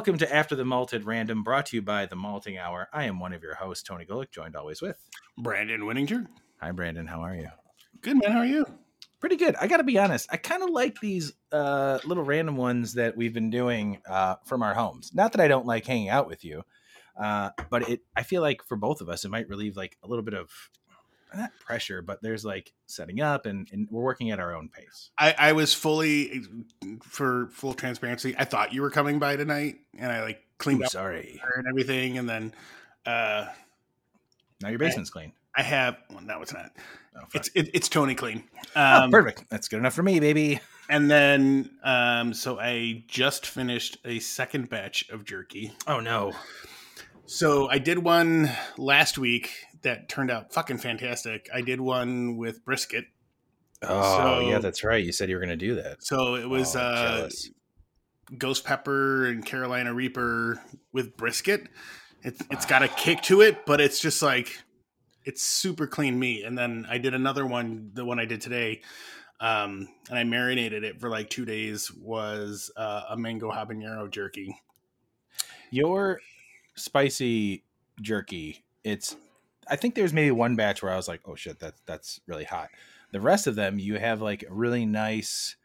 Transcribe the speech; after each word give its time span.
Welcome 0.00 0.16
to 0.16 0.34
After 0.34 0.56
the 0.56 0.64
Malted 0.64 1.04
Random, 1.04 1.42
brought 1.42 1.66
to 1.66 1.76
you 1.76 1.82
by 1.82 2.06
the 2.06 2.16
Malting 2.16 2.56
Hour. 2.56 2.88
I 2.90 3.04
am 3.04 3.20
one 3.20 3.34
of 3.34 3.42
your 3.42 3.54
hosts, 3.54 3.82
Tony 3.82 4.06
Golick, 4.06 4.30
joined 4.30 4.56
always 4.56 4.80
with 4.80 4.96
Brandon 5.36 5.82
Winninger. 5.82 6.26
Hi, 6.58 6.70
Brandon. 6.70 7.06
How 7.06 7.20
are 7.20 7.34
you? 7.34 7.48
Good 8.00 8.16
man. 8.16 8.32
How 8.32 8.38
are 8.38 8.46
you? 8.46 8.64
Pretty 9.20 9.36
good. 9.36 9.56
I 9.56 9.66
got 9.66 9.76
to 9.76 9.84
be 9.84 9.98
honest. 9.98 10.26
I 10.32 10.38
kind 10.38 10.62
of 10.62 10.70
like 10.70 11.00
these 11.00 11.34
uh, 11.52 11.98
little 12.06 12.24
random 12.24 12.56
ones 12.56 12.94
that 12.94 13.14
we've 13.14 13.34
been 13.34 13.50
doing 13.50 14.00
uh, 14.08 14.36
from 14.46 14.62
our 14.62 14.72
homes. 14.72 15.10
Not 15.12 15.32
that 15.32 15.42
I 15.42 15.48
don't 15.48 15.66
like 15.66 15.84
hanging 15.84 16.08
out 16.08 16.26
with 16.26 16.46
you, 16.46 16.62
uh, 17.22 17.50
but 17.68 17.86
it. 17.86 18.00
I 18.16 18.22
feel 18.22 18.40
like 18.40 18.62
for 18.64 18.78
both 18.78 19.02
of 19.02 19.10
us, 19.10 19.26
it 19.26 19.30
might 19.30 19.50
relieve 19.50 19.76
like 19.76 19.98
a 20.02 20.08
little 20.08 20.24
bit 20.24 20.32
of 20.32 20.48
not 21.36 21.50
pressure, 21.64 22.02
but 22.02 22.20
there's 22.22 22.44
like 22.44 22.72
setting 22.86 23.20
up, 23.20 23.46
and, 23.46 23.68
and 23.72 23.88
we're 23.90 24.02
working 24.02 24.30
at 24.30 24.40
our 24.40 24.54
own 24.54 24.68
pace. 24.68 25.10
I, 25.18 25.34
I 25.38 25.52
was 25.52 25.72
fully 25.74 26.42
for 27.02 27.48
full 27.52 27.74
transparency. 27.74 28.34
I 28.38 28.44
thought 28.44 28.72
you 28.72 28.82
were 28.82 28.90
coming 28.90 29.18
by 29.18 29.36
tonight, 29.36 29.76
and 29.98 30.10
I 30.10 30.22
like 30.22 30.40
cleaned 30.58 30.80
Ooh, 30.82 30.84
up 30.84 30.90
sorry. 30.90 31.40
and 31.56 31.66
everything, 31.68 32.18
and 32.18 32.28
then 32.28 32.54
uh, 33.06 33.46
Now 34.62 34.68
your 34.68 34.78
basement's 34.78 35.10
clean. 35.10 35.32
I 35.56 35.62
have. 35.62 35.96
Well, 36.10 36.20
no, 36.22 36.42
it's 36.42 36.52
not. 36.54 36.70
Oh. 37.16 37.24
It's 37.34 37.50
it, 37.54 37.70
it's 37.74 37.88
Tony 37.88 38.14
clean. 38.14 38.44
Oh, 38.76 39.02
Um, 39.04 39.10
perfect. 39.10 39.44
That's 39.50 39.66
good 39.68 39.78
enough 39.78 39.94
for 39.94 40.02
me, 40.04 40.20
baby. 40.20 40.60
and 40.88 41.10
then 41.10 41.70
um, 41.82 42.32
so 42.34 42.58
I 42.60 43.02
just 43.08 43.46
finished 43.46 43.98
a 44.04 44.20
second 44.20 44.68
batch 44.70 45.08
of 45.10 45.24
jerky. 45.24 45.72
Oh 45.88 45.98
no. 46.00 46.32
So 47.26 47.68
I 47.68 47.78
did 47.78 47.98
one 47.98 48.50
last 48.76 49.16
week 49.18 49.50
that 49.82 50.08
turned 50.08 50.30
out 50.30 50.52
fucking 50.52 50.78
fantastic. 50.78 51.48
I 51.52 51.60
did 51.60 51.80
one 51.80 52.36
with 52.36 52.64
brisket. 52.64 53.06
Oh 53.82 54.40
yeah, 54.40 54.58
that's 54.58 54.84
right. 54.84 55.02
You 55.02 55.12
said 55.12 55.28
you 55.30 55.36
were 55.36 55.40
going 55.40 55.58
to 55.58 55.66
do 55.66 55.76
that. 55.76 56.04
So 56.04 56.34
it 56.34 56.48
was 56.48 56.76
Oh, 56.76 56.80
uh, 56.80 57.28
ghost 58.36 58.64
pepper 58.64 59.26
and 59.26 59.44
Carolina 59.44 59.94
Reaper 59.94 60.62
with 60.92 61.16
brisket. 61.16 61.68
It's 62.22 62.42
it's 62.50 62.66
got 62.66 62.82
a 62.82 62.88
kick 62.88 63.22
to 63.22 63.40
it, 63.40 63.64
but 63.64 63.80
it's 63.80 64.00
just 64.00 64.22
like 64.22 64.62
it's 65.24 65.42
super 65.42 65.86
clean 65.86 66.18
meat. 66.18 66.44
And 66.44 66.56
then 66.56 66.86
I 66.88 66.98
did 66.98 67.14
another 67.14 67.46
one, 67.46 67.90
the 67.94 68.04
one 68.04 68.20
I 68.20 68.26
did 68.26 68.40
today, 68.40 68.82
um, 69.40 69.88
and 70.08 70.18
I 70.18 70.24
marinated 70.24 70.84
it 70.84 71.00
for 71.00 71.08
like 71.08 71.30
two 71.30 71.46
days. 71.46 71.90
Was 71.90 72.70
uh, 72.76 73.02
a 73.08 73.16
mango 73.16 73.50
habanero 73.50 74.10
jerky. 74.10 74.60
Your 75.70 76.20
spicy 76.76 77.64
jerky, 78.02 78.64
it's 78.84 79.16
I 79.70 79.76
think 79.76 79.94
there's 79.94 80.12
maybe 80.12 80.30
one 80.32 80.56
batch 80.56 80.82
where 80.82 80.92
I 80.92 80.96
was 80.96 81.08
like, 81.08 81.22
"Oh 81.26 81.36
shit, 81.36 81.60
that 81.60 81.74
that's 81.86 82.20
really 82.26 82.44
hot." 82.44 82.70
The 83.12 83.20
rest 83.20 83.46
of 83.46 83.54
them, 83.56 83.78
you 83.78 83.98
have 83.98 84.20
like 84.20 84.44
a 84.44 84.52
really 84.52 84.84
nice 84.86 85.56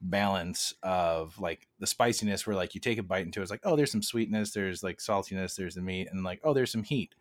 balance 0.00 0.74
of 0.82 1.38
like 1.38 1.68
the 1.78 1.86
spiciness 1.86 2.46
where 2.46 2.56
like 2.56 2.74
you 2.74 2.80
take 2.80 2.98
a 2.98 3.02
bite 3.02 3.26
into 3.26 3.40
it, 3.40 3.42
it's 3.42 3.50
like, 3.50 3.60
"Oh, 3.64 3.76
there's 3.76 3.92
some 3.92 4.02
sweetness, 4.02 4.52
there's 4.52 4.82
like 4.82 4.98
saltiness, 4.98 5.56
there's 5.56 5.74
the 5.74 5.82
meat 5.82 6.08
and 6.10 6.24
like, 6.24 6.40
"Oh, 6.44 6.54
there's 6.54 6.72
some 6.72 6.84
heat." 6.84 7.14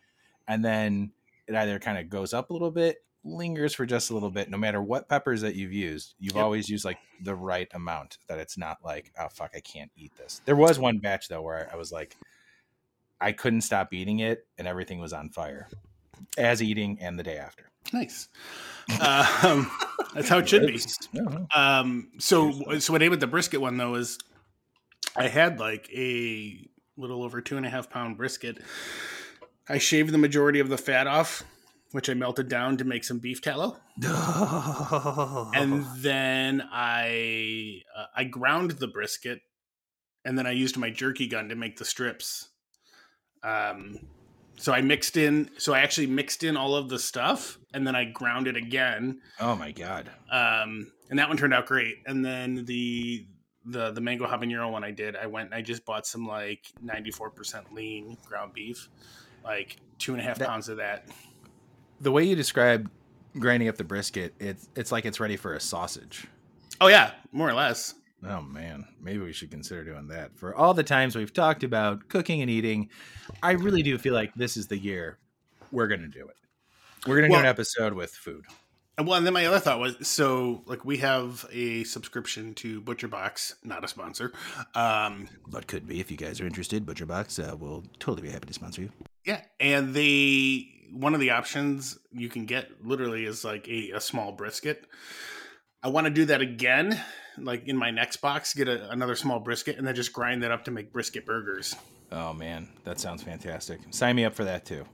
And 0.48 0.64
then 0.66 1.14
it 1.48 1.56
either 1.56 1.80
kind 1.80 1.98
of 1.98 2.10
goes 2.10 2.34
up 2.34 2.50
a 2.50 2.54
little 2.54 2.72
bit, 2.72 3.06
lingers 3.24 3.76
for 3.76 3.86
just 3.86 4.10
a 4.12 4.14
little 4.14 4.32
bit 4.32 4.50
no 4.50 4.58
matter 4.58 4.82
what 4.82 5.10
peppers 5.10 5.42
that 5.42 5.56
you've 5.56 5.74
used. 5.74 6.16
You've 6.20 6.38
Yep. 6.38 6.44
always 6.46 6.70
used 6.70 6.86
like 6.86 7.00
the 7.22 7.36
right 7.36 7.68
amount 7.74 8.18
that 8.28 8.40
it's 8.40 8.58
not 8.58 8.78
like, 8.84 9.12
"Oh 9.20 9.28
fuck, 9.30 9.52
I 9.56 9.62
can't 9.62 9.92
eat 9.96 10.16
this." 10.16 10.42
There 10.46 10.56
was 10.56 10.80
one 10.80 11.00
batch 11.00 11.28
though 11.28 11.42
where 11.42 11.70
I 11.72 11.76
was 11.76 11.92
like 11.92 12.18
I 13.22 13.32
couldn't 13.34 13.62
stop 13.62 13.94
eating 13.94 14.20
it, 14.20 14.48
and 14.58 14.68
everything 14.68 15.00
was 15.00 15.14
on 15.14 15.30
fire, 15.30 15.68
as 16.38 16.62
eating 16.62 16.98
and 17.02 17.18
the 17.18 17.24
day 17.24 17.38
after. 17.38 17.70
Nice. 17.94 18.28
Um, 19.02 19.72
that's 20.14 20.30
how 20.30 20.40
it 20.40 20.50
should 20.50 20.68
be. 20.68 20.80
Um, 21.56 22.12
so 22.18 22.52
so 22.80 22.94
what 22.94 23.02
I 23.02 23.06
did 23.06 23.10
with 23.10 23.20
the 23.20 23.28
brisket 23.28 23.62
one 23.62 23.78
though 23.78 23.96
is 23.96 24.18
I 25.16 25.28
had 25.28 25.60
like 25.60 25.90
a 25.94 26.68
little 26.98 27.24
over 27.24 27.42
two 27.42 27.58
and 27.58 27.66
a 27.66 27.70
half 27.70 27.90
pound 27.90 28.18
brisket. 28.18 28.62
I 29.68 29.78
shaved 29.78 30.12
the 30.12 30.18
majority 30.18 30.60
of 30.60 30.70
the 30.70 30.78
fat 30.78 31.08
off, 31.08 31.44
which 31.92 32.10
I 32.10 32.16
melted 32.16 32.50
down 32.50 32.78
to 32.78 32.84
make 32.84 33.04
some 33.04 33.20
beef 33.20 33.42
tallow, 33.42 33.78
and 34.02 35.86
then 35.98 36.64
I 36.72 37.82
uh, 37.96 38.06
I 38.16 38.24
ground 38.24 38.72
the 38.72 38.88
brisket, 38.88 39.42
and 40.26 40.38
then 40.38 40.48
I 40.48 40.52
used 40.52 40.78
my 40.78 40.90
jerky 40.90 41.28
gun 41.28 41.50
to 41.50 41.56
make 41.56 41.78
the 41.78 41.86
strips. 41.86 42.50
Um, 43.44 44.00
so 44.60 44.74
I 44.74 44.82
mixed 44.82 45.18
in. 45.18 45.50
So 45.58 45.74
I 45.74 45.80
actually 45.80 46.08
mixed 46.08 46.44
in 46.44 46.56
all 46.56 46.76
of 46.76 46.90
the 46.90 47.00
stuff, 47.00 47.58
and 47.74 47.86
then 47.88 47.96
I 47.96 48.06
ground 48.06 48.48
it 48.48 48.56
again 48.56 49.22
oh 49.40 49.56
my 49.56 49.72
god! 49.72 50.10
um, 50.32 50.92
and 51.10 51.18
that 51.18 51.28
one 51.28 51.38
turned 51.38 51.54
out 51.54 51.66
great. 51.66 51.98
And 52.06 52.24
then 52.24 52.66
the 52.66 53.26
the 53.66 53.92
the 53.92 54.02
mango 54.02 54.26
habanero 54.28 54.72
one 54.72 54.84
I 54.84 54.92
did, 54.92 55.16
I 55.16 55.26
went 55.28 55.48
and 55.48 55.56
I 55.56 55.62
just 55.62 55.86
bought 55.86 56.06
some 56.06 56.28
like 56.28 56.66
ninety 56.82 57.12
four 57.12 57.30
percent 57.30 57.74
lean 57.74 58.18
ground 58.26 58.54
beef, 58.54 58.90
like 59.44 59.78
two 59.98 60.14
and 60.14 60.22
a 60.22 60.24
half 60.24 60.38
That- 60.38 60.48
pounds 60.48 60.70
of 60.70 60.78
that. 60.78 61.08
The 62.02 62.12
way 62.12 62.24
you 62.24 62.36
describe 62.36 62.90
grinding 63.38 63.68
up 63.68 63.76
the 63.78 63.84
brisket, 63.84 64.34
it's 64.40 64.70
it's 64.76 64.92
like 64.92 65.06
it's 65.06 65.20
ready 65.20 65.36
for 65.36 65.54
a 65.54 65.60
sausage. 65.60 66.28
Oh 66.82 66.88
yeah, 66.88 67.12
more 67.32 67.50
or 67.50 67.54
less. 67.54 67.94
Oh 68.24 68.42
man, 68.42 68.86
maybe 69.02 69.20
we 69.20 69.32
should 69.34 69.50
consider 69.52 69.84
doing 69.86 70.08
that. 70.10 70.38
For 70.38 70.54
all 70.54 70.74
the 70.74 70.84
times 70.84 71.16
we've 71.16 71.34
talked 71.34 71.64
about 71.64 72.10
cooking 72.10 72.42
and 72.42 72.50
eating, 72.50 72.90
I 73.42 73.52
really 73.52 73.82
do 73.84 73.98
feel 73.98 74.14
like 74.14 74.34
this 74.36 74.58
is 74.58 74.68
the 74.68 74.78
year 74.78 75.18
we're 75.72 75.88
gonna 75.88 76.08
do 76.08 76.28
it. 76.28 76.36
We're 77.08 77.16
gonna 77.16 77.28
do 77.30 77.32
Well- 77.34 77.42
an 77.42 77.46
episode 77.48 77.94
with 77.94 78.12
food. 78.12 78.46
Well, 79.02 79.14
and 79.14 79.26
then 79.26 79.32
my 79.34 79.46
other 79.46 79.60
thought 79.60 79.80
was 79.80 79.96
so 80.06 80.62
like 80.66 80.84
we 80.84 80.98
have 80.98 81.46
a 81.54 81.86
subscription 81.86 82.54
to 82.56 82.82
ButcherBox, 82.82 83.54
not 83.64 83.86
a 83.86 83.88
sponsor. 83.88 84.34
Um, 84.76 85.30
But 85.48 85.68
could 85.68 85.88
be 85.88 86.02
if 86.02 86.12
you 86.12 86.18
guys 86.18 86.42
are 86.42 86.46
interested. 86.46 86.86
ButcherBox 86.86 87.54
uh, 87.54 87.56
will 87.56 87.86
totally 88.00 88.24
be 88.28 88.34
happy 88.34 88.48
to 88.48 88.54
sponsor 88.54 88.82
you. 88.82 88.92
yeah, 89.26 89.42
and 89.62 89.94
they 89.94 90.68
one 90.92 91.14
of 91.14 91.22
the 91.22 91.30
options 91.30 91.98
you 92.12 92.28
can 92.28 92.46
get 92.46 92.84
literally 92.86 93.24
is 93.24 93.46
like 93.46 93.70
a, 93.70 93.92
a 93.92 94.02
small 94.02 94.34
brisket. 94.34 94.86
I 95.82 95.88
want 95.88 96.06
to 96.08 96.12
do 96.12 96.26
that 96.26 96.42
again, 96.42 97.00
like 97.46 97.68
in 97.68 97.78
my 97.78 97.92
next 97.92 98.18
box, 98.18 98.54
get 98.54 98.68
a, 98.68 98.90
another 98.92 99.16
small 99.16 99.40
brisket, 99.40 99.78
and 99.78 99.86
then 99.86 99.96
just 99.96 100.14
grind 100.14 100.44
that 100.44 100.52
up 100.52 100.66
to 100.66 100.72
make 100.72 100.92
brisket 100.92 101.26
burgers. 101.26 101.76
Oh 102.12 102.34
man, 102.34 102.70
that 102.84 103.00
sounds 103.00 103.22
fantastic. 103.22 103.80
Sign 103.92 104.16
me 104.16 104.26
up 104.26 104.34
for 104.34 104.44
that 104.44 104.66
too. 104.66 104.86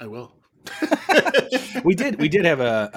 I 0.00 0.06
will. 0.06 0.32
we 1.84 1.94
did 1.94 2.20
we 2.20 2.28
did 2.28 2.44
have 2.44 2.60
a 2.60 2.90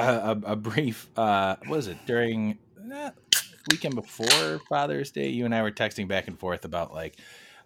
a, 0.46 0.52
a 0.52 0.56
brief 0.56 1.08
uh 1.18 1.56
what 1.68 1.78
was 1.78 1.88
it 1.88 1.97
during 2.06 2.58
eh, 2.91 3.09
weekend 3.70 3.96
before 3.96 4.59
father's 4.68 5.12
day 5.12 5.30
you 5.30 5.46
and 5.46 5.56
i 5.56 5.62
were 5.62 5.72
texting 5.72 6.08
back 6.08 6.28
and 6.28 6.38
forth 6.38 6.66
about 6.66 6.94
like 6.94 7.18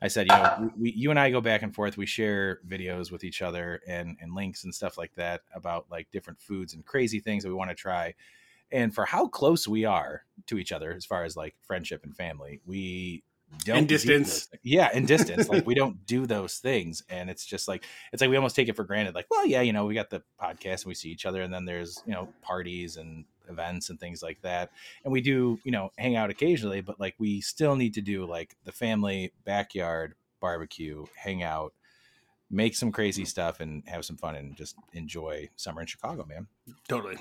i 0.01 0.07
said 0.07 0.27
you 0.29 0.35
know 0.35 0.71
we, 0.77 0.91
you 0.91 1.09
and 1.09 1.19
i 1.19 1.31
go 1.31 1.41
back 1.41 1.63
and 1.63 1.73
forth 1.73 1.97
we 1.97 2.05
share 2.05 2.59
videos 2.67 3.11
with 3.11 3.23
each 3.23 3.41
other 3.41 3.81
and 3.87 4.17
and 4.21 4.35
links 4.35 4.63
and 4.63 4.75
stuff 4.75 4.97
like 4.97 5.13
that 5.15 5.41
about 5.55 5.85
like 5.89 6.07
different 6.11 6.39
foods 6.39 6.73
and 6.73 6.85
crazy 6.85 7.19
things 7.19 7.43
that 7.43 7.49
we 7.49 7.55
want 7.55 7.69
to 7.69 7.75
try 7.75 8.13
and 8.71 8.93
for 8.93 9.05
how 9.05 9.27
close 9.27 9.67
we 9.67 9.85
are 9.85 10.23
to 10.47 10.57
each 10.57 10.71
other 10.71 10.91
as 10.93 11.05
far 11.05 11.23
as 11.23 11.35
like 11.37 11.55
friendship 11.63 12.03
and 12.03 12.15
family 12.15 12.61
we 12.65 13.23
don't 13.63 13.77
And 13.77 13.87
distance. 13.87 14.49
yeah 14.63 14.89
and 14.93 15.07
distance 15.07 15.47
like 15.47 15.65
we 15.67 15.75
don't 15.75 16.05
do 16.05 16.25
those 16.25 16.57
things 16.57 17.03
and 17.09 17.29
it's 17.29 17.45
just 17.45 17.67
like 17.67 17.85
it's 18.11 18.21
like 18.21 18.29
we 18.29 18.35
almost 18.35 18.55
take 18.55 18.67
it 18.67 18.75
for 18.75 18.83
granted 18.83 19.13
like 19.15 19.27
well 19.29 19.45
yeah 19.45 19.61
you 19.61 19.71
know 19.71 19.85
we 19.85 19.93
got 19.93 20.09
the 20.09 20.21
podcast 20.41 20.81
and 20.81 20.85
we 20.87 20.95
see 20.95 21.09
each 21.09 21.25
other 21.25 21.41
and 21.43 21.53
then 21.53 21.63
there's 21.65 22.01
you 22.05 22.11
know 22.13 22.27
parties 22.41 22.97
and 22.97 23.23
events 23.47 23.91
and 23.91 23.99
things 23.99 24.23
like 24.23 24.41
that 24.41 24.71
and 25.03 25.13
we 25.13 25.21
do 25.21 25.59
you 25.63 25.71
know 25.71 25.91
hang 25.97 26.15
out 26.15 26.31
occasionally 26.31 26.81
but 26.81 26.99
like 26.99 27.13
we 27.19 27.39
still 27.39 27.75
need 27.75 27.93
to 27.93 28.01
do 28.01 28.25
like 28.25 28.55
the 28.63 28.71
family 28.71 29.31
backyard 29.45 30.15
barbecue 30.41 31.05
hang 31.15 31.43
out 31.43 31.71
make 32.49 32.75
some 32.75 32.91
crazy 32.91 33.25
stuff 33.25 33.59
and 33.59 33.83
have 33.87 34.03
some 34.03 34.17
fun 34.17 34.35
and 34.35 34.55
just 34.55 34.75
enjoy 34.93 35.47
summer 35.55 35.81
in 35.81 35.87
chicago 35.87 36.25
man 36.27 36.47
Totally. 36.87 37.17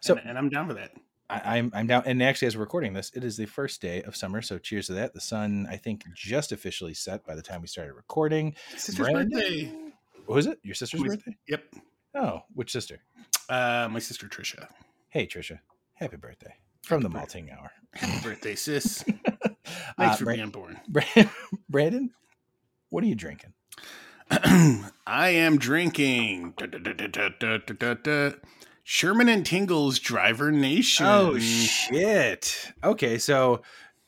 So- 0.00 0.16
and, 0.16 0.28
and 0.30 0.38
I'm 0.38 0.48
down 0.48 0.68
for 0.68 0.74
that. 0.74 0.92
I, 1.30 1.58
I'm 1.58 1.70
I'm 1.74 1.86
down, 1.86 2.04
and 2.06 2.22
actually, 2.22 2.46
as 2.48 2.56
we're 2.56 2.62
recording 2.62 2.94
this, 2.94 3.12
it 3.14 3.22
is 3.22 3.36
the 3.36 3.44
first 3.44 3.82
day 3.82 4.02
of 4.04 4.16
summer. 4.16 4.40
So, 4.40 4.56
cheers 4.56 4.86
to 4.86 4.94
that. 4.94 5.12
The 5.12 5.20
sun, 5.20 5.66
I 5.70 5.76
think, 5.76 6.04
just 6.14 6.52
officially 6.52 6.94
set 6.94 7.22
by 7.26 7.34
the 7.34 7.42
time 7.42 7.60
we 7.60 7.66
started 7.66 7.92
recording. 7.92 8.54
Sister's 8.78 8.96
Brandon? 8.96 9.28
birthday. 9.30 9.72
What 10.24 10.36
was 10.36 10.46
it? 10.46 10.58
Your 10.62 10.74
sister's 10.74 11.02
My- 11.02 11.08
birthday? 11.08 11.36
Yep. 11.48 11.64
Oh, 12.14 12.40
which 12.54 12.72
sister? 12.72 13.00
Uh, 13.50 13.88
my 13.90 13.98
sister 13.98 14.26
Trisha. 14.26 14.68
Hey, 15.10 15.26
Trisha. 15.26 15.58
Happy 15.92 16.16
birthday 16.16 16.54
from 16.82 17.02
the 17.02 17.08
Happy 17.10 17.18
Malting 17.18 17.50
Hour. 17.50 17.70
Happy 17.92 18.22
birthday, 18.26 18.54
sis. 18.54 19.04
Uh, 19.98 20.04
Thanks 20.04 20.18
for 20.18 20.24
Bra- 20.24 20.34
being 20.34 20.48
born. 20.50 20.80
Brandon, 21.68 22.10
what 22.88 23.04
are 23.04 23.06
you 23.06 23.14
drinking? 23.14 23.52
I 24.30 25.28
am 25.30 25.58
drinking 25.58 26.54
da, 26.56 26.66
da, 26.66 26.78
da, 27.94 28.30
Sherman 28.90 29.28
and 29.28 29.44
Tingle's 29.44 29.98
Driver 29.98 30.50
Nation. 30.50 31.04
Oh 31.04 31.38
shit! 31.38 32.72
Okay, 32.82 33.18
so 33.18 33.60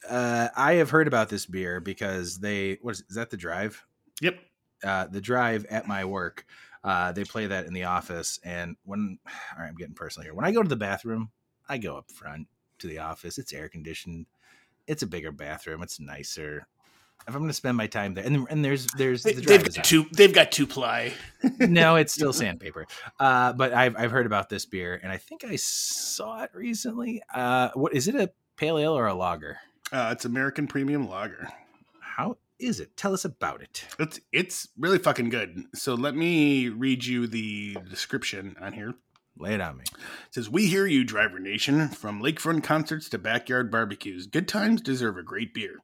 uh, 0.08 0.48
I 0.56 0.76
have 0.76 0.88
heard 0.88 1.06
about 1.06 1.28
this 1.28 1.44
beer 1.44 1.80
because 1.80 2.38
they 2.38 2.78
what 2.80 2.92
is, 2.92 3.04
is 3.10 3.16
that 3.16 3.28
the 3.28 3.36
drive? 3.36 3.84
Yep. 4.22 4.38
Uh, 4.82 5.06
the 5.08 5.20
drive 5.20 5.66
at 5.66 5.86
my 5.86 6.06
work. 6.06 6.46
Uh, 6.82 7.12
they 7.12 7.24
play 7.24 7.46
that 7.46 7.66
in 7.66 7.74
the 7.74 7.84
office, 7.84 8.40
and 8.42 8.74
when 8.86 9.18
all 9.26 9.62
right, 9.62 9.68
I'm 9.68 9.74
getting 9.74 9.94
personal 9.94 10.24
here. 10.24 10.32
When 10.34 10.46
I 10.46 10.50
go 10.50 10.62
to 10.62 10.68
the 10.68 10.76
bathroom, 10.76 11.30
I 11.68 11.76
go 11.76 11.98
up 11.98 12.10
front 12.10 12.48
to 12.78 12.86
the 12.86 13.00
office. 13.00 13.36
It's 13.36 13.52
air 13.52 13.68
conditioned. 13.68 14.24
it's 14.86 15.02
a 15.02 15.06
bigger 15.06 15.30
bathroom. 15.30 15.82
It's 15.82 16.00
nicer. 16.00 16.66
If 17.28 17.34
I'm 17.34 17.40
going 17.40 17.48
to 17.48 17.54
spend 17.54 17.76
my 17.76 17.86
time 17.86 18.14
there, 18.14 18.24
and 18.24 18.46
and 18.50 18.64
there's 18.64 18.86
there's 18.96 19.22
They, 19.22 19.34
the 19.34 19.52
have 19.52 19.62
drive 19.62 19.74
got 19.74 19.84
two. 19.84 20.06
They've 20.12 20.32
got 20.32 20.50
two 20.50 20.66
ply. 20.66 21.12
no, 21.58 21.96
it's 21.96 22.12
still 22.12 22.32
sandpaper. 22.34 22.86
Uh, 23.18 23.52
but 23.52 23.72
I've 23.72 23.96
I've 23.96 24.10
heard 24.10 24.26
about 24.26 24.48
this 24.48 24.66
beer, 24.66 24.98
and 25.02 25.12
I 25.12 25.16
think 25.16 25.44
I 25.44 25.56
saw 25.56 26.42
it 26.42 26.50
recently. 26.54 27.22
Uh, 27.32 27.70
what 27.74 27.94
is 27.94 28.08
it? 28.08 28.14
A 28.14 28.30
pale 28.56 28.78
ale 28.78 28.96
or 28.96 29.06
a 29.06 29.14
lager? 29.14 29.58
Uh, 29.92 30.10
it's 30.12 30.24
American 30.24 30.66
Premium 30.66 31.08
Lager. 31.08 31.48
How 32.00 32.36
is 32.58 32.80
it? 32.80 32.96
Tell 32.96 33.12
us 33.12 33.24
about 33.24 33.60
it. 33.60 33.84
It's 33.98 34.20
it's 34.32 34.68
really 34.78 34.98
fucking 34.98 35.30
good. 35.30 35.64
So 35.74 35.94
let 35.94 36.14
me 36.14 36.68
read 36.68 37.04
you 37.04 37.26
the 37.26 37.76
description 37.88 38.56
on 38.60 38.72
here. 38.72 38.94
Lay 39.40 39.54
it 39.54 39.60
on 39.60 39.78
me. 39.78 39.84
It 39.84 40.34
says, 40.34 40.50
We 40.50 40.66
hear 40.66 40.86
you, 40.86 41.02
Driver 41.02 41.38
Nation. 41.38 41.88
From 41.88 42.22
lakefront 42.22 42.62
concerts 42.62 43.08
to 43.08 43.18
backyard 43.18 43.70
barbecues, 43.70 44.26
good 44.26 44.46
times 44.46 44.82
deserve 44.82 45.16
a 45.16 45.22
great 45.22 45.54
beer. 45.54 45.76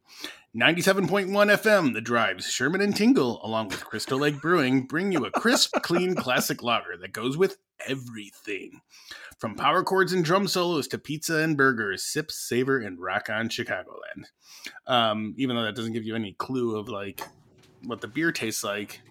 97.1 0.57 1.29
FM, 1.29 1.93
The 1.93 2.01
Drives, 2.01 2.49
Sherman 2.51 2.81
and 2.81 2.97
Tingle, 2.97 3.41
along 3.45 3.69
with 3.69 3.85
Crystal 3.85 4.19
Lake 4.19 4.41
Brewing, 4.41 4.87
bring 4.87 5.13
you 5.13 5.27
a 5.27 5.31
crisp, 5.31 5.75
clean 5.83 6.15
classic 6.15 6.63
lager 6.63 6.97
that 6.99 7.13
goes 7.13 7.37
with 7.37 7.59
everything. 7.87 8.81
From 9.39 9.55
power 9.55 9.83
chords 9.83 10.15
and 10.15 10.25
drum 10.25 10.49
solos 10.49 10.89
to 10.89 10.99
pizza 10.99 11.37
and 11.41 11.59
burgers, 11.59 12.05
sip, 12.05 12.31
savor, 12.33 12.79
and 12.79 12.99
rock 12.99 13.29
on 13.29 13.51
Chicagoland. 13.51 14.25
Um, 14.87 15.35
even 15.37 15.57
though 15.57 15.63
that 15.65 15.77
doesn't 15.77 15.93
give 15.93 16.05
you 16.05 16.15
any 16.15 16.33
clue 16.33 16.77
of 16.79 16.89
like 16.89 17.21
what 17.85 18.01
the 18.01 18.09
beer 18.09 18.33
tastes 18.33 18.65
like. 18.65 19.03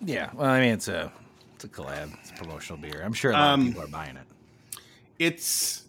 Yeah. 0.00 0.30
Well, 0.32 0.48
I 0.48 0.60
mean, 0.60 0.70
it's 0.72 0.88
a 0.88 1.12
it's 1.54 1.64
a 1.64 1.68
collab. 1.68 2.14
It's 2.20 2.30
a 2.30 2.34
promotional 2.34 2.78
beer. 2.80 3.02
I'm 3.04 3.12
sure 3.12 3.32
a 3.32 3.34
lot 3.34 3.52
Um, 3.52 3.60
of 3.60 3.66
people 3.66 3.82
are 3.84 3.88
buying 3.88 4.16
it. 4.16 4.78
it's 5.18 5.84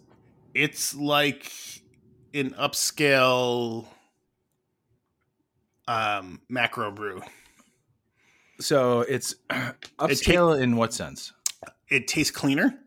it's 0.52 0.94
like 0.94 1.50
an 2.34 2.50
upscale 2.50 3.86
um 5.88 6.40
macro 6.48 6.90
brew. 6.90 7.22
So 8.60 9.00
it's 9.00 9.34
upscale 9.98 10.60
in 10.60 10.76
what 10.76 10.92
sense? 10.92 11.32
it 11.88 12.06
tastes 12.08 12.30
cleaner. 12.30 12.78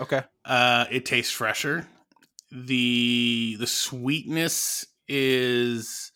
Okay. 0.00 0.22
uh 0.44 0.86
it 0.90 1.04
tastes 1.04 1.32
fresher. 1.32 1.86
The 2.52 3.56
the 3.58 3.66
sweetness 3.66 4.86
is 5.08 6.12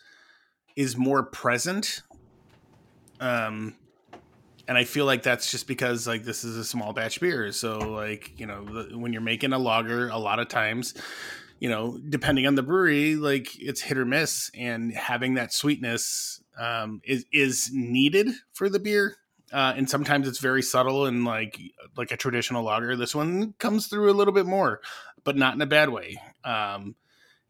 is 0.76 0.96
more 0.96 1.22
present. 1.24 2.02
Um 3.20 3.74
and 4.68 4.78
i 4.78 4.84
feel 4.84 5.04
like 5.04 5.24
that's 5.24 5.50
just 5.50 5.66
because 5.66 6.06
like 6.06 6.22
this 6.22 6.44
is 6.44 6.56
a 6.56 6.64
small 6.64 6.92
batch 6.92 7.20
beer. 7.20 7.50
So 7.52 7.78
like 7.78 8.38
you 8.38 8.46
know 8.46 8.64
the, 8.64 8.96
when 8.96 9.12
you're 9.12 9.22
making 9.22 9.52
a 9.52 9.58
lager 9.58 10.08
a 10.08 10.18
lot 10.18 10.38
of 10.38 10.48
times 10.48 10.94
you 11.60 11.68
know 11.68 12.00
depending 12.08 12.46
on 12.46 12.56
the 12.56 12.62
brewery 12.62 13.14
like 13.14 13.48
it's 13.60 13.80
hit 13.80 13.96
or 13.96 14.04
miss 14.04 14.50
and 14.54 14.92
having 14.92 15.34
that 15.34 15.52
sweetness 15.52 16.42
um 16.58 17.00
is 17.04 17.24
is 17.32 17.70
needed 17.72 18.28
for 18.52 18.68
the 18.68 18.80
beer 18.80 19.16
uh, 19.52 19.74
and 19.76 19.90
sometimes 19.90 20.28
it's 20.28 20.38
very 20.38 20.62
subtle 20.62 21.06
and 21.06 21.24
like 21.24 21.60
like 21.96 22.12
a 22.12 22.16
traditional 22.16 22.64
lager. 22.64 22.96
This 22.96 23.14
one 23.14 23.54
comes 23.58 23.88
through 23.88 24.10
a 24.10 24.14
little 24.14 24.32
bit 24.32 24.46
more, 24.46 24.80
but 25.24 25.36
not 25.36 25.54
in 25.54 25.60
a 25.60 25.66
bad 25.66 25.88
way. 25.88 26.20
Um, 26.44 26.94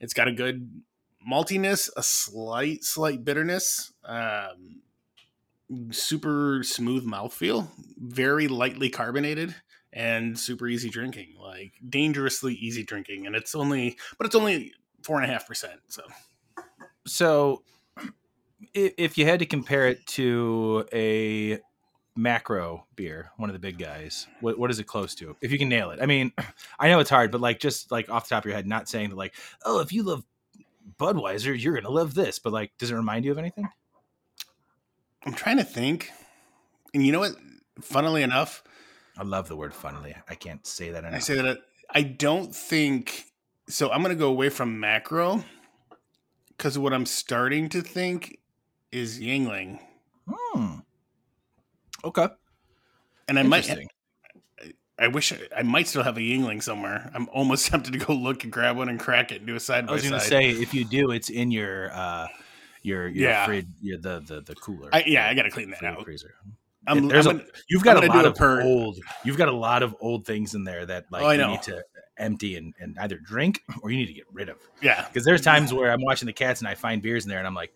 it's 0.01 0.15
got 0.15 0.29
a 0.29 0.33
good 0.33 0.83
maltiness, 1.31 1.91
a 1.97 2.03
slight 2.03 2.85
slight 2.85 3.25
bitterness, 3.25 3.93
um, 4.05 4.81
super 5.91 6.63
smooth 6.63 7.05
mouthfeel, 7.07 7.69
very 7.99 8.49
lightly 8.49 8.89
carbonated, 8.89 9.55
and 9.93 10.39
super 10.39 10.69
easy 10.69 10.89
drinking. 10.89 11.35
Like 11.41 11.73
dangerously 11.89 12.55
easy 12.55 12.85
drinking, 12.85 13.27
and 13.27 13.35
it's 13.37 13.55
only 13.55 13.97
but 14.19 14.27
it's 14.27 14.35
only 14.35 14.73
four 15.03 15.21
and 15.21 15.29
a 15.29 15.33
half 15.33 15.47
percent. 15.47 15.81
So 15.89 16.03
So 17.07 17.63
if 18.75 19.19
you 19.19 19.27
had 19.27 19.39
to 19.41 19.47
compare 19.47 19.89
it 19.89 20.07
to 20.07 20.87
a 20.93 21.59
macro 22.17 22.87
beer, 22.95 23.31
one 23.37 23.49
of 23.49 23.55
the 23.55 23.59
big 23.59 23.79
guys, 23.79 24.27
what, 24.41 24.59
what 24.59 24.71
is 24.71 24.79
it 24.79 24.85
close 24.85 25.15
to? 25.17 25.35
If 25.41 25.51
you 25.51 25.59
can 25.59 25.69
nail 25.69 25.91
it. 25.91 25.99
I 26.01 26.07
mean, 26.07 26.33
I 26.79 26.89
know 26.89 27.01
it's 27.01 27.11
hard, 27.11 27.31
but 27.31 27.41
like 27.41 27.59
just 27.59 27.91
like 27.91 28.11
off 28.11 28.29
the 28.29 28.35
top 28.35 28.45
of 28.45 28.49
your 28.49 28.55
head, 28.55 28.67
not 28.67 28.89
saying 28.89 29.11
that 29.11 29.17
like, 29.17 29.35
oh, 29.65 29.81
if 29.81 29.93
you 29.93 30.03
love 30.03 30.25
Budweiser, 30.99 31.61
you're 31.61 31.75
gonna 31.75 31.91
love 31.91 32.15
this, 32.15 32.39
but 32.39 32.53
like, 32.53 32.73
does 32.79 32.91
it 32.91 32.95
remind 32.95 33.25
you 33.25 33.33
of 33.33 33.39
anything? 33.39 33.69
I'm 35.25 35.35
trying 35.35 35.59
to 35.59 35.65
think, 35.65 36.11
and 36.95 37.05
you 37.05 37.13
know 37.13 37.21
what? 37.21 37.33
Funnily 37.81 38.23
enough, 38.23 38.63
I 39.21 39.23
love 39.23 39.49
the 39.49 39.57
word 39.57 39.75
funnily. 39.75 40.15
I 40.31 40.35
can't 40.35 40.67
say 40.67 40.89
that 40.91 41.01
enough. 41.05 41.13
I 41.15 41.19
say 41.19 41.35
that 41.35 41.59
I 41.91 42.03
don't 42.03 42.57
think 42.57 43.27
so. 43.69 43.91
I'm 43.91 44.03
going 44.03 44.17
to 44.17 44.19
go 44.19 44.31
away 44.31 44.49
from 44.49 44.81
macro 44.81 45.45
because 46.57 46.79
what 46.79 46.95
I'm 46.95 47.05
starting 47.05 47.69
to 47.69 47.83
think 47.83 48.39
is 48.91 49.21
Yuengling, 49.21 49.79
Hmm. 50.27 50.77
Okay. 52.03 52.29
and 53.29 53.39
I 53.39 53.43
might. 53.43 53.71
I 54.99 55.09
wish 55.09 55.33
I, 55.33 55.39
I 55.59 55.63
might 55.65 55.87
still 55.87 56.03
have 56.03 56.17
a 56.17 56.21
Yuengling 56.21 56.63
somewhere. 56.63 57.11
I'm 57.15 57.29
almost 57.29 57.67
tempted 57.71 57.93
to 57.93 57.99
go 57.99 58.15
look 58.15 58.45
and 58.45 58.51
grab 58.53 58.79
one 58.79 58.89
and 58.89 58.99
crack 58.99 59.33
it 59.33 59.39
and 59.39 59.47
do 59.47 59.55
a 59.55 59.61
side 59.61 59.87
I 59.89 59.93
was 59.93 60.03
gonna 60.03 60.21
say 60.21 60.49
if 60.51 60.73
you 60.73 60.87
do, 60.87 61.11
it's 61.11 61.29
in 61.29 61.51
your 61.51 61.93
uh 61.93 62.27
your 62.83 63.07
your 63.09 63.29
Yeah. 63.31 63.45
fridge, 63.45 63.67
your, 63.83 63.99
the 63.99 64.21
the 64.21 64.41
the 64.41 64.55
cooler. 64.55 64.89
I, 64.95 65.05
yeah, 65.07 65.29
I 65.29 65.35
got 65.35 65.43
to 65.43 65.51
clean 65.51 65.71
that 65.71 65.83
out. 65.83 66.05
freezer. 66.05 66.35
I'm, 66.87 67.09
There's 67.09 67.27
I'm 67.27 67.37
a- 67.37 67.39
gonna- 67.41 67.51
You've 67.69 67.83
got 67.85 68.03
a 68.03 68.07
lot 68.07 68.23
do 68.37 68.45
a 68.45 68.59
of 68.59 68.65
old. 68.65 68.99
You've 69.25 69.37
got 69.37 69.49
a 69.49 69.53
lot 69.55 69.83
of 69.83 69.95
old 70.01 70.25
things 70.27 70.55
in 70.55 70.65
there 70.65 70.87
that 70.87 71.07
like 71.11 71.23
Oh, 71.23 71.27
I 71.27 71.35
you 71.35 71.47
need 71.47 71.63
to 71.65 71.83
empty 72.17 72.57
and, 72.57 72.75
and 72.81 72.99
either 72.99 73.19
drink 73.19 73.63
or 73.83 73.91
you 73.91 73.97
need 73.99 74.07
to 74.07 74.13
get 74.13 74.25
rid 74.33 74.49
of. 74.49 74.57
yeah, 74.83 75.07
Because 75.07 75.25
there's 75.25 75.41
times 75.41 75.73
where 75.73 75.91
I'm 75.93 76.03
watching 76.03 76.27
the 76.27 76.33
cats 76.33 76.61
and 76.61 76.69
I 76.69 76.75
find 76.75 77.01
beers 77.03 77.25
in 77.25 77.29
there 77.31 77.39
and 77.39 77.47
I'm 77.47 77.55
like, 77.55 77.73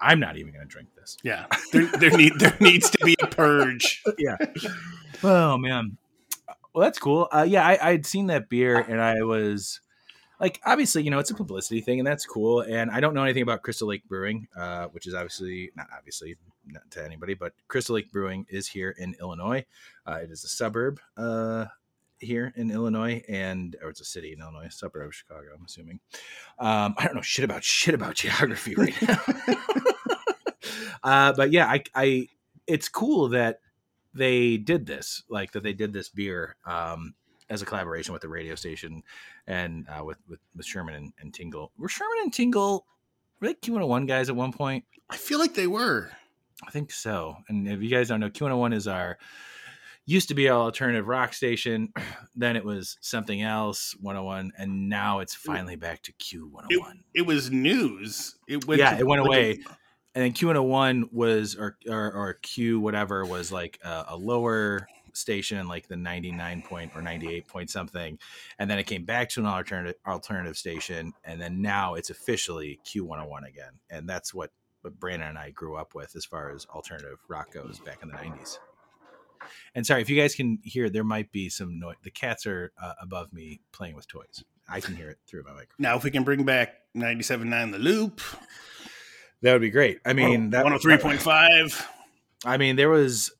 I'm 0.00 0.20
not 0.20 0.36
even 0.36 0.52
going 0.52 0.64
to 0.66 0.70
drink 0.70 0.88
this. 0.96 1.16
yeah. 1.24 1.46
There, 1.72 1.86
there 1.86 2.16
need 2.16 2.32
there 2.38 2.56
needs 2.60 2.90
to 2.90 3.04
be 3.04 3.16
a 3.20 3.26
purge. 3.26 4.02
yeah. 4.18 4.36
Oh 5.22 5.56
man. 5.58 5.96
Well, 6.74 6.84
that's 6.84 6.98
cool. 6.98 7.28
Uh, 7.32 7.46
yeah, 7.48 7.66
I, 7.66 7.78
I'd 7.90 8.06
seen 8.06 8.26
that 8.28 8.48
beer 8.48 8.78
and 8.78 9.00
I 9.00 9.22
was 9.22 9.80
like, 10.38 10.60
obviously, 10.64 11.02
you 11.02 11.10
know, 11.10 11.18
it's 11.18 11.30
a 11.30 11.34
publicity 11.34 11.80
thing 11.80 11.98
and 11.98 12.06
that's 12.06 12.24
cool. 12.24 12.60
And 12.60 12.90
I 12.90 13.00
don't 13.00 13.14
know 13.14 13.24
anything 13.24 13.42
about 13.42 13.62
Crystal 13.62 13.88
Lake 13.88 14.04
Brewing, 14.08 14.46
uh, 14.56 14.86
which 14.88 15.06
is 15.08 15.14
obviously 15.14 15.70
not 15.76 15.86
obviously 15.96 16.36
not 16.68 16.90
to 16.92 17.04
anybody, 17.04 17.34
but 17.34 17.52
Crystal 17.68 17.94
Lake 17.94 18.12
Brewing 18.12 18.46
is 18.48 18.66
here 18.68 18.94
in 18.98 19.14
Illinois. 19.20 19.64
Uh, 20.06 20.20
it 20.22 20.30
is 20.30 20.44
a 20.44 20.48
suburb 20.48 21.00
uh, 21.16 21.66
here 22.18 22.52
in 22.56 22.70
Illinois, 22.70 23.22
and 23.28 23.76
or 23.82 23.90
it's 23.90 24.00
a 24.00 24.04
city 24.04 24.32
in 24.32 24.40
Illinois, 24.40 24.66
a 24.66 24.70
suburb 24.70 25.08
of 25.08 25.14
Chicago. 25.14 25.48
I'm 25.54 25.64
assuming. 25.64 26.00
Um, 26.58 26.94
I 26.96 27.04
don't 27.04 27.14
know 27.14 27.22
shit 27.22 27.44
about 27.44 27.64
shit 27.64 27.94
about 27.94 28.14
geography 28.14 28.74
right 28.74 28.94
now. 29.02 29.20
uh, 31.02 31.32
but 31.32 31.52
yeah, 31.52 31.66
I, 31.66 31.82
I, 31.94 32.28
it's 32.66 32.88
cool 32.88 33.28
that 33.30 33.60
they 34.14 34.56
did 34.56 34.86
this, 34.86 35.22
like 35.28 35.52
that 35.52 35.62
they 35.62 35.72
did 35.72 35.92
this 35.92 36.08
beer 36.08 36.56
um, 36.66 37.14
as 37.48 37.62
a 37.62 37.66
collaboration 37.66 38.12
with 38.12 38.22
the 38.22 38.28
radio 38.28 38.54
station 38.54 39.02
and 39.46 39.86
uh, 39.88 40.04
with, 40.04 40.18
with 40.28 40.40
with 40.56 40.66
Sherman 40.66 40.94
and, 40.94 41.12
and 41.20 41.32
Tingle. 41.32 41.72
Were 41.78 41.88
Sherman 41.88 42.18
and 42.22 42.32
Tingle 42.32 42.84
were 43.40 43.48
they 43.48 43.54
Q101 43.54 44.06
guys 44.08 44.28
at 44.28 44.36
one 44.36 44.52
point? 44.52 44.84
I 45.10 45.16
feel 45.16 45.38
like 45.38 45.54
they 45.54 45.66
were. 45.66 46.10
I 46.66 46.70
think 46.70 46.92
so. 46.92 47.36
And 47.48 47.68
if 47.68 47.82
you 47.82 47.88
guys 47.88 48.08
don't 48.08 48.20
know, 48.20 48.30
Q101 48.30 48.74
is 48.74 48.88
our 48.88 49.18
used 50.06 50.28
to 50.28 50.34
be 50.34 50.48
our 50.48 50.58
alternative 50.58 51.06
rock 51.06 51.34
station. 51.34 51.92
Then 52.36 52.54
it 52.54 52.64
was 52.64 52.98
something 53.00 53.42
else, 53.42 53.96
101, 54.00 54.52
and 54.56 54.88
now 54.88 55.18
it's 55.18 55.34
finally 55.34 55.74
back 55.74 56.02
to 56.04 56.12
Q101. 56.12 57.00
It 57.12 57.26
was 57.26 57.50
news. 57.50 58.36
It 58.46 58.64
went. 58.64 58.78
Yeah, 58.78 58.94
to- 58.94 59.00
it 59.00 59.06
went 59.06 59.22
like, 59.22 59.28
away. 59.28 59.50
and 60.14 60.24
then 60.24 60.32
Q101 60.32 61.12
was 61.12 61.56
or 61.56 61.76
or, 61.88 62.12
or 62.12 62.34
Q 62.34 62.78
whatever 62.78 63.24
was 63.24 63.50
like 63.50 63.80
a, 63.82 64.04
a 64.10 64.16
lower 64.16 64.86
station 65.14 65.66
like 65.66 65.88
the 65.88 65.96
99 65.96 66.62
point 66.62 66.92
or 66.94 67.02
98 67.02 67.48
point 67.48 67.68
something 67.68 68.16
and 68.60 68.70
then 68.70 68.78
it 68.78 68.84
came 68.84 69.04
back 69.04 69.28
to 69.28 69.40
an 69.40 69.46
alternative 69.46 69.96
alternative 70.06 70.56
station 70.56 71.12
and 71.24 71.40
then 71.40 71.60
now 71.60 71.94
it's 71.94 72.10
officially 72.10 72.78
Q101 72.86 73.48
again 73.48 73.72
and 73.90 74.08
that's 74.08 74.32
what 74.32 74.50
what 74.88 74.98
Brandon 74.98 75.28
and 75.28 75.38
I 75.38 75.50
grew 75.50 75.76
up 75.76 75.94
with 75.94 76.16
as 76.16 76.24
far 76.24 76.50
as 76.50 76.66
alternative 76.66 77.18
rock 77.28 77.52
goes 77.52 77.78
back 77.80 77.98
in 78.02 78.08
the 78.08 78.14
90s 78.14 78.58
and 79.74 79.86
sorry 79.86 80.02
if 80.02 80.10
you 80.10 80.20
guys 80.20 80.34
can 80.34 80.58
hear 80.62 80.88
there 80.90 81.04
might 81.04 81.30
be 81.30 81.48
some 81.48 81.78
noise 81.78 81.96
the 82.02 82.10
cats 82.10 82.46
are 82.46 82.72
uh, 82.82 82.94
above 83.00 83.32
me 83.32 83.60
playing 83.72 83.94
with 83.94 84.08
toys 84.08 84.42
I 84.68 84.80
can 84.80 84.96
hear 84.96 85.10
it 85.10 85.18
through 85.26 85.44
my 85.44 85.50
microphone 85.52 85.76
Now, 85.78 85.96
if 85.96 86.04
we 86.04 86.10
can 86.10 86.24
bring 86.24 86.44
back 86.44 86.74
97.9 86.96 87.72
The 87.72 87.78
Loop, 87.78 88.20
that 89.42 89.52
would 89.52 89.60
be 89.62 89.70
great 89.70 90.00
I 90.04 90.12
mean 90.12 90.50
that 90.50 90.64
103.5. 90.66 91.84
I 92.44 92.56
mean, 92.56 92.76
there 92.76 92.88
was 92.88 93.32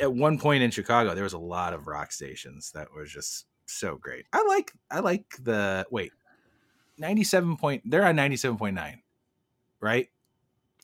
at- 0.00 0.12
one 0.12 0.38
point 0.38 0.62
in 0.62 0.70
Chicago, 0.70 1.14
there 1.14 1.24
was 1.24 1.32
a 1.32 1.38
lot 1.38 1.74
of 1.74 1.86
rock 1.88 2.12
stations 2.12 2.70
that 2.72 2.88
was 2.94 3.10
just 3.12 3.46
so 3.66 3.96
great. 3.96 4.26
I 4.32 4.44
like, 4.44 4.72
I 4.90 5.00
like 5.00 5.24
the 5.42 5.86
wait, 5.90 6.12
ninety-seven 6.98 7.56
point. 7.56 7.82
They're 7.84 8.04
on 8.04 8.14
ninety-seven 8.14 8.56
point 8.58 8.76
nine, 8.76 9.02
right? 9.80 10.08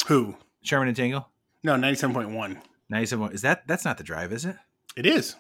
Who? 0.07 0.37
Sherman 0.62 0.88
and 0.88 0.97
Tingle, 0.97 1.28
No, 1.62 1.75
97.1. 1.75 2.57
ninety-seven. 2.88 3.33
Is 3.33 3.42
that 3.42 3.66
that's 3.66 3.85
not 3.85 3.99
the 3.99 4.04
drive, 4.04 4.33
is 4.33 4.45
it? 4.45 4.57
It 4.97 5.07
is. 5.07 5.37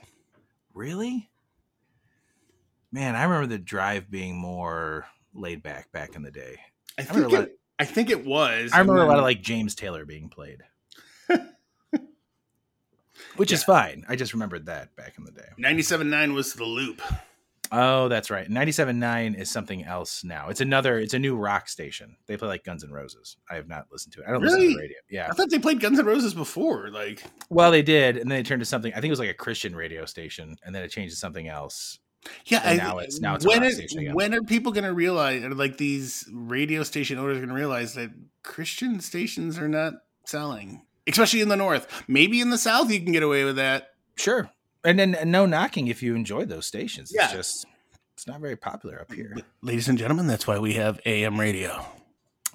Really? 0.74 1.28
Man, 2.92 3.14
I 3.16 3.22
remember 3.24 3.46
the 3.46 3.58
drive 3.58 4.10
being 4.10 4.36
more 4.36 5.06
laid 5.34 5.62
back 5.62 5.92
back 5.92 6.16
in 6.16 6.22
the 6.22 6.30
day. 6.30 6.58
I 6.98 7.02
remember 7.12 7.28
think 7.36 7.48
it, 7.48 7.58
I 7.78 7.84
think 7.84 8.10
it 8.10 8.24
was. 8.24 8.72
I 8.72 8.78
remember 8.78 9.00
and 9.02 9.06
a 9.08 9.10
lot 9.10 9.18
of 9.18 9.24
like 9.24 9.42
James 9.42 9.74
Taylor 9.74 10.04
being 10.04 10.28
played. 10.28 10.62
Which 13.36 13.52
is 13.52 13.62
fine. 13.62 14.04
I 14.08 14.16
just 14.16 14.32
remembered 14.32 14.66
that 14.66 14.94
back 14.96 15.14
in 15.18 15.24
the 15.24 15.30
day. 15.30 15.48
97.9 15.58 16.34
was 16.34 16.52
the 16.54 16.64
loop. 16.64 17.00
Oh, 17.72 18.08
that's 18.08 18.30
right. 18.30 18.48
97.9 18.48 19.38
is 19.38 19.50
something 19.50 19.84
else 19.84 20.24
now. 20.24 20.48
It's 20.48 20.60
another, 20.60 20.98
it's 20.98 21.14
a 21.14 21.18
new 21.18 21.36
rock 21.36 21.68
station. 21.68 22.16
They 22.26 22.36
play 22.36 22.48
like 22.48 22.64
Guns 22.64 22.82
N' 22.82 22.90
Roses. 22.90 23.36
I 23.50 23.54
have 23.54 23.68
not 23.68 23.86
listened 23.92 24.12
to 24.14 24.20
it. 24.20 24.26
I 24.28 24.32
don't 24.32 24.42
listen 24.42 24.60
to 24.60 24.68
the 24.68 24.76
radio. 24.76 24.96
Yeah. 25.08 25.28
I 25.30 25.34
thought 25.34 25.50
they 25.50 25.58
played 25.58 25.80
Guns 25.80 25.98
N' 25.98 26.04
Roses 26.06 26.34
before. 26.34 26.90
Like, 26.90 27.22
Well, 27.48 27.70
they 27.70 27.82
did. 27.82 28.16
And 28.16 28.30
then 28.30 28.38
they 28.38 28.42
turned 28.42 28.60
to 28.60 28.66
something, 28.66 28.92
I 28.92 28.96
think 28.96 29.06
it 29.06 29.10
was 29.10 29.20
like 29.20 29.30
a 29.30 29.34
Christian 29.34 29.76
radio 29.76 30.04
station. 30.04 30.56
And 30.64 30.74
then 30.74 30.82
it 30.82 30.88
changed 30.88 31.14
to 31.14 31.18
something 31.18 31.46
else. 31.48 31.98
yeah, 32.46 32.60
And 32.64 32.80
I- 32.80 32.84
now 32.84 32.98
it's- 32.98 33.20
now 33.20 33.34
it's 33.36 33.44
a 33.44 33.48
when, 33.48 33.60
rock 33.62 33.70
it- 33.70 33.74
station 33.76 33.98
again. 34.00 34.14
when 34.14 34.34
are 34.34 34.42
people 34.42 34.72
going 34.72 34.84
to 34.84 34.92
realize, 34.92 35.42
or 35.44 35.54
like 35.54 35.78
these 35.78 36.28
radio 36.32 36.82
station 36.82 37.18
owners 37.18 37.36
are 37.36 37.40
going 37.40 37.48
to 37.50 37.54
realize 37.54 37.94
that 37.94 38.10
Christian 38.42 39.00
stations 39.00 39.58
are 39.58 39.68
not 39.68 39.94
selling, 40.26 40.82
especially 41.06 41.40
in 41.40 41.48
the 41.48 41.56
North? 41.56 42.02
Maybe 42.08 42.40
in 42.40 42.50
the 42.50 42.58
South 42.58 42.90
you 42.90 43.00
can 43.00 43.12
get 43.12 43.22
away 43.22 43.44
with 43.44 43.56
that. 43.56 43.90
Sure. 44.16 44.50
And 44.84 44.98
then 44.98 45.14
and 45.14 45.30
no 45.30 45.46
knocking 45.46 45.88
if 45.88 46.02
you 46.02 46.14
enjoy 46.14 46.44
those 46.46 46.66
stations. 46.66 47.12
Yeah. 47.14 47.24
It's 47.24 47.32
just, 47.32 47.66
it's 48.14 48.26
not 48.26 48.40
very 48.40 48.56
popular 48.56 49.00
up 49.00 49.12
here. 49.12 49.36
Ladies 49.62 49.88
and 49.88 49.98
gentlemen, 49.98 50.26
that's 50.26 50.46
why 50.46 50.58
we 50.58 50.74
have 50.74 51.00
AM 51.04 51.38
radio. 51.38 51.84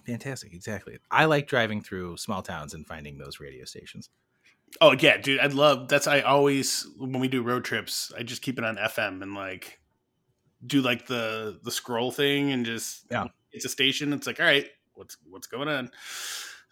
Fantastic. 0.05 0.53
Exactly. 0.53 0.97
I 1.09 1.25
like 1.25 1.47
driving 1.47 1.81
through 1.81 2.17
small 2.17 2.41
towns 2.41 2.73
and 2.73 2.85
finding 2.85 3.17
those 3.17 3.39
radio 3.39 3.65
stations. 3.65 4.09
Oh 4.81 4.93
yeah, 4.99 5.17
dude, 5.17 5.39
I'd 5.39 5.53
love. 5.53 5.87
That's 5.87 6.05
I 6.07 6.21
always 6.21 6.85
when 6.97 7.19
we 7.19 7.27
do 7.27 7.41
road 7.41 7.63
trips, 7.63 8.11
I 8.17 8.23
just 8.23 8.41
keep 8.41 8.57
it 8.59 8.65
on 8.65 8.75
FM 8.75 9.21
and 9.21 9.33
like 9.33 9.79
do 10.65 10.81
like 10.81 11.05
the 11.07 11.59
the 11.63 11.71
scroll 11.71 12.11
thing 12.11 12.51
and 12.51 12.65
just 12.65 13.05
Yeah. 13.09 13.27
it's 13.51 13.65
a 13.65 13.69
station. 13.69 14.11
It's 14.13 14.27
like 14.27 14.39
all 14.39 14.45
right, 14.45 14.67
what's 14.95 15.17
what's 15.29 15.47
going 15.47 15.69
on? 15.69 15.91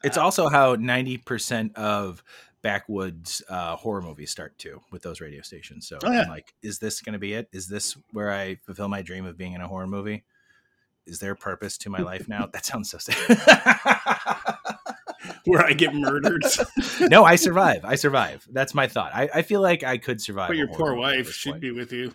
It's 0.04 0.18
Uh, 0.18 0.24
also 0.24 0.50
how 0.50 0.76
90% 0.76 1.76
of 1.76 2.24
backwoods 2.64 3.44
uh, 3.50 3.76
horror 3.76 4.02
movies 4.02 4.32
start 4.32 4.58
too 4.58 4.82
with 4.90 5.04
those 5.04 5.22
radio 5.22 5.42
stations. 5.42 5.88
So 5.88 6.00
Oh, 6.04 6.12
yeah. 6.12 6.22
I'm 6.22 6.30
like, 6.30 6.54
is 6.64 6.80
this 6.80 7.02
going 7.02 7.14
to 7.14 7.20
be 7.20 7.34
it? 7.34 7.50
Is 7.52 7.68
this 7.68 7.96
where 8.12 8.32
I 8.32 8.56
fulfill 8.66 8.88
my 8.88 9.04
dream 9.04 9.26
of 9.26 9.38
being 9.38 9.54
in 9.54 9.62
a 9.62 9.68
horror 9.68 9.86
movie? 9.86 10.24
Is 11.06 11.20
there 11.20 11.32
a 11.32 11.36
purpose 11.36 11.78
to 11.80 11.90
my 11.90 12.00
life 12.00 12.28
now? 12.28 12.48
That 12.54 12.66
sounds 12.66 12.90
so 12.90 12.98
sad. 12.98 13.18
where 15.46 15.66
I 15.66 15.74
get 15.74 15.94
murdered. 15.94 16.44
no, 17.02 17.26
I 17.26 17.36
survive. 17.36 17.84
I 17.84 17.96
survive. 17.96 18.48
That's 18.52 18.74
my 18.74 18.88
thought. 18.88 19.12
I, 19.14 19.30
I 19.34 19.42
feel 19.42 19.62
like 19.62 19.84
I 19.84 19.98
could 19.98 20.22
survive. 20.22 20.48
but 20.48 20.58
your 20.58 20.68
poor 20.68 20.96
wife, 20.96 21.32
she'd 21.32 21.60
be 21.60 21.72
with 21.72 21.92
you. 21.92 22.14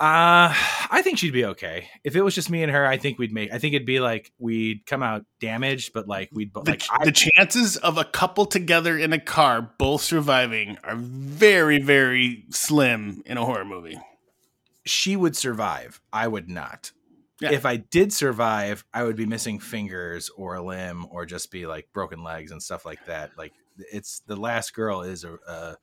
Uh, 0.00 0.54
I 0.90 1.02
think 1.04 1.18
she'd 1.18 1.34
be 1.34 1.44
okay. 1.44 1.90
If 2.04 2.16
it 2.16 2.22
was 2.22 2.34
just 2.34 2.48
me 2.48 2.62
and 2.62 2.72
her, 2.72 2.86
I 2.86 2.96
think 2.96 3.18
we'd 3.18 3.32
make. 3.34 3.52
I 3.52 3.58
think 3.58 3.74
it'd 3.74 3.86
be 3.86 4.00
like 4.00 4.32
we'd 4.38 4.86
come 4.86 5.02
out 5.02 5.26
damaged, 5.40 5.92
but 5.92 6.08
like 6.08 6.30
we'd 6.32 6.54
The, 6.54 6.62
like 6.62 6.82
I, 6.90 7.04
the 7.04 7.12
chances 7.12 7.76
of 7.76 7.98
a 7.98 8.04
couple 8.04 8.46
together 8.46 8.96
in 8.96 9.12
a 9.12 9.20
car 9.20 9.60
both 9.78 10.00
surviving 10.00 10.78
are 10.84 10.96
very, 10.96 11.82
very 11.82 12.46
slim 12.48 13.22
in 13.26 13.36
a 13.36 13.44
horror 13.44 13.66
movie. 13.66 14.00
she 14.86 15.16
would 15.16 15.36
survive. 15.36 16.00
I 16.12 16.28
would 16.28 16.48
not. 16.48 16.92
Yeah. 17.38 17.52
If 17.52 17.66
I 17.66 17.76
did 17.76 18.12
survive, 18.12 18.84
I 18.94 19.02
would 19.04 19.16
be 19.16 19.26
missing 19.26 19.58
fingers 19.60 20.30
or 20.34 20.54
a 20.56 20.62
limb 20.62 21.06
or 21.10 21.26
just 21.26 21.50
be 21.50 21.66
like 21.66 21.88
broken 21.92 22.22
legs 22.22 22.52
and 22.52 22.62
stuff 22.62 22.86
like 22.86 23.04
that. 23.06 23.32
Like 23.36 23.52
it's 23.92 24.20
the 24.26 24.36
last 24.36 24.74
girl 24.74 25.02
is 25.02 25.24
a, 25.24 25.38
uh, 25.46 25.74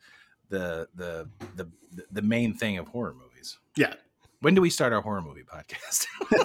the, 0.49 0.87
the 0.95 1.29
the 1.55 1.67
the 2.11 2.21
main 2.21 2.53
thing 2.55 2.77
of 2.77 2.87
horror 2.87 3.13
movies. 3.13 3.59
Yeah. 3.75 3.93
When 4.41 4.53
do 4.55 4.61
we 4.61 4.69
start 4.69 4.93
our 4.93 5.01
horror 5.01 5.21
movie 5.21 5.43
podcast? 5.43 6.05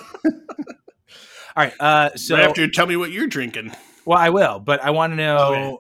All 1.55 1.65
right. 1.65 1.73
Uh, 1.79 2.11
so 2.17 2.35
right 2.37 2.49
after 2.49 2.63
you 2.63 2.71
tell 2.71 2.87
me 2.87 2.97
what 2.97 3.11
you're 3.11 3.27
drinking. 3.27 3.73
well, 4.07 4.19
I 4.19 4.31
will, 4.31 4.59
but 4.59 4.83
I 4.83 4.91
want 4.91 5.13
to 5.13 5.17
know 5.17 5.39
Okay. 5.39 5.77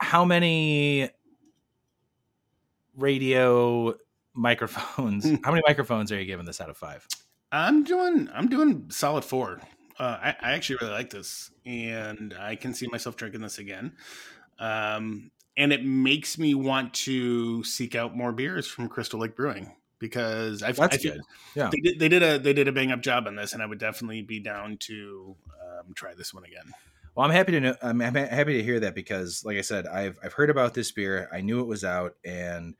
how 0.00 0.24
many 0.24 1.08
radio 2.96 3.94
microphones. 4.34 5.24
how 5.44 5.50
many 5.52 5.62
microphones 5.66 6.12
are 6.12 6.18
you 6.18 6.26
giving 6.26 6.46
this 6.46 6.60
out 6.60 6.68
of 6.70 6.76
five? 6.76 7.06
I'm 7.52 7.82
doing 7.84 8.28
I'm 8.34 8.48
doing 8.48 8.86
solid 8.90 9.24
four. 9.24 9.60
Uh, 9.98 10.18
I, 10.22 10.36
I 10.40 10.52
actually 10.52 10.76
really 10.80 10.92
like 10.94 11.10
this, 11.10 11.50
and 11.66 12.34
I 12.38 12.56
can 12.56 12.72
see 12.72 12.86
myself 12.86 13.16
drinking 13.16 13.42
this 13.42 13.58
again. 13.58 13.92
Um, 14.58 15.30
and 15.56 15.72
it 15.72 15.84
makes 15.84 16.38
me 16.38 16.54
want 16.54 16.94
to 16.94 17.62
seek 17.64 17.94
out 17.94 18.16
more 18.16 18.32
beers 18.32 18.66
from 18.66 18.88
Crystal 18.88 19.20
Lake 19.20 19.36
Brewing 19.36 19.72
because 20.00 20.62
I've, 20.64 20.74
That's 20.76 20.96
I 20.96 20.98
feel- 20.98 21.12
good. 21.12 21.22
Yeah. 21.54 21.70
They 21.70 21.78
did, 21.80 21.98
they 22.00 22.08
did 22.08 22.22
a 22.24 22.38
they 22.38 22.52
did 22.52 22.66
a 22.66 22.72
bang 22.72 22.90
up 22.90 23.00
job 23.02 23.28
on 23.28 23.36
this, 23.36 23.52
and 23.52 23.62
I 23.62 23.66
would 23.66 23.78
definitely 23.78 24.22
be 24.22 24.40
down 24.40 24.76
to 24.80 25.36
um, 25.62 25.94
try 25.94 26.14
this 26.14 26.34
one 26.34 26.42
again. 26.44 26.72
Well, 27.14 27.24
I'm 27.26 27.32
happy 27.32 27.52
to 27.52 27.60
know. 27.60 27.76
I'm 27.82 28.00
happy 28.00 28.54
to 28.54 28.62
hear 28.62 28.80
that 28.80 28.94
because, 28.94 29.44
like 29.44 29.56
I 29.58 29.60
said, 29.62 29.86
I've 29.86 30.18
I've 30.24 30.32
heard 30.32 30.50
about 30.50 30.74
this 30.74 30.90
beer. 30.90 31.28
I 31.32 31.40
knew 31.40 31.60
it 31.60 31.66
was 31.66 31.84
out, 31.84 32.14
and 32.24 32.74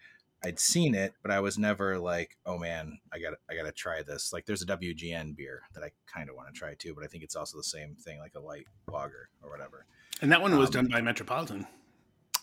I'd 0.45 0.59
seen 0.59 0.95
it, 0.95 1.13
but 1.21 1.31
I 1.31 1.41
was 1.41 1.59
never 1.59 1.99
like, 1.99 2.39
oh 2.47 2.57
man, 2.57 2.99
I 3.13 3.19
got 3.19 3.35
I 3.51 3.55
got 3.57 3.65
to 3.65 3.73
try 3.73 4.03
this. 4.03 4.33
Like, 4.33 4.47
there's 4.47 4.63
a 4.63 4.67
WGN 4.67 5.37
beer 5.37 5.63
that 5.75 5.83
I 5.85 5.91
kind 6.07 6.31
of 6.31 6.37
want 6.37 6.49
to 6.53 6.59
try 6.59 6.75
too, 6.75 6.95
but 6.95 7.05
I 7.05 7.09
think 7.09 7.25
it's 7.25 7.37
also 7.37 7.59
the 7.59 7.65
same 7.65 7.97
thing, 7.97 8.19
like 8.21 8.35
a 8.37 8.41
light 8.41 8.67
lager 8.91 9.29
or 9.43 9.51
whatever. 9.51 9.85
And 10.23 10.31
that 10.33 10.41
one 10.41 10.57
was 10.57 10.69
Um, 10.69 10.73
done 10.75 10.89
by 10.89 11.01
Metropolitan. 11.01 11.67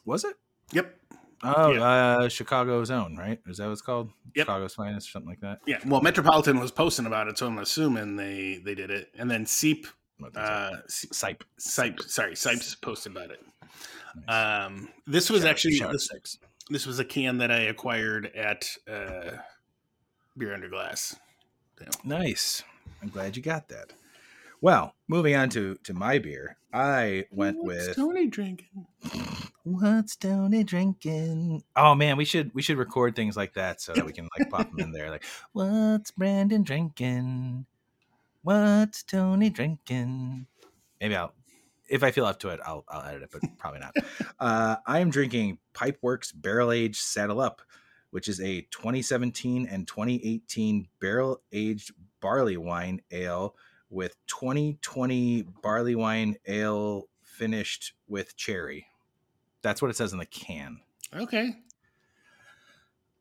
Was 0.05 0.24
it? 0.25 0.36
Yep. 0.74 0.93
Oh, 1.44 1.72
Yeah. 1.74 1.82
uh, 1.82 2.29
Chicago's 2.29 2.89
own, 2.91 3.15
right? 3.15 3.39
Is 3.48 3.58
that 3.58 3.65
what 3.65 3.74
it's 3.74 3.82
called? 3.82 4.10
Yep. 4.36 4.46
Chicago's 4.48 4.74
finest, 4.75 5.08
or 5.10 5.12
something 5.12 5.29
like 5.29 5.39
that. 5.41 5.60
Yeah. 5.67 5.77
Well, 5.86 6.01
Metropolitan 6.01 6.60
was 6.60 6.72
posting 6.72 7.06
about 7.06 7.27
it, 7.27 7.38
so 7.38 7.48
I'm 7.48 7.60
assuming 7.60 8.15
they 8.15 8.60
they 8.63 8.74
did 8.75 8.89
it. 8.89 9.12
And 9.17 9.29
then 9.29 9.46
Seep, 9.46 9.86
What 10.17 10.32
is 10.32 10.38
it? 10.38 10.41
uh, 10.41 10.72
Sipe. 10.89 11.41
Sipe, 11.60 12.01
sorry, 12.10 12.34
Sipes 12.34 12.79
posted 12.82 13.12
about 13.12 13.29
it. 13.32 13.44
Nice. 14.27 14.65
Um, 14.65 14.89
this 15.06 15.29
was 15.29 15.41
Shout 15.41 15.51
actually 15.51 15.75
shout 15.75 15.91
this, 15.91 16.10
Sipes. 16.12 16.38
this 16.70 16.86
was 16.88 16.98
a 17.00 17.06
can 17.06 17.38
that 17.38 17.51
I 17.51 17.60
acquired 17.62 18.25
at 18.36 18.67
uh, 18.91 19.38
Beer 20.38 20.53
Under 20.56 20.70
Glass. 20.70 21.15
Nice. 22.03 22.63
I'm 23.03 23.10
glad 23.10 23.38
you 23.38 23.44
got 23.44 23.67
that. 23.70 23.94
Well, 24.62 24.96
moving 25.08 25.36
on 25.36 25.50
to 25.50 25.75
to 25.84 25.94
my 25.94 26.17
beer, 26.17 26.58
I 26.77 27.25
went 27.31 27.57
What's 27.57 27.88
with 27.88 27.96
Tony 27.96 28.27
drinking. 28.27 28.86
What's 29.63 30.15
Tony 30.15 30.63
drinking? 30.63 31.63
Oh 31.75 31.96
man, 31.96 32.17
we 32.17 32.24
should 32.24 32.53
we 32.53 32.62
should 32.62 32.77
record 32.77 33.15
things 33.15 33.36
like 33.36 33.55
that 33.55 33.81
so 33.81 33.93
that 33.93 34.05
we 34.05 34.13
can 34.13 34.29
like 34.38 34.48
pop 34.51 34.69
them 34.69 34.79
in 34.79 34.91
there. 34.91 35.10
Like, 35.10 35.25
what's 35.53 36.12
Brandon 36.12 36.62
drinking? 36.62 37.65
What's 38.43 39.01
Tony 39.01 39.50
drinking? 39.50 40.46
Maybe 41.01 41.15
I'll, 41.15 41.34
if 41.89 42.03
I 42.03 42.12
feel 42.12 42.25
up 42.25 42.39
to 42.41 42.50
it, 42.50 42.60
I'll 42.63 42.86
I'll 42.88 43.01
edit 43.10 43.24
it, 43.24 43.29
but 43.31 43.41
probably 43.57 43.79
not. 43.79 43.96
Uh, 44.39 44.75
I 44.86 45.00
am 45.00 45.10
drinking 45.10 45.57
Pipeworks 45.74 46.31
Barrel 46.31 46.72
Aged 46.72 47.01
Saddle 47.01 47.41
Up, 47.41 47.63
which 48.12 48.27
is 48.27 48.39
a 48.39 48.62
2017 48.69 49.67
and 49.67 49.88
2018 49.88 50.88
barrel 51.01 51.41
aged 51.51 51.91
barley 52.22 52.55
wine 52.55 53.01
ale 53.10 53.55
with 53.89 54.15
2020 54.27 55.44
barley 55.62 55.96
wine 55.96 56.36
ale 56.48 57.08
finished 57.24 57.94
with 58.08 58.36
cherry. 58.36 58.88
That's 59.62 59.82
what 59.82 59.91
it 59.91 59.98
says 59.98 60.13
in 60.13 60.20
the 60.20 60.25
can. 60.25 60.79
Okay. 61.15 61.53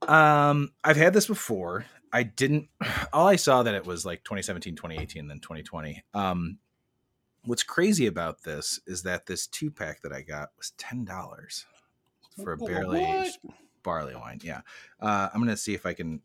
Um, 0.06 0.72
I've 0.84 0.96
had 0.96 1.12
this 1.12 1.26
before. 1.26 1.86
I 2.12 2.22
didn't. 2.22 2.68
All 3.12 3.28
I 3.28 3.36
saw 3.36 3.62
that 3.62 3.74
it 3.74 3.86
was 3.86 4.04
like 4.04 4.24
2017, 4.24 4.76
2018, 4.76 5.20
and 5.20 5.30
then 5.30 5.40
2020. 5.40 6.02
Um, 6.14 6.58
what's 7.44 7.62
crazy 7.62 8.06
about 8.06 8.42
this 8.42 8.80
is 8.86 9.02
that 9.04 9.26
this 9.26 9.46
two 9.46 9.70
pack 9.70 10.02
that 10.02 10.12
I 10.12 10.22
got 10.22 10.50
was 10.56 10.72
ten 10.72 11.04
dollars 11.04 11.64
for 12.42 12.52
a 12.52 12.56
Wha- 12.56 12.66
barrel 12.66 12.88
what? 12.90 13.26
aged 13.26 13.38
barley 13.82 14.14
wine. 14.14 14.40
Yeah, 14.42 14.60
uh, 15.00 15.28
I'm 15.32 15.40
gonna 15.40 15.56
see 15.56 15.74
if 15.74 15.86
I 15.86 15.94
can. 15.94 16.20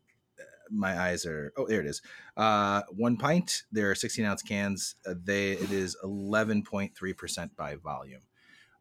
My 0.74 0.98
eyes 0.98 1.26
are. 1.26 1.52
Oh, 1.56 1.66
there 1.66 1.80
it 1.80 1.86
is. 1.86 2.00
Uh, 2.36 2.82
one 2.90 3.16
pint. 3.16 3.64
There 3.70 3.90
are 3.90 3.94
16 3.94 4.24
ounce 4.24 4.42
cans. 4.42 4.94
Uh, 5.06 5.14
they 5.22 5.52
it 5.52 5.70
is 5.70 5.96
11.3 6.02 7.16
percent 7.16 7.54
by 7.56 7.76
volume. 7.76 8.22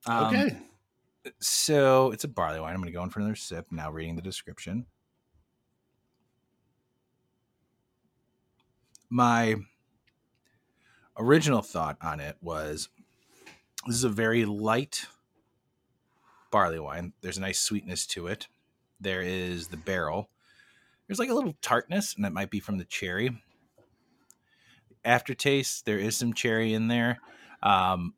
Um, 0.07 0.25
Okay. 0.27 0.57
so 1.39 2.11
it's 2.11 2.23
a 2.23 2.27
barley 2.27 2.59
wine. 2.59 2.73
I'm 2.73 2.79
going 2.79 2.87
to 2.87 2.93
go 2.97 3.03
in 3.03 3.09
for 3.09 3.19
another 3.19 3.35
sip 3.35 3.67
now, 3.71 3.91
reading 3.91 4.15
the 4.15 4.21
description. 4.21 4.85
My 9.09 9.55
original 11.17 11.61
thought 11.61 11.97
on 12.01 12.19
it 12.19 12.37
was 12.41 12.89
this 13.85 13.95
is 13.97 14.03
a 14.03 14.09
very 14.09 14.45
light 14.45 15.05
barley 16.51 16.79
wine. 16.79 17.13
There's 17.21 17.37
a 17.37 17.41
nice 17.41 17.59
sweetness 17.59 18.05
to 18.07 18.27
it. 18.27 18.47
There 18.99 19.21
is 19.21 19.67
the 19.67 19.77
barrel. 19.77 20.29
There's 21.07 21.19
like 21.19 21.29
a 21.29 21.33
little 21.33 21.55
tartness, 21.61 22.15
and 22.15 22.23
that 22.25 22.33
might 22.33 22.49
be 22.49 22.59
from 22.59 22.77
the 22.77 22.85
cherry. 22.85 23.41
Aftertaste, 25.03 25.85
there 25.85 25.97
is 25.97 26.15
some 26.15 26.33
cherry 26.33 26.73
in 26.73 26.87
there. 26.87 27.19
Um, 27.63 28.13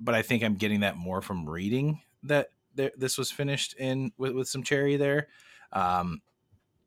but 0.00 0.14
I 0.14 0.22
think 0.22 0.42
I'm 0.42 0.54
getting 0.54 0.80
that 0.80 0.96
more 0.96 1.20
from 1.20 1.48
reading 1.48 2.00
that 2.24 2.48
there, 2.74 2.92
this 2.96 3.18
was 3.18 3.30
finished 3.30 3.74
in 3.74 4.12
with, 4.16 4.32
with 4.32 4.48
some 4.48 4.62
cherry 4.62 4.96
there. 4.96 5.28
Um, 5.72 6.22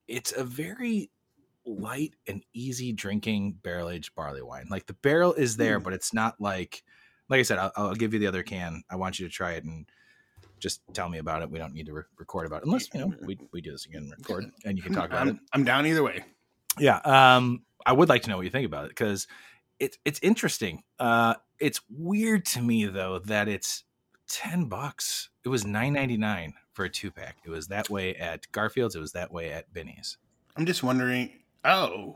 it's 0.07 0.31
a 0.36 0.43
very 0.43 1.12
light 1.65 2.13
and 2.27 2.43
easy 2.53 2.91
drinking 2.93 3.60
barrel 3.62 3.89
aged 3.89 4.15
barley 4.15 4.41
wine. 4.41 4.67
Like 4.69 4.88
the 4.88 4.93
barrel 4.93 5.33
is 5.33 5.57
there, 5.57 5.79
Mm. 5.79 5.83
but 5.83 5.93
it's 5.93 6.13
not 6.13 6.39
like, 6.41 6.83
like 7.29 7.39
I 7.39 7.43
said, 7.43 7.60
I'll, 7.60 7.71
I'll 7.75 7.95
give 7.95 8.13
you 8.13 8.19
the 8.19 8.27
other 8.27 8.43
can. 8.43 8.83
I 8.89 8.95
want 8.95 9.19
you 9.19 9.27
to 9.27 9.33
try 9.33 9.51
it 9.53 9.63
and 9.63 9.86
just 10.62 10.82
tell 10.94 11.10
me 11.10 11.18
about 11.18 11.41
it. 11.41 11.50
We 11.51 11.58
don't 11.60 11.74
need 11.74 11.88
to 11.88 11.94
re- 11.94 12.03
record 12.18 12.46
about 12.48 12.62
it 12.62 12.65
unless 12.65 12.88
you 12.94 13.01
know 13.01 13.13
we, 13.22 13.38
we 13.51 13.60
do 13.60 13.72
this 13.72 13.86
again, 13.86 14.03
and 14.03 14.12
record, 14.12 14.46
and 14.63 14.77
you 14.77 14.84
can 14.84 14.94
talk 14.94 15.08
about 15.08 15.22
I'm, 15.24 15.27
it. 15.30 15.38
I'm 15.53 15.63
down 15.65 15.86
either 15.86 16.03
way. 16.03 16.24
Yeah. 16.80 17.00
Um, 17.03 17.63
I 17.86 17.91
would 17.94 18.08
like 18.08 18.22
to 18.24 18.30
know 18.30 18.38
what 18.38 18.44
you 18.44 18.51
think 18.51 18.65
about 18.65 18.86
it 18.86 18.89
because 18.89 19.27
it's 19.80 19.98
it's 20.06 20.20
interesting. 20.22 20.84
Uh, 21.00 21.34
it's 21.60 21.82
weird 21.89 22.46
to 22.46 22.62
me 22.62 22.86
though 22.86 23.20
that 23.20 23.48
it's 23.48 23.84
ten 24.27 24.65
bucks. 24.65 25.30
It 25.44 25.50
was 25.50 25.65
nine 25.65 25.94
ninety 25.94 26.15
nine 26.18 26.53
for 26.74 26.86
a 26.86 26.89
two 26.89 27.12
pack. 27.12 27.38
It 27.44 27.50
was 27.50 27.68
that 27.68 27.89
way 27.89 28.15
at 28.15 28.50
Garfield's. 28.51 28.96
It 28.96 29.00
was 29.00 29.12
that 29.13 29.32
way 29.34 29.51
at 29.51 29.74
Benny's. 29.74 30.18
I'm 30.56 30.65
just 30.65 30.84
wondering. 30.84 31.32
Oh, 31.65 32.15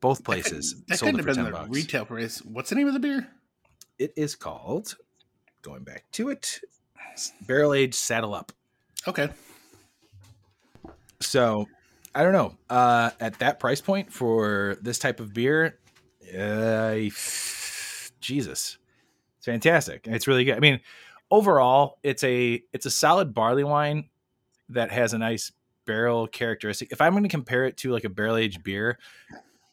Both 0.00 0.22
places 0.22 0.82
That 0.88 0.98
sold 0.98 1.08
couldn't 1.08 1.20
it 1.20 1.26
have 1.26 1.36
for 1.36 1.42
been 1.42 1.52
ten 1.52 1.52
the 1.52 1.66
bucks. 1.66 1.70
retail 1.76 2.04
price. 2.04 2.38
What's 2.42 2.70
the 2.70 2.76
name 2.76 2.86
of 2.88 2.94
the 2.94 3.00
beer? 3.00 3.26
It 3.98 4.12
is 4.16 4.36
called. 4.36 4.96
Going 5.62 5.82
back 5.82 6.04
to 6.12 6.28
it, 6.28 6.60
barrel 7.46 7.74
aged 7.74 7.94
saddle 7.94 8.34
up. 8.34 8.52
Okay. 9.06 9.28
So 11.20 11.66
I 12.14 12.22
don't 12.22 12.32
know. 12.32 12.56
Uh, 12.68 13.10
at 13.20 13.38
that 13.38 13.60
price 13.60 13.80
point 13.80 14.12
for 14.12 14.76
this 14.82 14.98
type 14.98 15.20
of 15.20 15.32
beer, 15.32 15.78
uh, 16.36 16.96
Jesus, 18.20 18.78
it's 19.36 19.46
fantastic. 19.46 20.06
It's 20.06 20.26
really 20.26 20.44
good. 20.44 20.56
I 20.56 20.60
mean, 20.60 20.80
overall, 21.30 21.98
it's 22.02 22.24
a 22.24 22.62
it's 22.72 22.86
a 22.86 22.90
solid 22.90 23.34
barley 23.34 23.64
wine 23.64 24.08
that 24.70 24.90
has 24.90 25.12
a 25.12 25.18
nice 25.18 25.52
barrel 25.86 26.26
characteristic. 26.26 26.92
If 26.92 27.00
I'm 27.00 27.12
going 27.12 27.22
to 27.22 27.28
compare 27.28 27.64
it 27.64 27.76
to 27.78 27.92
like 27.92 28.04
a 28.04 28.10
barrel 28.10 28.36
aged 28.36 28.62
beer, 28.62 28.98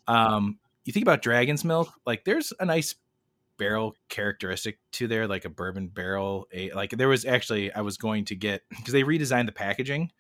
um, 0.08 0.58
you 0.86 0.94
think 0.94 1.04
about 1.04 1.22
Dragon's 1.22 1.66
Milk. 1.66 1.92
Like, 2.06 2.24
there's 2.24 2.54
a 2.60 2.66
nice 2.66 2.96
barrel 3.58 3.96
characteristic 4.10 4.80
to 4.94 5.08
there, 5.08 5.28
like 5.28 5.46
a 5.46 5.50
bourbon 5.50 5.88
barrel. 5.88 6.48
A, 6.54 6.72
like 6.72 6.92
there 6.92 7.08
was 7.08 7.26
actually 7.26 7.72
I 7.74 7.82
was 7.82 7.98
going 7.98 8.26
to 8.26 8.36
get 8.36 8.64
because 8.70 8.94
they 8.94 9.04
redesigned 9.04 9.46
the 9.46 9.52
packaging 9.52 10.12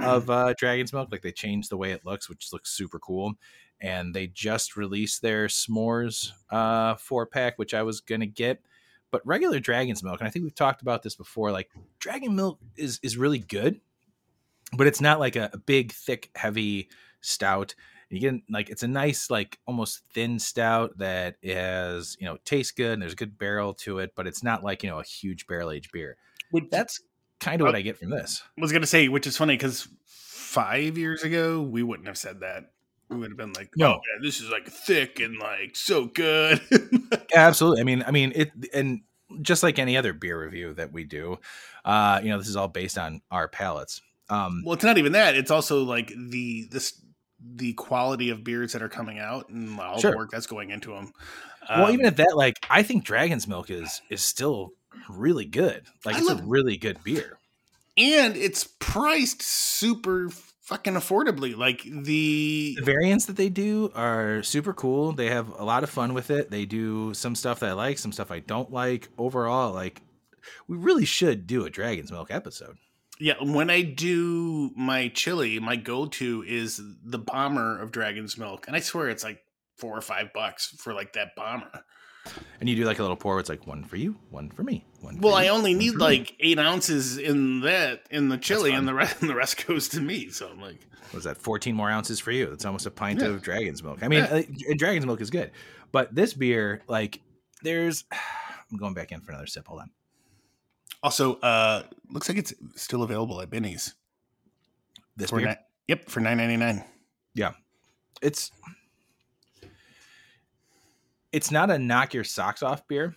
of 0.00 0.28
uh, 0.28 0.54
Dragon's 0.56 0.92
Milk. 0.92 1.10
Like 1.10 1.22
they 1.22 1.32
changed 1.32 1.70
the 1.70 1.76
way 1.76 1.92
it 1.92 2.04
looks, 2.04 2.28
which 2.28 2.52
looks 2.52 2.70
super 2.70 2.98
cool. 2.98 3.34
And 3.80 4.14
they 4.14 4.28
just 4.28 4.76
released 4.76 5.20
their 5.20 5.46
s'mores 5.46 6.30
uh, 6.50 6.94
four 6.94 7.26
pack, 7.26 7.58
which 7.58 7.74
I 7.74 7.82
was 7.82 8.00
gonna 8.00 8.26
get. 8.26 8.60
But 9.10 9.26
regular 9.26 9.60
Dragon's 9.60 10.02
Milk, 10.02 10.20
and 10.20 10.26
I 10.26 10.30
think 10.30 10.44
we've 10.44 10.54
talked 10.54 10.82
about 10.82 11.02
this 11.02 11.14
before. 11.14 11.52
Like 11.52 11.70
Dragon 11.98 12.34
Milk 12.34 12.58
is 12.76 12.98
is 13.02 13.16
really 13.16 13.38
good, 13.38 13.80
but 14.76 14.86
it's 14.86 15.00
not 15.00 15.20
like 15.20 15.36
a, 15.36 15.50
a 15.52 15.58
big, 15.58 15.92
thick, 15.92 16.30
heavy 16.34 16.88
stout. 17.20 17.74
You 18.10 18.20
get 18.20 18.34
like 18.50 18.70
it's 18.70 18.82
a 18.82 18.88
nice, 18.88 19.30
like 19.30 19.58
almost 19.66 20.02
thin 20.12 20.38
stout 20.38 20.98
that 20.98 21.36
has 21.42 22.16
you 22.20 22.26
know 22.26 22.38
tastes 22.44 22.72
good 22.72 22.92
and 22.92 23.02
there's 23.02 23.12
a 23.12 23.16
good 23.16 23.38
barrel 23.38 23.74
to 23.74 23.98
it, 23.98 24.12
but 24.14 24.26
it's 24.26 24.42
not 24.42 24.62
like 24.62 24.82
you 24.82 24.90
know 24.90 25.00
a 25.00 25.04
huge 25.04 25.46
barrel 25.46 25.70
aged 25.70 25.92
beer. 25.92 26.16
Which 26.50 26.64
That's 26.70 27.00
kind 27.40 27.60
of 27.60 27.66
what 27.66 27.74
I 27.74 27.82
get 27.82 27.98
from 27.98 28.10
this. 28.10 28.42
I 28.56 28.60
was 28.60 28.72
gonna 28.72 28.86
say, 28.86 29.08
which 29.08 29.26
is 29.26 29.36
funny 29.36 29.54
because 29.54 29.88
five 30.06 30.96
years 30.96 31.22
ago 31.22 31.60
we 31.62 31.82
wouldn't 31.82 32.08
have 32.08 32.18
said 32.18 32.40
that. 32.40 32.70
We 33.08 33.16
would 33.16 33.30
have 33.30 33.36
been 33.36 33.52
like, 33.52 33.70
No. 33.76 33.86
"Oh, 33.86 33.90
man, 33.92 34.22
this 34.22 34.40
is 34.40 34.50
like 34.50 34.66
thick 34.66 35.20
and 35.20 35.38
like 35.38 35.76
so 35.76 36.06
good." 36.06 36.60
Absolutely. 37.34 37.80
I 37.80 37.84
mean, 37.84 38.04
I 38.06 38.10
mean 38.10 38.32
it, 38.34 38.52
and 38.72 39.02
just 39.42 39.62
like 39.62 39.78
any 39.78 39.96
other 39.96 40.12
beer 40.12 40.40
review 40.40 40.74
that 40.74 40.92
we 40.92 41.04
do, 41.04 41.38
uh, 41.84 42.20
you 42.22 42.30
know, 42.30 42.38
this 42.38 42.48
is 42.48 42.56
all 42.56 42.68
based 42.68 42.98
on 42.98 43.20
our 43.30 43.48
palates. 43.48 44.00
Um, 44.28 44.62
well, 44.64 44.74
it's 44.74 44.84
not 44.84 44.96
even 44.98 45.12
that. 45.12 45.34
It's 45.34 45.50
also 45.50 45.84
like 45.84 46.08
the 46.08 46.66
this 46.70 46.98
the 47.56 47.72
quality 47.74 48.30
of 48.30 48.42
beers 48.44 48.72
that 48.72 48.82
are 48.82 48.88
coming 48.88 49.18
out 49.18 49.48
and 49.48 49.78
all 49.78 49.98
Sure. 50.00 50.12
the 50.12 50.16
work 50.16 50.30
that's 50.30 50.46
going 50.46 50.70
into 50.70 50.90
them. 50.92 51.12
well, 51.68 51.90
even 51.90 52.06
um 52.06 52.08
at 52.08 52.16
that, 52.18 52.36
like, 52.36 52.56
I 52.70 52.82
think 52.82 53.04
Dragon's 53.04 53.46
Milk 53.48 53.70
is 53.70 54.00
is 54.10 54.22
still 54.22 54.70
really 55.08 55.44
good. 55.44 55.84
Like, 56.04 56.16
I 56.16 56.18
it's 56.20 56.30
a 56.30 56.36
really 56.44 56.76
good 56.76 57.02
beer. 57.04 57.38
and 57.96 58.36
it's 58.36 58.64
priced 58.78 59.42
super 59.42 60.30
fucking 60.62 60.94
affordably. 60.94 61.54
Like 61.56 61.82
the 61.82 62.74
The 62.78 62.84
variants 62.84 63.26
that 63.26 63.36
they 63.36 63.50
do 63.50 63.92
are 63.94 64.42
super 64.42 64.72
cool. 64.72 65.12
They 65.12 65.28
have 65.30 65.48
a 65.58 65.64
lot 65.64 65.84
of 65.84 65.90
fun 65.90 66.14
with 66.14 66.30
it. 66.30 66.50
They 66.50 66.64
do 66.64 67.12
some 67.14 67.34
stuff 67.34 67.60
that 67.60 67.70
I 67.70 67.72
like, 67.74 67.98
some 67.98 68.12
stuff 68.12 68.30
I 68.30 68.38
don't 68.40 68.72
like. 68.72 69.08
Overall, 69.18 69.72
like, 69.74 70.00
we 70.66 70.76
really 70.76 71.04
should 71.04 71.46
do 71.46 71.64
a 71.66 71.70
Dragon's 71.70 72.10
Milk 72.10 72.30
episode. 72.30 72.76
Yeah, 73.20 73.34
when 73.40 73.70
I 73.70 73.82
do 73.82 74.70
my 74.76 75.08
chili, 75.08 75.60
my 75.60 75.76
go-to 75.76 76.42
is 76.46 76.80
the 77.04 77.18
bomber 77.18 77.78
of 77.80 77.92
Dragon's 77.92 78.36
Milk, 78.36 78.66
and 78.66 78.74
I 78.76 78.80
swear 78.80 79.08
it's 79.08 79.22
like 79.22 79.40
four 79.78 79.96
or 79.96 80.00
five 80.00 80.32
bucks 80.32 80.74
for 80.78 80.92
like 80.92 81.12
that 81.12 81.36
bomber. 81.36 81.84
And 82.58 82.68
you 82.68 82.74
do 82.74 82.84
like 82.86 82.98
a 82.98 83.02
little 83.02 83.16
pour. 83.16 83.38
It's 83.38 83.48
like 83.50 83.66
one 83.66 83.84
for 83.84 83.96
you, 83.96 84.16
one 84.30 84.50
for 84.50 84.62
me, 84.64 84.84
one. 85.00 85.16
For 85.16 85.20
Well, 85.26 85.34
I 85.34 85.44
you, 85.44 85.50
only 85.50 85.74
need 85.74 85.92
for 85.92 85.98
me. 85.98 86.04
like 86.04 86.34
eight 86.40 86.58
ounces 86.58 87.18
in 87.18 87.60
that 87.60 88.02
in 88.10 88.30
the 88.30 88.38
chili, 88.38 88.72
and 88.72 88.88
the 88.88 88.94
rest 88.94 89.20
and 89.20 89.28
the 89.30 89.34
rest 89.34 89.64
goes 89.66 89.88
to 89.90 90.00
me. 90.00 90.30
So 90.30 90.48
I'm 90.48 90.60
like, 90.60 90.80
what 91.10 91.18
is 91.18 91.24
that 91.24 91.36
14 91.38 91.74
more 91.74 91.90
ounces 91.90 92.18
for 92.18 92.32
you 92.32 92.46
that's 92.46 92.64
almost 92.64 92.86
a 92.86 92.90
pint 92.90 93.20
Yeah. 93.20 93.28
of 93.28 93.42
dragon's 93.42 93.82
milk 93.84 93.98
i 94.02 94.08
mean 94.08 94.20
Yeah. 94.24 94.42
uh, 94.70 94.74
dragon's 94.76 95.04
milk 95.06 95.20
is 95.20 95.30
good 95.30 95.52
but 95.92 96.12
this 96.12 96.32
beer 96.34 96.80
like 96.88 97.20
there's 97.62 98.04
i'm 98.72 98.78
going 98.78 98.94
back 98.94 99.12
in 99.12 99.20
for 99.20 99.30
another 99.30 99.46
sip 99.46 99.68
hold 99.68 99.82
on 99.82 99.90
also, 101.02 101.36
uh, 101.36 101.82
looks 102.10 102.28
like 102.28 102.38
it's 102.38 102.54
still 102.76 103.02
available 103.02 103.40
at 103.40 103.50
Benny's. 103.50 103.94
this 105.16 105.30
For 105.30 105.38
beer? 105.38 105.48
ni- 105.48 105.56
yep, 105.88 106.08
for 106.08 106.20
nine 106.20 106.38
ninety 106.38 106.56
nine. 106.56 106.84
Yeah, 107.34 107.52
it's 108.22 108.50
it's 111.32 111.50
not 111.50 111.68
a 111.70 111.78
knock 111.78 112.14
your 112.14 112.24
socks 112.24 112.62
off 112.62 112.86
beer. 112.86 113.14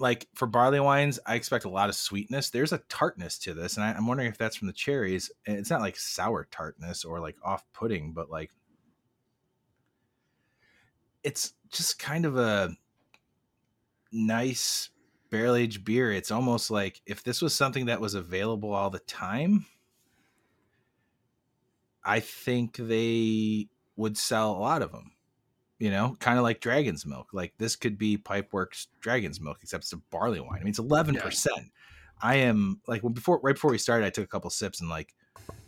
Like 0.00 0.28
for 0.32 0.46
barley 0.46 0.78
wines 0.78 1.18
i 1.26 1.34
expect 1.34 1.64
a 1.64 1.68
lot 1.68 1.88
of 1.88 1.94
sweetness. 1.94 2.50
There's 2.50 2.72
a 2.72 2.78
tartness 2.88 3.36
to 3.40 3.52
this 3.52 3.76
and 3.76 3.84
I, 3.84 3.92
i'm 3.92 4.06
wondering 4.06 4.28
if 4.28 4.38
that's 4.38 4.56
from 4.56 4.68
the 4.68 4.72
cherries. 4.72 5.30
And 5.46 5.58
it's 5.58 5.70
not 5.70 5.80
like 5.80 5.96
sour 5.96 6.46
tartness 6.50 7.04
or 7.04 7.20
like 7.20 7.36
off 7.42 7.64
putting 7.72 8.12
but 8.12 8.30
like 8.30 8.50
it's 11.24 11.52
just 11.70 11.98
kind 11.98 12.24
of 12.24 12.38
a 12.38 12.70
nice 14.12 14.90
barrel 15.30 15.54
aged 15.54 15.84
beer 15.84 16.12
it's 16.12 16.30
almost 16.30 16.70
like 16.70 17.00
if 17.06 17.22
this 17.22 17.42
was 17.42 17.54
something 17.54 17.86
that 17.86 18.00
was 18.00 18.14
available 18.14 18.72
all 18.72 18.90
the 18.90 18.98
time 19.00 19.66
i 22.04 22.20
think 22.20 22.76
they 22.76 23.68
would 23.96 24.16
sell 24.16 24.52
a 24.52 24.58
lot 24.58 24.82
of 24.82 24.92
them 24.92 25.12
you 25.78 25.90
know, 25.90 26.16
kind 26.18 26.38
of 26.38 26.42
like 26.42 26.60
Dragon's 26.60 27.06
Milk. 27.06 27.28
Like 27.32 27.54
this 27.58 27.76
could 27.76 27.98
be 27.98 28.18
Pipeworks 28.18 28.88
Dragon's 29.00 29.40
Milk, 29.40 29.58
except 29.62 29.84
it's 29.84 29.92
a 29.92 29.98
barley 30.10 30.40
wine. 30.40 30.58
I 30.60 30.64
mean, 30.64 30.70
it's 30.70 30.78
eleven 30.78 31.14
percent. 31.14 31.70
I 32.20 32.36
am 32.36 32.80
like 32.88 33.02
when 33.02 33.12
before 33.12 33.40
right 33.42 33.54
before 33.54 33.70
we 33.70 33.78
started, 33.78 34.04
I 34.04 34.10
took 34.10 34.24
a 34.24 34.28
couple 34.28 34.50
sips 34.50 34.80
and 34.80 34.90
like 34.90 35.14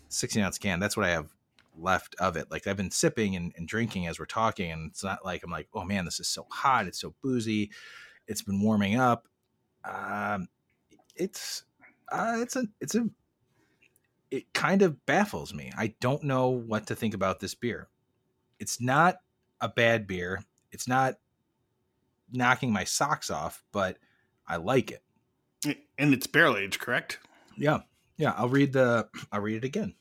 sixteen 0.09 0.43
ounce 0.43 0.59
can. 0.59 0.81
That's 0.81 0.97
what 0.97 1.07
I 1.07 1.11
have 1.11 1.29
left 1.77 2.17
of 2.19 2.37
it. 2.37 2.51
Like 2.51 2.67
I've 2.67 2.77
been 2.77 2.91
sipping 2.91 3.37
and, 3.37 3.53
and 3.57 3.69
drinking 3.69 4.09
as 4.09 4.19
we're 4.19 4.27
talking, 4.27 4.73
and 4.73 4.91
it's 4.91 5.05
not 5.05 5.25
like 5.25 5.45
I'm 5.45 5.51
like, 5.51 5.69
oh 5.75 5.85
man, 5.85 6.05
this 6.05 6.19
is 6.19 6.27
so 6.27 6.47
hot. 6.51 6.89
It's 6.89 7.01
so 7.01 7.15
boozy. 7.23 7.71
It's 8.27 8.43
been 8.43 8.61
warming 8.61 8.99
up. 8.99 9.29
Um, 9.85 10.49
it's 11.17 11.65
uh, 12.11 12.37
it's 12.39 12.57
a 12.57 12.65
it's 12.81 12.95
a 12.95 13.09
it 14.31 14.53
kind 14.53 14.83
of 14.83 15.05
baffles 15.07 15.53
me. 15.53 15.73
I 15.77 15.95
don't 16.01 16.23
know 16.23 16.49
what 16.49 16.87
to 16.87 16.95
think 16.95 17.15
about 17.15 17.41
this 17.41 17.55
beer. 17.55 17.89
It's 18.59 18.81
not 18.81 19.17
a 19.61 19.69
bad 19.69 20.07
beer. 20.07 20.45
It's 20.71 20.87
not 20.87 21.15
knocking 22.33 22.73
my 22.73 22.85
socks 22.85 23.31
off, 23.31 23.63
but 23.73 23.99
I 24.47 24.57
like 24.57 24.93
it. 24.93 25.03
And 25.99 26.15
it's 26.15 26.27
barrel 26.27 26.57
aged, 26.57 26.81
correct? 26.81 27.19
Yeah. 27.57 27.81
Yeah. 28.17 28.35
I'll 28.37 28.49
read 28.49 28.73
the 28.73 29.09
I'll 29.33 29.41
read 29.41 29.57
it 29.57 29.65
again. 29.65 29.95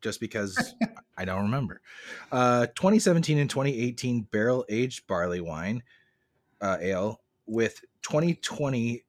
Just 0.00 0.20
because 0.20 0.74
I 1.16 1.24
don't 1.24 1.42
remember. 1.42 1.80
Uh 2.30 2.66
2017 2.66 3.38
and 3.38 3.48
2018 3.48 4.22
barrel 4.30 4.64
aged 4.68 5.06
barley 5.06 5.40
wine 5.40 5.82
uh 6.60 6.78
ale 6.80 7.20
with 7.46 7.80
2020 8.02 9.04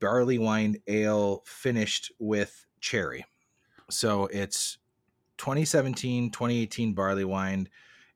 barley 0.00 0.38
wine 0.38 0.76
ale 0.86 1.42
finished 1.44 2.12
with 2.18 2.66
cherry. 2.80 3.24
So 3.90 4.26
it's 4.26 4.78
2017 5.38 6.30
2018 6.30 6.94
barley 6.94 7.24
wine 7.24 7.68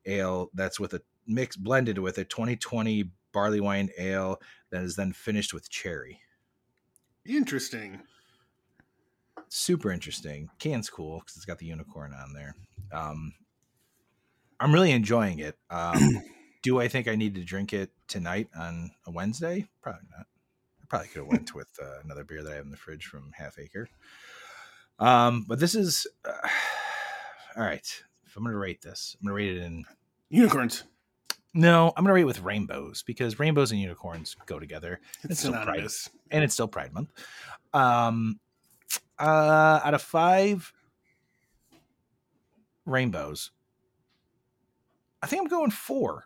ale 0.06 0.50
that's 0.54 0.80
with 0.80 0.92
a 0.94 1.00
mix 1.26 1.56
blended 1.56 1.98
with 1.98 2.18
a 2.18 2.24
2020 2.24 3.10
barley 3.32 3.60
wine 3.60 3.90
ale 3.98 4.40
that 4.70 4.82
is 4.82 4.96
then 4.96 5.12
finished 5.12 5.54
with 5.54 5.70
cherry. 5.70 6.20
Interesting. 7.24 8.00
Super 9.48 9.92
interesting. 9.92 10.48
Can's 10.58 10.90
cool 10.90 11.20
because 11.20 11.36
it's 11.36 11.44
got 11.44 11.58
the 11.58 11.66
unicorn 11.66 12.12
on 12.14 12.32
there. 12.32 12.54
Um, 12.92 13.32
I'm 14.58 14.72
really 14.72 14.92
enjoying 14.92 15.38
it. 15.38 15.56
Um, 15.70 16.22
do 16.62 16.80
I 16.80 16.88
think 16.88 17.08
I 17.08 17.16
need 17.16 17.34
to 17.34 17.44
drink 17.44 17.72
it 17.72 17.90
tonight 18.08 18.48
on 18.56 18.92
a 19.06 19.10
Wednesday? 19.10 19.68
Probably 19.82 20.02
not. 20.16 20.26
I 20.80 20.86
probably 20.88 21.08
could 21.08 21.22
have 21.22 21.28
went 21.28 21.54
with 21.54 21.68
uh, 21.80 22.00
another 22.04 22.24
beer 22.24 22.42
that 22.42 22.52
I 22.52 22.56
have 22.56 22.64
in 22.64 22.70
the 22.70 22.76
fridge 22.76 23.06
from 23.06 23.32
Half 23.34 23.58
Acre. 23.58 23.88
Um, 24.98 25.44
but 25.48 25.58
this 25.58 25.74
is 25.74 26.06
uh, 26.24 26.32
all 27.56 27.64
right. 27.64 28.02
If 28.24 28.36
I'm 28.36 28.44
going 28.44 28.54
to 28.54 28.58
rate 28.58 28.80
this, 28.80 29.16
I'm 29.20 29.26
going 29.26 29.32
to 29.32 29.36
rate 29.36 29.56
it 29.58 29.62
in 29.62 29.84
Unicorns. 30.30 30.84
No, 31.54 31.92
I'm 31.96 32.04
gonna 32.04 32.14
rate 32.14 32.22
it 32.22 32.26
with 32.26 32.40
rainbows 32.40 33.02
because 33.02 33.38
rainbows 33.38 33.72
and 33.72 33.80
unicorns 33.80 34.36
go 34.46 34.58
together. 34.58 35.00
It's, 35.22 35.40
still 35.40 35.52
Pride, 35.52 35.86
and 36.30 36.42
it's 36.42 36.54
still 36.54 36.68
Pride 36.68 36.94
Month. 36.94 37.12
Um, 37.74 38.40
uh, 39.18 39.80
out 39.84 39.92
of 39.92 40.00
five 40.00 40.72
rainbows, 42.86 43.50
I 45.22 45.26
think 45.26 45.42
I'm 45.42 45.48
going 45.48 45.70
four, 45.70 46.24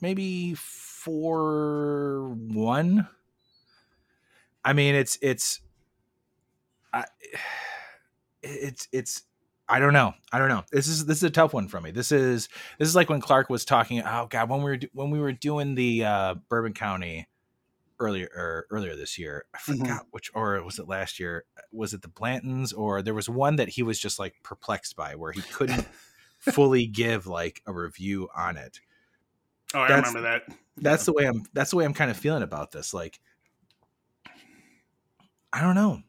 maybe 0.00 0.54
four 0.54 2.30
one. 2.30 3.08
I 4.64 4.72
mean, 4.72 4.94
it's 4.94 5.18
it's, 5.22 5.60
I, 6.92 7.04
it's 8.42 8.88
it's 8.92 9.22
I 9.68 9.78
don't 9.80 9.92
know. 9.92 10.14
I 10.32 10.38
don't 10.38 10.48
know. 10.48 10.64
This 10.72 10.88
is 10.88 11.06
this 11.06 11.18
is 11.18 11.24
a 11.24 11.30
tough 11.30 11.52
one 11.52 11.68
for 11.68 11.80
me. 11.80 11.90
This 11.90 12.12
is 12.12 12.48
this 12.78 12.88
is 12.88 12.96
like 12.96 13.10
when 13.10 13.20
Clark 13.20 13.50
was 13.50 13.64
talking. 13.64 14.00
Oh 14.04 14.26
God, 14.30 14.48
when 14.48 14.62
we 14.62 14.70
were 14.70 14.78
when 14.92 15.10
we 15.10 15.18
were 15.20 15.32
doing 15.32 15.74
the 15.74 16.04
uh, 16.04 16.34
Bourbon 16.48 16.72
County 16.72 17.26
earlier 18.00 18.28
or 18.34 18.66
earlier 18.70 18.94
this 18.94 19.18
year. 19.18 19.44
I 19.54 19.58
Mhm. 19.58 19.78
forgot 19.78 20.06
which 20.12 20.30
or 20.34 20.62
was 20.62 20.78
it 20.78 20.88
last 20.88 21.18
year? 21.18 21.44
Was 21.72 21.92
it 21.94 22.02
the 22.02 22.08
Blantons 22.08 22.72
or 22.76 23.02
there 23.02 23.12
was 23.14 23.28
one 23.28 23.56
that 23.56 23.70
he 23.70 23.82
was 23.82 23.98
just 23.98 24.18
like 24.18 24.34
perplexed 24.42 24.94
by 24.96 25.16
where 25.16 25.32
he 25.32 25.42
couldn't 25.42 25.86
fully 26.38 26.86
give 26.86 27.26
like 27.26 27.60
a 27.66 27.72
review 27.72 28.28
on 28.36 28.56
it. 28.56 28.80
Oh, 29.74 29.80
I 29.80 29.88
That's- 29.88 30.14
remember 30.14 30.20
that. 30.22 30.44
That's 30.80 31.04
the 31.04 31.12
way 31.12 31.24
I'm. 31.24 31.42
That's 31.52 31.70
the 31.70 31.76
way 31.76 31.84
I'm 31.84 31.92
kind 31.94 32.10
of 32.10 32.16
feeling 32.16 32.44
about 32.44 32.70
this. 32.70 32.94
Like, 32.94 33.18
I 35.52 35.60
don't 35.60 35.74
know. 35.74 36.02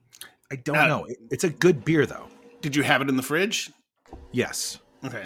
I 0.51 0.55
don't 0.57 0.77
Uh, 0.77 0.87
know. 0.87 1.05
It- 1.05 1.17
it's 1.31 1.43
a 1.43 1.49
good 1.49 1.83
beer 1.83 2.05
though. 2.05 2.27
Did 2.61 2.75
you 2.75 2.83
have 2.83 3.01
it 3.01 3.09
in 3.09 3.15
the 3.15 3.23
fridge? 3.23 3.71
Yes, 4.31 4.79
Okay. 5.03 5.25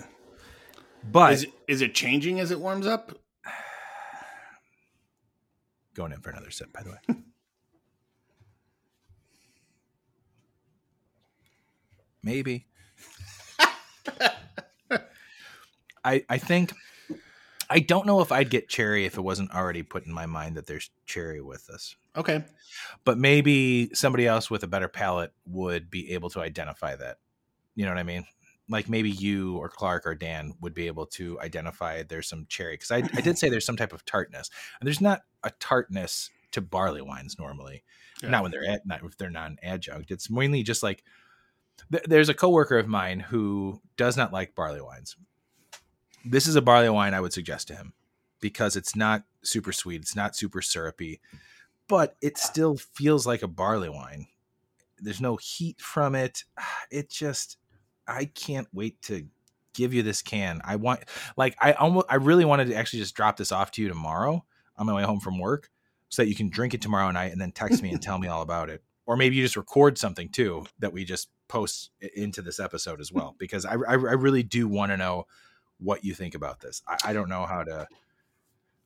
but 1.11 1.33
Is 1.33 1.43
it, 1.43 1.53
is 1.67 1.81
it 1.81 1.93
changing 1.95 2.39
as 2.39 2.51
it 2.51 2.59
warms 2.59 2.85
up? 2.87 3.17
going 5.93 6.11
in 6.11 6.21
for 6.21 6.29
another 6.29 6.51
sip. 6.51 6.71
By 6.73 6.83
the 6.83 6.91
way. 6.91 6.97
Maybe. 12.23 12.65
I 16.05 16.23
I 16.29 16.37
think 16.37 16.73
I 17.69 17.79
don't 17.79 18.05
know 18.05 18.21
if 18.21 18.31
I'd 18.31 18.49
get 18.49 18.69
cherry 18.69 19.05
if 19.05 19.17
it 19.17 19.21
wasn't 19.21 19.51
already 19.53 19.83
put 19.83 20.05
in 20.05 20.13
my 20.13 20.25
mind 20.25 20.55
that 20.57 20.67
there's 20.67 20.89
cherry 21.05 21.41
with 21.41 21.65
this. 21.67 21.95
Okay. 22.15 22.43
But 23.05 23.17
maybe 23.17 23.89
somebody 23.93 24.27
else 24.27 24.49
with 24.51 24.63
a 24.63 24.67
better 24.67 24.87
palate 24.87 25.33
would 25.45 25.89
be 25.89 26.11
able 26.13 26.29
to 26.31 26.41
identify 26.41 26.95
that. 26.95 27.17
You 27.75 27.85
know 27.85 27.91
what 27.91 27.97
I 27.99 28.03
mean? 28.03 28.25
Like 28.69 28.87
maybe 28.89 29.09
you 29.09 29.57
or 29.57 29.67
Clark 29.69 30.05
or 30.05 30.15
Dan 30.15 30.53
would 30.61 30.73
be 30.73 30.87
able 30.87 31.05
to 31.07 31.39
identify 31.41 32.03
there's 32.03 32.27
some 32.29 32.45
cherry 32.49 32.73
because 32.75 32.91
I, 32.91 32.97
I 32.97 33.21
did 33.21 33.37
say 33.37 33.49
there's 33.49 33.65
some 33.65 33.77
type 33.77 33.93
of 33.93 34.05
tartness 34.05 34.49
and 34.79 34.87
there's 34.87 35.01
not 35.01 35.21
a 35.43 35.51
tartness 35.59 36.29
to 36.51 36.61
barley 36.61 37.01
wines 37.01 37.37
normally 37.39 37.83
Yeah. 38.21 38.29
not 38.29 38.43
when 38.43 38.51
they're 38.51 38.69
at, 38.69 38.85
not 38.85 39.03
if 39.03 39.17
they're 39.17 39.29
non-adjunct. 39.29 40.11
It's 40.11 40.29
mainly 40.29 40.63
just 40.63 40.83
like 40.83 41.03
th- 41.91 42.03
there's 42.05 42.29
a 42.29 42.33
coworker 42.33 42.77
of 42.77 42.87
mine 42.87 43.19
who 43.19 43.81
does 43.97 44.15
not 44.15 44.31
like 44.31 44.55
barley 44.55 44.81
wines. 44.81 45.15
This 46.25 46.47
is 46.47 46.55
a 46.55 46.61
barley 46.61 46.89
wine 46.89 47.13
I 47.13 47.21
would 47.21 47.33
suggest 47.33 47.67
to 47.69 47.75
him 47.75 47.93
because 48.39 48.75
it's 48.75 48.95
not 48.95 49.23
super 49.43 49.71
sweet, 49.71 50.01
it's 50.01 50.15
not 50.15 50.35
super 50.35 50.61
syrupy, 50.61 51.19
but 51.87 52.15
it 52.21 52.37
still 52.37 52.77
feels 52.77 53.27
like 53.27 53.41
a 53.41 53.47
barley 53.47 53.89
wine. 53.89 54.27
There's 54.99 55.21
no 55.21 55.37
heat 55.37 55.81
from 55.81 56.15
it. 56.15 56.43
It 56.91 57.09
just 57.09 57.57
I 58.07 58.25
can't 58.25 58.67
wait 58.71 59.01
to 59.03 59.25
give 59.73 59.93
you 59.93 60.03
this 60.03 60.21
can. 60.21 60.61
I 60.63 60.75
want 60.75 61.01
like 61.35 61.55
I 61.59 61.73
almost 61.73 62.05
I 62.09 62.15
really 62.15 62.45
wanted 62.45 62.67
to 62.67 62.75
actually 62.75 62.99
just 62.99 63.15
drop 63.15 63.37
this 63.37 63.51
off 63.51 63.71
to 63.71 63.81
you 63.81 63.87
tomorrow 63.87 64.45
on 64.77 64.85
my 64.85 64.93
way 64.93 65.03
home 65.03 65.19
from 65.19 65.39
work 65.39 65.69
so 66.09 66.21
that 66.21 66.29
you 66.29 66.35
can 66.35 66.49
drink 66.49 66.75
it 66.75 66.81
tomorrow 66.81 67.09
night 67.09 67.31
and 67.31 67.41
then 67.41 67.51
text 67.51 67.81
me 67.81 67.89
and 67.89 68.01
tell 68.01 68.19
me 68.19 68.27
all 68.27 68.43
about 68.43 68.69
it. 68.69 68.83
Or 69.05 69.17
maybe 69.17 69.35
you 69.35 69.43
just 69.43 69.57
record 69.57 69.97
something 69.97 70.29
too 70.29 70.65
that 70.79 70.93
we 70.93 71.03
just 71.03 71.29
post 71.47 71.89
into 72.15 72.41
this 72.41 72.59
episode 72.59 73.01
as 73.01 73.11
well, 73.11 73.35
because 73.39 73.65
I, 73.65 73.73
I, 73.73 73.93
I 73.93 73.95
really 73.95 74.43
do 74.43 74.67
want 74.67 74.91
to 74.91 74.97
know 74.97 75.25
what 75.83 76.03
you 76.05 76.13
think 76.13 76.35
about 76.35 76.59
this. 76.61 76.81
I, 76.87 76.97
I 77.05 77.13
don't 77.13 77.29
know 77.29 77.45
how 77.45 77.63
to. 77.63 77.87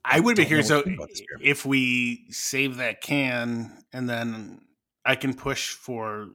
I 0.05 0.19
would 0.19 0.37
be 0.37 0.45
don't 0.45 0.45
know 0.45 0.47
curious. 0.47 0.67
what 0.69 0.69
So, 0.69 0.77
to 0.79 0.83
think 0.83 0.97
about 0.97 1.09
this 1.09 1.21
beer. 1.21 1.39
if 1.51 1.65
we 1.65 2.25
save 2.31 2.77
that 2.77 3.01
can, 3.01 3.83
and 3.93 4.09
then 4.09 4.61
I 5.05 5.15
can 5.15 5.33
push 5.33 5.71
for 5.71 6.29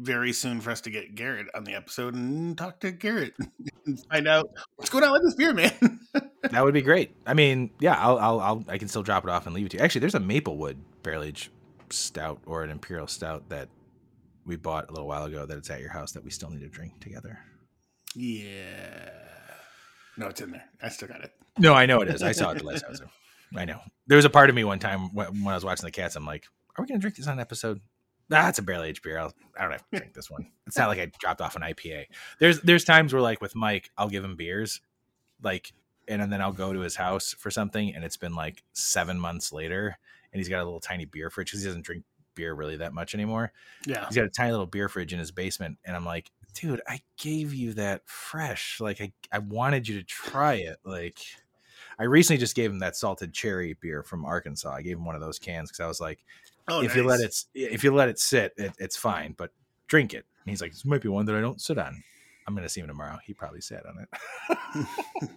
very 0.00 0.32
soon 0.32 0.60
for 0.60 0.70
us 0.70 0.80
to 0.82 0.90
get 0.90 1.14
Garrett 1.16 1.48
on 1.54 1.64
the 1.64 1.74
episode 1.74 2.14
and 2.14 2.56
talk 2.56 2.80
to 2.80 2.92
Garrett 2.92 3.34
and 3.86 3.98
find 4.10 4.28
out 4.28 4.48
what's 4.76 4.90
going 4.90 5.02
on 5.04 5.12
with 5.12 5.22
this 5.24 5.34
beer, 5.34 5.52
man. 5.54 5.72
That 6.52 6.64
would 6.64 6.72
be 6.72 6.82
great. 6.82 7.16
I 7.26 7.34
mean, 7.34 7.70
yeah, 7.80 7.94
I'll, 7.98 8.16
I'll, 8.18 8.40
I'll, 8.40 8.64
I 8.68 8.78
can 8.78 8.86
still 8.86 9.02
drop 9.02 9.24
it 9.24 9.30
off 9.30 9.46
and 9.46 9.54
leave 9.56 9.66
it 9.66 9.70
to 9.70 9.76
you. 9.78 9.82
Actually, 9.82 10.00
there's 10.00 10.14
a 10.14 10.20
Maplewood 10.20 10.78
barrel 11.02 11.24
aged 11.24 11.50
stout 11.90 12.40
or 12.46 12.62
an 12.62 12.70
imperial 12.70 13.08
stout 13.08 13.48
that 13.48 13.68
we 14.46 14.54
bought 14.54 14.88
a 14.88 14.92
little 14.92 15.08
while 15.08 15.24
ago 15.24 15.44
that 15.46 15.58
it's 15.58 15.68
at 15.68 15.80
your 15.80 15.90
house 15.90 16.12
that 16.12 16.22
we 16.24 16.30
still 16.30 16.48
need 16.48 16.60
to 16.60 16.68
drink 16.68 16.92
together. 17.00 17.40
yeah. 18.14 19.10
No, 20.18 20.26
it's 20.26 20.40
in 20.40 20.50
there. 20.50 20.64
I 20.82 20.88
still 20.88 21.08
got 21.08 21.22
it. 21.22 21.32
No, 21.58 21.74
I 21.74 21.86
know 21.86 22.00
it 22.02 22.08
is. 22.08 22.22
I 22.22 22.32
saw 22.32 22.50
it 22.50 22.58
the 22.58 22.64
last 22.66 22.84
house. 22.84 23.00
I 23.56 23.64
know. 23.64 23.80
There 24.08 24.16
was 24.16 24.24
a 24.24 24.30
part 24.30 24.50
of 24.50 24.56
me 24.56 24.64
one 24.64 24.80
time 24.80 25.14
when, 25.14 25.44
when 25.44 25.52
I 25.52 25.54
was 25.54 25.64
watching 25.64 25.86
the 25.86 25.92
cats. 25.92 26.16
I'm 26.16 26.26
like, 26.26 26.44
are 26.76 26.82
we 26.82 26.88
going 26.88 26.98
to 26.98 27.00
drink 27.00 27.16
this 27.16 27.28
on 27.28 27.40
episode? 27.40 27.80
That's 28.28 28.58
a 28.58 28.62
barrel 28.62 28.82
aged 28.82 29.02
beer. 29.02 29.18
I'll, 29.18 29.32
I 29.56 29.62
don't 29.62 29.72
have 29.72 29.88
to 29.90 29.98
drink 29.98 30.12
this 30.12 30.30
one. 30.30 30.50
It's 30.66 30.76
not 30.76 30.88
like 30.88 30.98
I 30.98 31.10
dropped 31.18 31.40
off 31.40 31.56
an 31.56 31.62
IPA. 31.62 32.06
There's 32.40 32.60
there's 32.60 32.84
times 32.84 33.12
where 33.14 33.22
like 33.22 33.40
with 33.40 33.54
Mike, 33.54 33.90
I'll 33.96 34.10
give 34.10 34.22
him 34.22 34.36
beers, 34.36 34.82
like, 35.42 35.72
and 36.08 36.30
then 36.30 36.42
I'll 36.42 36.52
go 36.52 36.74
to 36.74 36.80
his 36.80 36.96
house 36.96 37.32
for 37.32 37.50
something, 37.50 37.94
and 37.94 38.04
it's 38.04 38.18
been 38.18 38.34
like 38.34 38.62
seven 38.74 39.18
months 39.18 39.50
later, 39.50 39.96
and 40.32 40.40
he's 40.40 40.48
got 40.48 40.60
a 40.60 40.64
little 40.64 40.80
tiny 40.80 41.06
beer 41.06 41.30
fridge 41.30 41.48
because 41.48 41.62
he 41.62 41.68
doesn't 41.68 41.86
drink 41.86 42.04
beer 42.34 42.52
really 42.52 42.76
that 42.76 42.92
much 42.92 43.14
anymore. 43.14 43.52
Yeah. 43.86 44.06
He's 44.06 44.16
got 44.16 44.26
a 44.26 44.30
tiny 44.30 44.50
little 44.50 44.66
beer 44.66 44.90
fridge 44.90 45.14
in 45.14 45.18
his 45.18 45.30
basement, 45.30 45.78
and 45.84 45.96
I'm 45.96 46.04
like, 46.04 46.30
dude, 46.60 46.80
I 46.86 47.00
gave 47.18 47.54
you 47.54 47.74
that 47.74 48.02
fresh. 48.06 48.80
Like, 48.80 49.00
I 49.00 49.12
I 49.30 49.38
wanted 49.38 49.86
you 49.88 49.98
to 49.98 50.04
try 50.04 50.54
it. 50.54 50.78
Like, 50.84 51.18
I 51.98 52.04
recently 52.04 52.38
just 52.38 52.56
gave 52.56 52.70
him 52.70 52.78
that 52.80 52.96
salted 52.96 53.32
cherry 53.32 53.74
beer 53.80 54.02
from 54.02 54.24
Arkansas. 54.24 54.72
I 54.72 54.82
gave 54.82 54.96
him 54.96 55.04
one 55.04 55.14
of 55.14 55.20
those 55.20 55.38
cans 55.38 55.70
because 55.70 55.80
I 55.80 55.86
was 55.86 56.00
like, 56.00 56.20
Oh, 56.68 56.82
if 56.82 56.94
you 56.94 57.02
let 57.02 57.20
it 57.20 57.34
if 57.54 57.82
you 57.82 57.94
let 57.94 58.08
it 58.08 58.18
sit, 58.18 58.52
it, 58.56 58.72
it's 58.78 58.96
fine, 58.96 59.34
but 59.36 59.50
drink 59.86 60.12
it. 60.12 60.26
And 60.44 60.50
he's 60.50 60.60
like, 60.60 60.72
this 60.72 60.84
might 60.84 61.00
be 61.00 61.08
one 61.08 61.24
that 61.26 61.34
I 61.34 61.40
don't 61.40 61.60
sit 61.60 61.78
on. 61.78 62.02
I'm 62.46 62.54
gonna 62.54 62.68
see 62.68 62.80
him 62.80 62.88
tomorrow. 62.88 63.18
He 63.24 63.32
probably 63.32 63.60
sat 63.60 63.84
on 63.86 64.06
it. 64.50 64.88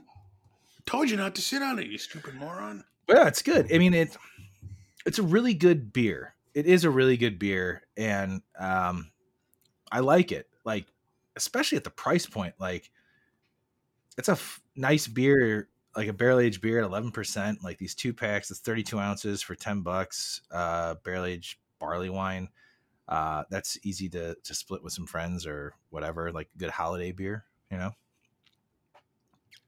Told 0.86 1.10
you 1.10 1.16
not 1.16 1.36
to 1.36 1.42
sit 1.42 1.62
on 1.62 1.80
it, 1.80 1.88
you 1.88 1.98
stupid 1.98 2.36
moron. 2.36 2.84
Yeah, 3.08 3.28
it's 3.28 3.42
good. 3.42 3.74
I 3.74 3.78
mean, 3.78 3.94
it 3.94 4.18
it's 5.06 5.20
a 5.20 5.24
really 5.24 5.54
good 5.54 5.94
beer. 5.94 6.36
It 6.54 6.66
is 6.66 6.84
a 6.84 6.90
really 6.90 7.16
good 7.16 7.40
beer, 7.40 7.84
and 7.96 8.42
um, 8.60 9.12
I 9.90 10.02
like 10.02 10.34
it. 10.34 10.48
Like, 10.66 10.86
especially 11.36 11.78
at 11.78 11.84
the 11.84 11.90
price 11.90 12.26
point. 12.26 12.56
Like, 12.60 12.92
it's 14.18 14.30
a 14.30 14.34
f- 14.34 14.62
nice 14.76 15.08
beer, 15.08 15.70
like 15.96 16.08
a 16.08 16.14
barrel 16.14 16.40
aged 16.40 16.62
beer 16.62 16.80
at 16.80 16.86
eleven 16.86 17.12
percent. 17.12 17.64
Like 17.64 17.78
these 17.78 17.96
two 17.96 18.14
packs, 18.14 18.52
it's 18.52 18.60
thirty 18.60 18.84
two 18.84 19.00
ounces 19.00 19.42
for 19.42 19.56
ten 19.56 19.82
bucks. 19.82 20.42
Uh, 20.52 20.96
barrel 21.04 21.26
aged 21.26 21.58
barley 21.80 22.10
wine. 22.10 22.50
Uh, 23.08 23.44
that's 23.50 23.78
easy 23.84 24.10
to 24.10 24.36
to 24.44 24.54
split 24.54 24.84
with 24.84 24.94
some 24.94 25.08
friends 25.08 25.46
or 25.46 25.74
whatever. 25.90 26.32
Like 26.32 26.50
good 26.58 26.70
holiday 26.70 27.12
beer, 27.12 27.46
you 27.72 27.78
know. 27.78 27.92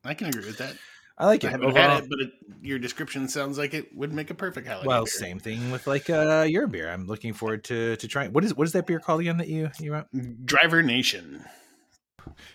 I 0.06 0.14
can 0.14 0.28
agree 0.28 0.46
with 0.46 0.58
that. 0.58 0.76
I 1.18 1.28
like 1.28 1.44
I 1.44 1.48
it. 1.48 1.52
haven't 1.52 1.68
Overall- 1.68 1.90
had 1.90 2.04
it, 2.06 2.10
but 2.10 2.20
it, 2.22 2.32
your 2.62 2.80
description 2.80 3.28
sounds 3.28 3.58
like 3.58 3.74
it 3.74 3.96
would 3.96 4.14
make 4.14 4.30
a 4.32 4.34
perfect 4.34 4.68
holiday. 4.68 4.88
Well, 4.88 5.04
beer. 5.04 5.12
same 5.12 5.40
thing 5.40 5.70
with 5.72 5.86
like 5.86 6.10
uh 6.10 6.46
your 6.50 6.66
beer. 6.68 6.90
I'm 6.90 7.06
looking 7.08 7.34
forward 7.34 7.64
to 7.66 7.96
to 7.98 8.08
trying. 8.08 8.34
What 8.34 8.44
is 8.44 8.56
what 8.56 8.66
is 8.66 8.74
that 8.74 8.88
beer 8.88 9.00
called 9.00 9.22
again 9.22 9.38
that 9.38 9.48
you 9.48 9.70
you 9.80 9.92
want? 9.92 10.46
Driver 10.46 10.82
Nation. 10.82 11.44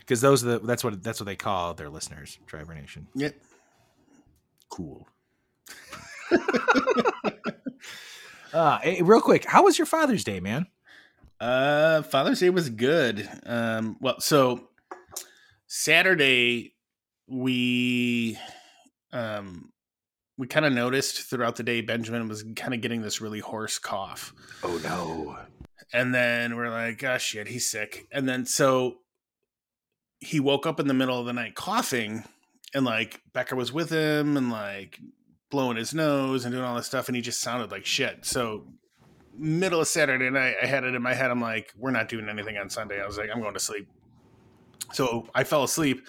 Because 0.01 0.21
those 0.21 0.45
are 0.45 0.59
the 0.59 0.67
that's 0.67 0.83
what 0.83 1.03
that's 1.03 1.21
what 1.21 1.27
they 1.27 1.37
call 1.37 1.75
their 1.75 1.89
listeners, 1.91 2.39
Driver 2.47 2.75
Nation. 2.75 3.07
Yep. 3.15 3.37
Cool. 4.71 5.07
uh, 8.53 8.79
hey, 8.81 9.03
real 9.03 9.21
quick, 9.21 9.45
how 9.45 9.65
was 9.65 9.79
your 9.79 9.87
Father's 9.87 10.25
Day, 10.25 10.41
man? 10.41 10.67
Uh, 11.41 12.03
Father's 12.03 12.41
Day 12.41 12.51
was 12.51 12.69
good. 12.71 13.29
Um, 13.47 13.97
well, 14.01 14.21
so 14.21 14.69
Saturday 15.67 16.75
we 17.29 18.39
um 19.13 19.71
we 20.37 20.47
kind 20.47 20.65
of 20.65 20.73
noticed 20.73 21.23
throughout 21.23 21.57
the 21.57 21.63
day 21.63 21.81
Benjamin 21.81 22.29
was 22.29 22.45
kind 22.57 22.73
of 22.73 22.81
getting 22.81 23.03
this 23.03 23.21
really 23.21 23.41
hoarse 23.41 23.79
cough. 23.79 24.33
Oh 24.63 24.81
no! 24.83 25.39
And 25.93 26.15
then 26.15 26.57
we're 26.57 26.71
like, 26.71 27.03
oh 27.05 27.19
shit, 27.19 27.49
he's 27.49 27.69
sick. 27.69 28.07
And 28.13 28.29
then 28.29 28.47
so 28.47 28.99
he 30.21 30.41
woke 30.41 30.67
up 30.67 30.81
in 30.81 30.89
the 30.89 30.95
middle 30.95 31.19
of 31.19 31.27
the 31.27 31.33
night 31.33 31.55
coughing, 31.55 32.25
and 32.75 32.85
like 32.85 33.21
Becca 33.33 33.57
was 33.57 33.73
with 33.73 33.91
him 33.91 34.37
and 34.37 34.51
like 34.51 34.99
blowing 35.51 35.77
his 35.77 35.95
nose 35.95 36.45
and 36.45 36.53
doing 36.53 36.65
all 36.65 36.77
this 36.77 36.87
stuff, 36.87 37.09
and 37.09 37.17
he 37.17 37.23
just 37.23 37.41
sounded 37.41 37.71
like 37.71 37.87
shit. 37.87 38.25
So 38.25 38.67
middle 39.39 39.81
of 39.81 39.89
Saturday 39.89 40.31
night, 40.31 40.57
I 40.63 40.67
had 40.67 40.85
it 40.85 40.95
in 40.95 41.03
my 41.03 41.15
head. 41.15 41.31
I'm 41.31 41.41
like, 41.41 41.73
we're 41.77 41.91
not 41.91 42.09
doing 42.09 42.29
anything 42.29 42.59
on 42.59 42.69
Sunday. 42.69 43.01
I 43.01 43.07
was 43.07 43.19
like, 43.19 43.31
I'm 43.33 43.41
going 43.41 43.55
to 43.55 43.61
sleep. 43.61 43.89
So 44.93 45.29
I 45.35 45.45
fell 45.45 45.65
asleep. 45.65 46.07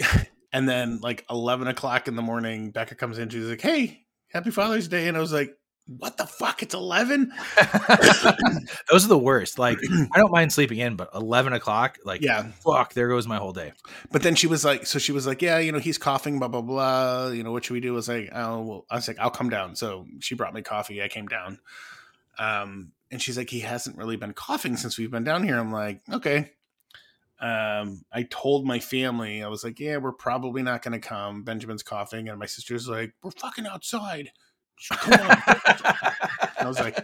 And 0.52 0.68
then 0.68 0.98
like 1.00 1.24
eleven 1.30 1.68
o'clock 1.68 2.08
in 2.08 2.16
the 2.16 2.22
morning, 2.22 2.72
Becca 2.72 2.96
comes 2.96 3.18
in. 3.18 3.28
She's 3.28 3.44
like, 3.46 3.60
"Hey, 3.60 4.04
Happy 4.32 4.50
Father's 4.50 4.88
Day," 4.88 5.06
and 5.06 5.16
I 5.16 5.20
was 5.20 5.32
like, 5.32 5.56
"What 5.86 6.16
the 6.16 6.26
fuck? 6.26 6.60
It's 6.64 6.74
11? 6.74 7.32
Those 8.90 9.04
are 9.04 9.08
the 9.08 9.16
worst. 9.16 9.60
Like, 9.60 9.78
I 10.12 10.18
don't 10.18 10.32
mind 10.32 10.52
sleeping 10.52 10.78
in, 10.78 10.96
but 10.96 11.10
eleven 11.14 11.52
o'clock, 11.52 11.98
like, 12.04 12.20
Yeah. 12.20 12.50
fuck, 12.64 12.94
there 12.94 13.06
goes 13.08 13.28
my 13.28 13.36
whole 13.36 13.52
day. 13.52 13.72
But 14.10 14.22
then 14.22 14.34
she 14.34 14.48
was 14.48 14.64
like, 14.64 14.86
so 14.86 14.98
she 14.98 15.12
was 15.12 15.24
like, 15.24 15.40
yeah, 15.40 15.58
you 15.58 15.70
know, 15.70 15.78
he's 15.78 15.98
coughing, 15.98 16.40
blah 16.40 16.48
blah 16.48 16.62
blah. 16.62 17.28
You 17.28 17.44
know, 17.44 17.52
what 17.52 17.64
should 17.64 17.74
we 17.74 17.80
do? 17.80 17.92
I 17.92 17.96
was 17.96 18.08
like, 18.08 18.30
oh, 18.34 18.60
well, 18.62 18.86
I 18.90 18.96
was 18.96 19.06
like, 19.06 19.20
I'll 19.20 19.30
come 19.30 19.50
down. 19.50 19.76
So 19.76 20.06
she 20.18 20.34
brought 20.34 20.52
me 20.52 20.62
coffee. 20.62 21.00
I 21.00 21.06
came 21.06 21.28
down. 21.28 21.60
Um, 22.40 22.90
and 23.12 23.22
she's 23.22 23.36
like, 23.38 23.50
he 23.50 23.60
hasn't 23.60 23.96
really 23.96 24.16
been 24.16 24.32
coughing 24.32 24.76
since 24.76 24.98
we've 24.98 25.10
been 25.12 25.22
down 25.24 25.44
here. 25.44 25.58
I'm 25.58 25.70
like, 25.72 26.00
okay. 26.12 26.50
Um, 27.40 28.02
I 28.12 28.24
told 28.28 28.66
my 28.66 28.78
family, 28.80 29.42
I 29.42 29.48
was 29.48 29.64
like, 29.64 29.80
yeah, 29.80 29.96
we're 29.96 30.12
probably 30.12 30.62
not 30.62 30.82
going 30.82 30.92
to 31.00 31.06
come. 31.06 31.42
Benjamin's 31.42 31.82
coughing, 31.82 32.28
and 32.28 32.38
my 32.38 32.46
sister's 32.46 32.86
like, 32.88 33.14
we're 33.22 33.30
fucking 33.30 33.66
outside. 33.66 34.30
Come 34.90 35.12
on. 35.14 35.36
I 36.58 36.64
was 36.66 36.78
like, 36.78 36.98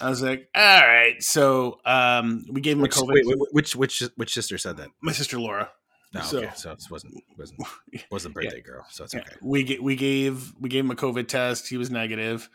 I 0.00 0.08
was 0.08 0.22
like, 0.22 0.48
all 0.54 0.62
right. 0.86 1.22
So 1.22 1.80
um, 1.84 2.44
we 2.50 2.60
gave 2.60 2.76
him 2.76 2.82
Which, 2.82 2.96
a 2.96 3.00
COVID. 3.00 3.08
wait, 3.08 3.26
wait, 3.26 3.38
which 3.52 3.74
which 3.76 4.00
which 4.16 4.32
sister 4.34 4.58
said 4.58 4.76
that? 4.78 4.88
my 5.02 5.12
sister 5.12 5.38
Laura. 5.40 5.70
No, 6.14 6.22
So- 6.22 6.38
okay, 6.38 6.50
so 6.54 6.70
it 6.72 6.82
wasn't 6.90 7.14
wasn't 7.36 7.60
wasn't 8.10 8.34
birthday 8.34 8.60
girl, 8.60 8.84
so 8.90 9.04
it's 9.04 9.14
Yeah, 9.14 9.20
okay. 9.20 9.36
we 9.42 9.78
we 9.80 9.94
gave 9.96 10.52
we 10.60 10.68
gave 10.68 10.84
him 10.84 10.90
a 10.90 10.96
COVID 10.96 11.28
test. 11.28 11.68
He 11.68 11.76
was 11.76 11.90
negative. 11.90 12.48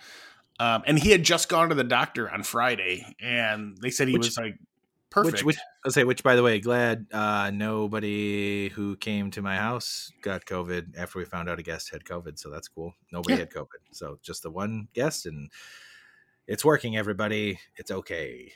Um, 0.59 0.83
and 0.85 0.97
he 0.99 1.09
had 1.11 1.23
just 1.23 1.49
gone 1.49 1.69
to 1.69 1.75
the 1.75 1.83
doctor 1.83 2.29
on 2.31 2.43
Friday, 2.43 3.15
and 3.19 3.77
they 3.81 3.89
said 3.89 4.07
he 4.07 4.13
Which- 4.13 4.27
was 4.27 4.37
like 4.37 4.57
perfect. 5.13 5.43
Which 5.43 5.43
which 5.43 5.57
I'll 5.85 5.91
say 5.91 6.03
which 6.03 6.23
by 6.23 6.35
the 6.35 6.43
way, 6.43 6.59
glad 6.59 7.07
uh 7.13 7.51
nobody 7.51 8.69
who 8.69 8.97
came 8.97 9.31
to 9.31 9.41
my 9.41 9.55
house 9.57 10.11
got 10.21 10.45
COVID 10.45 10.97
after 10.97 11.19
we 11.19 11.25
found 11.25 11.49
out 11.49 11.59
a 11.59 11.63
guest 11.63 11.91
had 11.91 12.03
COVID, 12.03 12.37
so 12.39 12.49
that's 12.49 12.67
cool. 12.67 12.93
Nobody 13.11 13.35
Yeah. 13.35 13.41
had 13.41 13.51
COVID. 13.51 13.81
So 13.91 14.19
just 14.21 14.43
the 14.43 14.51
one 14.51 14.87
guest 14.93 15.25
and 15.25 15.49
it's 16.47 16.65
working 16.65 16.97
everybody. 16.97 17.59
It's 17.77 17.91
okay. 17.91 18.51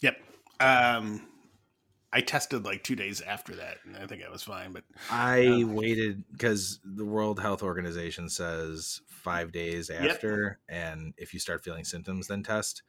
yep. 0.00 0.16
Um, 0.60 1.26
I 2.12 2.20
tested 2.20 2.64
like 2.64 2.82
two 2.84 2.94
days 2.96 3.20
after 3.20 3.56
that, 3.56 3.78
and 3.84 3.96
I 3.96 4.06
think 4.06 4.22
I 4.24 4.30
was 4.30 4.42
fine. 4.42 4.72
But 4.72 4.84
I 5.10 5.46
Um, 5.46 5.74
waited 5.74 6.24
because 6.30 6.80
the 6.84 7.04
World 7.04 7.40
Health 7.40 7.62
Organization 7.62 8.28
says 8.28 9.00
five 9.08 9.50
days 9.52 9.90
after, 9.90 10.60
and 10.68 11.14
if 11.18 11.34
you 11.34 11.40
start 11.40 11.64
feeling 11.64 11.84
symptoms, 11.84 12.28
then 12.28 12.42
test. 12.42 12.82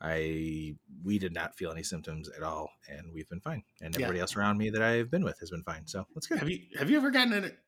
I 0.00 0.76
we 1.04 1.18
did 1.18 1.32
not 1.32 1.56
feel 1.56 1.70
any 1.70 1.82
symptoms 1.82 2.28
at 2.28 2.42
all, 2.42 2.70
and 2.88 3.12
we've 3.12 3.28
been 3.28 3.40
fine. 3.40 3.64
And 3.80 3.94
Yeah. 3.94 4.04
everybody 4.04 4.20
else 4.20 4.36
around 4.36 4.58
me 4.58 4.70
that 4.70 4.82
I've 4.82 5.10
been 5.10 5.24
with 5.24 5.38
has 5.40 5.50
been 5.50 5.62
fine. 5.62 5.86
So 5.86 6.06
that's 6.14 6.26
good. 6.26 6.38
have 6.38 6.48
you 6.50 6.60
have 6.78 6.90
you 6.90 6.96
ever 6.96 7.10
gotten 7.10 7.32
it? 7.44 7.58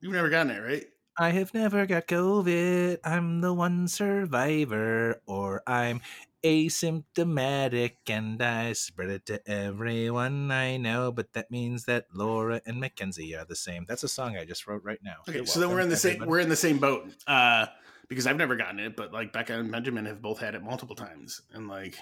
You've 0.00 0.12
never 0.12 0.28
gotten 0.28 0.50
it, 0.50 0.60
right? 0.60 0.86
I 1.18 1.30
have 1.30 1.54
never 1.54 1.86
got 1.86 2.06
COVID. 2.08 2.98
I'm 3.02 3.40
the 3.40 3.54
one 3.54 3.88
survivor, 3.88 5.22
or 5.26 5.62
I'm 5.66 6.02
asymptomatic 6.44 7.96
and 8.06 8.40
I 8.42 8.72
spread 8.74 9.08
it 9.10 9.26
to 9.26 9.50
everyone 9.50 10.50
I 10.50 10.76
know. 10.76 11.10
But 11.10 11.32
that 11.32 11.50
means 11.50 11.84
that 11.86 12.06
Laura 12.12 12.60
and 12.66 12.78
Mackenzie 12.78 13.34
are 13.34 13.44
the 13.44 13.56
same. 13.56 13.84
That's 13.88 14.04
a 14.04 14.08
song 14.08 14.36
I 14.36 14.44
just 14.44 14.66
wrote 14.66 14.84
right 14.84 15.00
now. 15.02 15.16
Okay, 15.28 15.38
You're 15.38 15.46
so 15.46 15.60
then 15.60 15.70
we're 15.70 15.80
in 15.80 15.88
the 15.88 15.96
same 15.96 16.24
we're 16.26 16.40
in 16.40 16.48
the 16.48 16.56
same 16.56 16.78
boat. 16.78 17.08
Uh, 17.26 17.66
because 18.08 18.26
I've 18.26 18.36
never 18.36 18.56
gotten 18.56 18.78
it, 18.80 18.96
but 18.96 19.12
like 19.12 19.32
Becca 19.32 19.58
and 19.58 19.70
Benjamin 19.70 20.06
have 20.06 20.22
both 20.22 20.38
had 20.38 20.54
it 20.54 20.62
multiple 20.62 20.96
times, 20.96 21.42
and 21.52 21.68
like 21.68 21.96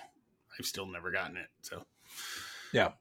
I've 0.58 0.66
still 0.66 0.86
never 0.86 1.10
gotten 1.10 1.36
it. 1.36 1.48
So 1.62 1.84
Yeah. 2.72 2.92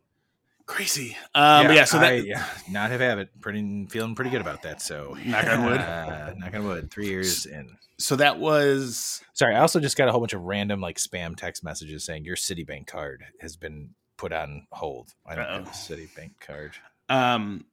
crazy. 0.66 1.18
Um, 1.36 1.68
but 1.68 1.76
yeah, 1.76 1.84
so 1.86 2.00
that 2.00 2.12
I, 2.14 2.16
yeah, 2.16 2.46
not 2.70 2.90
have 2.92 3.02
have 3.02 3.20
it. 3.20 3.30
Pretty 3.42 3.86
feeling 3.90 4.16
pretty 4.16 4.32
good 4.32 4.42
about 4.42 4.62
that. 4.64 4.82
So 4.82 5.18
Knock 5.26 5.46
on 5.48 5.66
wood. 5.66 5.80
Uh, 5.82 6.34
knock 6.38 6.54
on 6.56 6.64
wood. 6.66 6.92
Three 6.92 7.08
years 7.08 7.46
in. 7.46 7.78
so 7.98 8.16
that 8.16 8.40
was 8.40 9.22
Sorry, 9.34 9.56
I 9.56 9.60
also 9.60 9.80
just 9.80 9.98
got 9.98 10.08
a 10.08 10.12
whole 10.12 10.22
bunch 10.22 10.34
of 10.34 10.42
random 10.42 10.80
like 10.82 10.98
spam 10.98 11.36
text 11.36 11.64
messages 11.64 12.04
saying 12.04 12.24
your 12.26 12.36
Citibank 12.36 12.88
card 12.88 13.24
has 13.40 13.56
been 13.56 13.90
put 14.18 14.32
on 14.32 14.68
hold. 14.72 15.14
I 15.26 15.36
don't 15.36 15.46
have 15.46 15.68
a. 15.68 15.70
Citibank 15.72 16.32
card. 16.40 16.74
Um, 17.10 17.66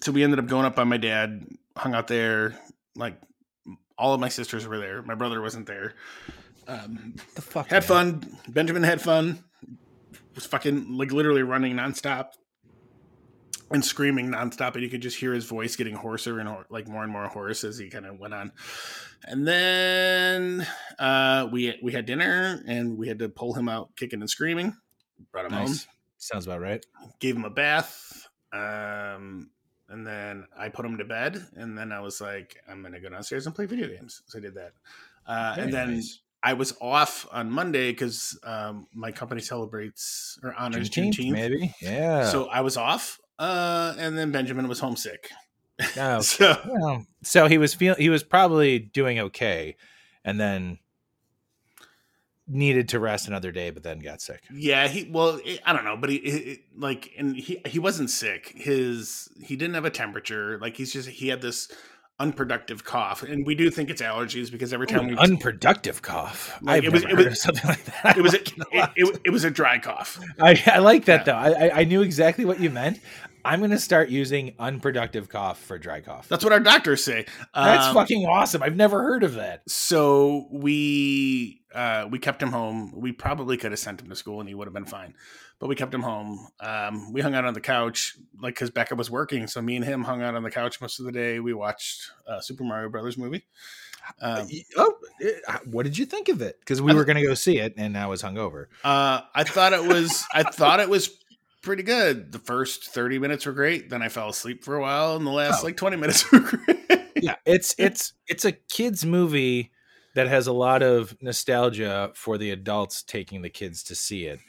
so 0.00 0.10
we 0.10 0.24
ended 0.24 0.38
up 0.38 0.46
going 0.46 0.64
up 0.64 0.74
by 0.74 0.84
my 0.84 0.96
dad, 0.96 1.46
hung 1.76 1.94
out 1.94 2.08
there. 2.08 2.54
Like 2.96 3.20
all 4.02 4.12
of 4.14 4.20
my 4.20 4.28
sisters 4.28 4.66
were 4.66 4.78
there. 4.78 5.00
My 5.02 5.14
brother 5.14 5.40
wasn't 5.40 5.66
there. 5.66 5.94
Um, 6.66 7.14
The 7.36 7.42
fuck 7.42 7.68
had 7.68 7.82
man? 7.88 8.20
fun. 8.20 8.38
Benjamin 8.48 8.82
had 8.82 9.00
fun. 9.00 9.44
Was 10.34 10.46
fucking 10.46 10.96
like 10.96 11.12
literally 11.12 11.42
running 11.42 11.74
nonstop 11.76 12.30
and 13.70 13.84
screaming 13.84 14.28
nonstop, 14.30 14.74
and 14.74 14.82
you 14.82 14.88
could 14.90 15.02
just 15.02 15.16
hear 15.18 15.32
his 15.32 15.44
voice 15.44 15.76
getting 15.76 15.94
hoarser 15.94 16.40
and 16.40 16.48
like 16.68 16.88
more 16.88 17.02
and 17.04 17.12
more 17.12 17.28
hoarse 17.28 17.64
as 17.64 17.78
he 17.78 17.88
kind 17.90 18.06
of 18.06 18.18
went 18.18 18.34
on. 18.34 18.50
And 19.24 19.46
then 19.46 20.66
uh, 20.98 21.48
we 21.52 21.78
we 21.82 21.92
had 21.92 22.06
dinner, 22.06 22.62
and 22.66 22.96
we 22.98 23.08
had 23.08 23.18
to 23.20 23.28
pull 23.28 23.54
him 23.54 23.68
out 23.68 23.90
kicking 23.96 24.20
and 24.20 24.28
screaming. 24.30 24.74
Brought 25.30 25.46
him 25.46 25.52
home 25.52 25.74
Sounds 26.18 26.46
about 26.46 26.60
right. 26.60 26.84
gave 27.20 27.36
him 27.36 27.44
a 27.44 27.50
bath 27.50 28.26
um 28.52 29.50
and 29.92 30.06
then 30.06 30.46
i 30.58 30.68
put 30.68 30.84
him 30.84 30.98
to 30.98 31.04
bed 31.04 31.44
and 31.56 31.76
then 31.76 31.92
i 31.92 32.00
was 32.00 32.20
like 32.20 32.56
i'm 32.68 32.82
gonna 32.82 33.00
go 33.00 33.08
downstairs 33.08 33.46
and 33.46 33.54
play 33.54 33.66
video 33.66 33.88
games 33.88 34.22
so 34.26 34.38
i 34.38 34.40
did 34.40 34.54
that 34.54 34.72
uh, 35.26 35.54
and 35.58 35.72
then 35.72 35.94
nice. 35.94 36.20
i 36.42 36.52
was 36.52 36.74
off 36.80 37.26
on 37.30 37.50
monday 37.50 37.92
because 37.92 38.38
um, 38.44 38.86
my 38.92 39.12
company 39.12 39.40
celebrates 39.40 40.38
or 40.42 40.54
honors 40.54 40.90
Juneteenth, 40.90 41.14
juneteenth 41.14 41.32
maybe. 41.32 41.74
Yeah. 41.80 42.24
so 42.24 42.46
i 42.46 42.60
was 42.60 42.76
off 42.76 43.20
uh, 43.38 43.94
and 43.98 44.18
then 44.18 44.32
benjamin 44.32 44.66
was 44.68 44.80
homesick 44.80 45.30
Oh, 45.96 46.20
so 46.20 46.56
well, 46.66 47.06
so 47.22 47.46
he 47.46 47.58
was 47.58 47.74
feel 47.74 47.94
he 47.94 48.08
was 48.08 48.22
probably 48.22 48.78
doing 48.78 49.18
okay, 49.18 49.76
and 50.24 50.40
then 50.40 50.78
needed 52.48 52.88
to 52.88 52.98
rest 52.98 53.28
another 53.28 53.52
day, 53.52 53.70
but 53.70 53.82
then 53.82 53.98
got 54.00 54.20
sick. 54.20 54.42
yeah 54.52 54.88
he 54.88 55.08
well 55.10 55.40
it, 55.44 55.60
i 55.64 55.72
don't 55.72 55.84
know 55.84 55.96
but 55.96 56.10
he 56.10 56.16
it, 56.16 56.60
like 56.76 57.10
and 57.16 57.36
he 57.36 57.60
he 57.66 57.78
wasn't 57.78 58.10
sick 58.10 58.52
his 58.56 59.28
he 59.42 59.54
didn't 59.56 59.74
have 59.74 59.84
a 59.84 59.90
temperature 59.90 60.58
like 60.60 60.76
he's 60.76 60.92
just 60.92 61.08
he 61.08 61.28
had 61.28 61.40
this 61.40 61.70
unproductive 62.18 62.84
cough 62.84 63.22
and 63.22 63.44
we 63.46 63.54
do 63.54 63.70
think 63.70 63.90
it's 63.90 64.02
allergies 64.02 64.50
because 64.52 64.72
every 64.72 64.86
oh, 64.90 64.94
time 64.94 65.06
we 65.08 65.16
unproductive 65.16 66.02
cough. 66.02 66.56
Like, 66.62 66.84
it 66.84 66.92
was- 66.92 67.02
it 67.04 67.16
was- 67.16 67.40
something 67.42 67.68
like 67.68 67.84
that. 67.84 68.16
it 68.16 68.22
was 68.26 68.34
a, 68.34 68.40
it, 68.94 69.20
it, 69.24 69.30
was 69.30 69.42
a 69.44 69.50
dry 69.50 69.78
cough. 69.78 70.20
I, 70.40 70.62
I 70.66 70.78
like 70.78 71.06
that 71.06 71.26
Yeah. 71.26 71.48
though. 71.48 71.56
I- 71.66 71.80
I 71.80 71.84
knew 71.84 72.02
exactly 72.02 72.44
what 72.44 72.60
you 72.60 72.70
meant. 72.70 73.00
I'm 73.44 73.60
gonna 73.60 73.78
start 73.78 74.08
using 74.08 74.54
unproductive 74.58 75.28
cough 75.28 75.60
for 75.60 75.78
dry 75.78 76.00
cough. 76.00 76.28
That's 76.28 76.44
what 76.44 76.52
our 76.52 76.60
doctors 76.60 77.02
say. 77.04 77.26
That's 77.54 77.86
Um, 77.86 77.94
fucking 77.94 78.26
awesome. 78.26 78.62
I've 78.62 78.76
never 78.76 79.02
heard 79.02 79.22
of 79.24 79.34
that. 79.34 79.68
So 79.68 80.48
we 80.50 81.62
uh, 81.74 82.06
we 82.10 82.18
kept 82.18 82.42
him 82.42 82.50
home. 82.52 82.92
We 82.94 83.12
probably 83.12 83.56
could 83.56 83.72
have 83.72 83.78
sent 83.78 84.00
him 84.00 84.08
to 84.10 84.16
school 84.16 84.40
and 84.40 84.48
he 84.48 84.54
would 84.54 84.66
have 84.66 84.74
been 84.74 84.84
fine, 84.84 85.14
but 85.58 85.68
we 85.68 85.74
kept 85.74 85.92
him 85.94 86.02
home. 86.02 86.48
Um, 86.60 87.12
we 87.12 87.20
hung 87.20 87.34
out 87.34 87.44
on 87.44 87.54
the 87.54 87.60
couch, 87.60 88.16
like 88.40 88.54
because 88.54 88.70
Becca 88.70 88.94
was 88.94 89.10
working. 89.10 89.46
So 89.46 89.62
me 89.62 89.76
and 89.76 89.84
him 89.84 90.04
hung 90.04 90.22
out 90.22 90.34
on 90.34 90.42
the 90.42 90.50
couch 90.50 90.80
most 90.80 91.00
of 91.00 91.06
the 91.06 91.12
day. 91.12 91.40
We 91.40 91.54
watched 91.54 92.10
uh, 92.26 92.40
Super 92.40 92.64
Mario 92.64 92.88
Brothers 92.90 93.16
movie. 93.16 93.44
Um, 94.20 94.48
oh, 94.76 94.94
eh, 95.22 95.30
what 95.64 95.84
did 95.84 95.96
you 95.96 96.04
think 96.06 96.28
of 96.28 96.42
it? 96.42 96.58
Because 96.58 96.82
we 96.82 96.92
were 96.92 97.04
gonna 97.04 97.22
go 97.22 97.34
see 97.34 97.58
it, 97.58 97.74
and 97.76 97.96
I 97.96 98.06
was 98.06 98.20
hungover. 98.22 98.66
uh, 98.84 99.20
I 99.34 99.44
thought 99.44 99.72
it 99.72 99.84
was 99.84 100.24
I 100.34 100.42
thought 100.42 100.80
it 100.80 100.88
was 100.88 101.18
pretty 101.62 101.82
good. 101.82 102.32
The 102.32 102.38
first 102.38 102.86
thirty 102.86 103.18
minutes 103.18 103.46
were 103.46 103.52
great. 103.52 103.88
Then 103.90 104.02
I 104.02 104.08
fell 104.08 104.28
asleep 104.28 104.64
for 104.64 104.74
a 104.76 104.80
while, 104.80 105.16
and 105.16 105.26
the 105.26 105.30
last 105.30 105.62
Oh. 105.62 105.66
like 105.66 105.76
twenty 105.76 105.96
minutes 105.96 106.30
were 106.32 106.40
great. 106.40 106.78
yeah 107.16 107.36
it's 107.46 107.74
it's 107.78 108.14
it's 108.26 108.44
a 108.44 108.52
kids 108.52 109.04
movie 109.04 109.70
that 110.14 110.26
has 110.28 110.46
a 110.46 110.52
lot 110.52 110.82
of 110.82 111.16
nostalgia 111.22 112.10
for 112.14 112.36
the 112.36 112.50
adults 112.50 113.02
taking 113.02 113.42
the 113.42 113.48
kids 113.50 113.82
to 113.84 113.94
see 113.94 114.24
it 114.26 114.40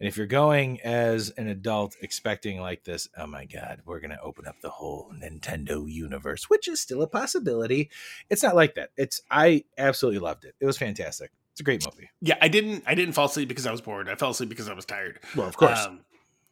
and 0.00 0.08
if 0.08 0.16
you're 0.16 0.26
going 0.26 0.80
as 0.80 1.28
an 1.36 1.46
adult 1.48 1.94
expecting 2.00 2.58
like 2.60 2.84
this 2.84 3.06
oh 3.18 3.26
my 3.26 3.44
god 3.44 3.80
we're 3.84 4.00
going 4.00 4.10
to 4.10 4.20
open 4.22 4.46
up 4.46 4.54
the 4.62 4.70
whole 4.70 5.12
nintendo 5.22 5.84
universe 5.90 6.48
which 6.48 6.68
is 6.68 6.80
still 6.80 7.02
a 7.02 7.06
possibility 7.06 7.90
it's 8.30 8.42
not 8.42 8.56
like 8.56 8.74
that 8.76 8.88
it's 8.96 9.20
i 9.30 9.62
absolutely 9.76 10.18
loved 10.20 10.44
it 10.46 10.54
it 10.58 10.64
was 10.66 10.78
fantastic 10.78 11.30
it's 11.52 11.60
a 11.60 11.64
great 11.64 11.84
movie 11.84 12.08
Yeah, 12.22 12.38
I 12.40 12.48
didn't. 12.48 12.82
I 12.86 12.94
didn't 12.94 13.12
fall 13.12 13.26
asleep 13.26 13.46
because 13.48 13.66
I 13.66 13.72
was 13.72 13.82
bored. 13.82 14.08
I 14.08 14.14
fell 14.14 14.30
asleep 14.30 14.48
because 14.48 14.70
I 14.70 14.72
was 14.72 14.86
tired. 14.86 15.20
well 15.36 15.48
of 15.48 15.62
Um, 15.62 16.00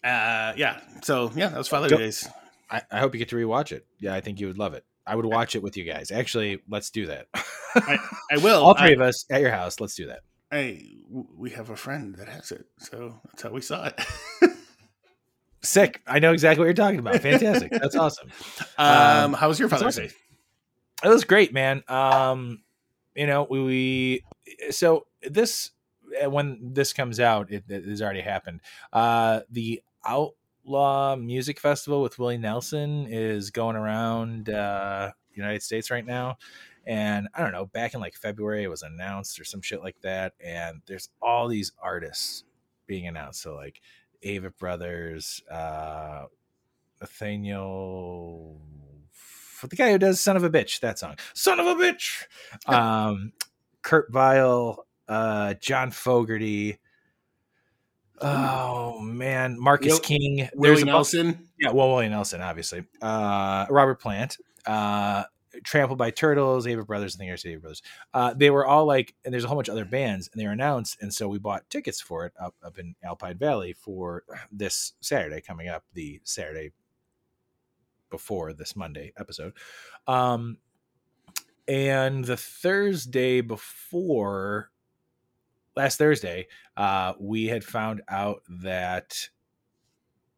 uh, 0.05 0.53
yeah. 0.57 0.81
So 1.03 1.31
yeah, 1.35 1.49
that 1.49 1.59
was 1.59 1.69
Father's 1.69 1.93
Days. 1.93 2.29
I, 2.71 2.83
I 2.91 3.01
hope 3.01 3.15
you 3.15 3.19
get 3.19 3.31
to 3.31 3.37
rewatch 3.37 3.73
it 3.73 3.85
yeah 3.99 4.15
i 4.15 4.21
think 4.21 4.39
you 4.39 4.47
would 4.47 4.57
love 4.57 4.75
it 4.75 4.85
i 5.05 5.17
would 5.17 5.25
watch 5.25 5.57
it 5.57 5.63
with 5.63 5.77
you 5.77 5.83
guys 5.83 6.13
actually 6.13 6.63
let's 6.69 6.91
do 6.91 7.07
that 7.07 7.27
I 7.75 7.99
will. 8.37 8.63
all 8.65 8.75
three 8.75 8.91
I, 8.91 8.93
of 8.93 9.01
us 9.01 9.25
at 9.29 9.41
your 9.41 9.51
house 9.51 9.81
let's 9.81 9.97
do 9.97 10.07
that 10.07 10.21
I- 10.53 10.85
w- 11.09 11.27
we 11.37 11.51
have 11.51 11.71
a 11.71 11.77
friend 11.77 12.15
that 12.17 12.29
has 12.29 12.53
it, 12.53 12.67
so 12.79 13.21
that's 13.25 13.43
how 13.43 13.51
we 13.51 13.61
saw 13.61 13.87
it. 13.87 14.01
Sick. 15.63 16.01
I 16.07 16.19
know 16.19 16.33
exactly 16.33 16.61
what 16.61 16.65
you're 16.67 16.75
talking 16.75 16.99
about. 16.99 17.21
Fantastic. 17.21 17.71
That's 17.71 17.95
awesome. 17.95 18.31
um, 18.79 18.87
Um, 18.87 19.33
how 19.35 19.49
was 19.49 19.61
your 19.61 19.69
Father's. 19.69 19.97
Day? 19.97 20.11
It 21.05 21.09
was 21.09 21.25
great, 21.25 21.53
man. 21.53 21.83
Um, 21.87 22.63
you 23.15 23.27
know, 23.27 23.47
we, 23.49 23.63
we 23.63 24.25
so 24.71 25.07
this 25.23 25.71
when 26.25 26.73
this 26.73 26.93
comes 26.93 27.21
out, 27.21 27.53
it, 27.53 27.65
it 27.69 27.85
has 27.85 28.01
already 28.03 28.23
happened. 28.23 28.61
Uh, 28.93 29.41
the 29.51 29.83
Outlaw 30.05 31.17
Music 31.17 31.61
Festival 31.61 32.03
with 32.03 32.19
Willie 32.19 32.39
Nelson 32.39 33.07
is 33.09 33.51
going 33.51 33.77
around 33.77 34.49
uh, 34.49 35.11
United 35.33 35.63
States 35.63 35.91
right 35.91 36.05
now. 36.05 36.39
And 36.87 37.29
I 37.35 37.43
don't 37.43 37.53
know, 37.53 37.67
back 37.67 37.95
in 37.95 38.01
like 38.01 38.15
February, 38.15 38.65
it 38.65 38.71
was 38.71 38.83
announced 38.83 39.39
or 39.39 39.45
some 39.45 39.63
shit 39.63 39.83
like 39.83 40.01
that. 40.03 40.33
And 40.41 40.83
there's 40.87 41.11
all 41.21 41.49
these 41.49 41.73
artists 41.83 42.45
being 42.87 43.07
announced. 43.07 43.43
So 43.43 43.55
like 43.55 43.81
Avett 44.25 44.57
Brothers, 44.59 45.43
uh, 45.51 46.25
Nathaniel, 47.01 48.61
the 49.63 49.77
guy 49.77 49.93
who 49.93 49.99
does 49.99 50.21
"Son 50.21 50.37
of 50.37 50.45
a 50.45 50.51
Bitch" 50.51 50.81
that 50.81 50.99
song, 50.99 51.17
"Son 51.35 51.61
of 51.61 51.67
a 51.67 51.75
Bitch," 51.75 52.25
um, 52.67 53.33
Kurt 53.83 54.13
Vile, 54.13 54.87
uh, 55.09 55.55
John 55.55 55.91
Fogerty. 55.91 56.79
Oh 58.21 59.01
man, 59.01 59.59
Marcus 59.59 59.93
Will- 59.93 60.01
King, 60.01 60.49
Willie 60.55 60.85
Nelson. 60.85 61.49
yeah, 61.59 61.71
well, 61.71 61.89
Willie 61.89 62.09
Nelson, 62.09 62.41
obviously. 62.41 62.85
Uh, 63.01 63.67
Robert 63.71 64.01
Plant, 64.01 64.37
uh, 64.67 65.25
Trampled 65.65 65.99
by 65.99 66.11
Turtles, 66.11 66.65
Avett 66.67 66.87
Brothers, 66.87 67.17
I 67.17 67.19
think 67.19 67.33
I 67.33 67.35
said 67.35 67.51
Avett 67.53 67.61
Brothers. 67.63 67.83
Uh, 68.15 68.35
they 68.35 68.51
were 68.51 68.65
all 68.67 68.85
like, 68.87 69.15
and 69.25 69.33
there's 69.35 69.45
a 69.45 69.49
whole 69.49 69.57
bunch 69.57 69.69
of 69.69 69.73
other 69.73 69.85
bands, 69.85 70.29
and 70.33 70.41
they 70.41 70.47
were 70.47 70.53
announced, 70.53 70.99
and 71.01 71.13
so 71.13 71.29
we 71.29 71.39
bought 71.39 71.69
tickets 71.71 72.01
for 72.01 72.25
it 72.27 72.33
up 72.41 72.55
up 72.63 72.79
in 72.79 72.95
Alpine 73.03 73.37
Valley 73.37 73.73
for 73.73 74.23
this 74.53 74.93
Saturday 75.01 75.41
coming 75.41 75.69
up, 75.69 75.85
the 75.95 76.21
Saturday 76.25 76.73
before 78.11 78.53
this 78.53 78.77
Monday 78.77 79.13
episode. 79.19 79.53
Um, 80.07 80.59
and 81.67 82.25
the 82.25 82.37
Thursday 82.37 83.41
before 83.41 84.71
last 85.77 85.99
Thursday, 85.99 86.47
uh, 86.77 87.15
we 87.19 87.47
had 87.47 87.65
found 87.65 88.03
out 88.09 88.43
that 88.49 89.29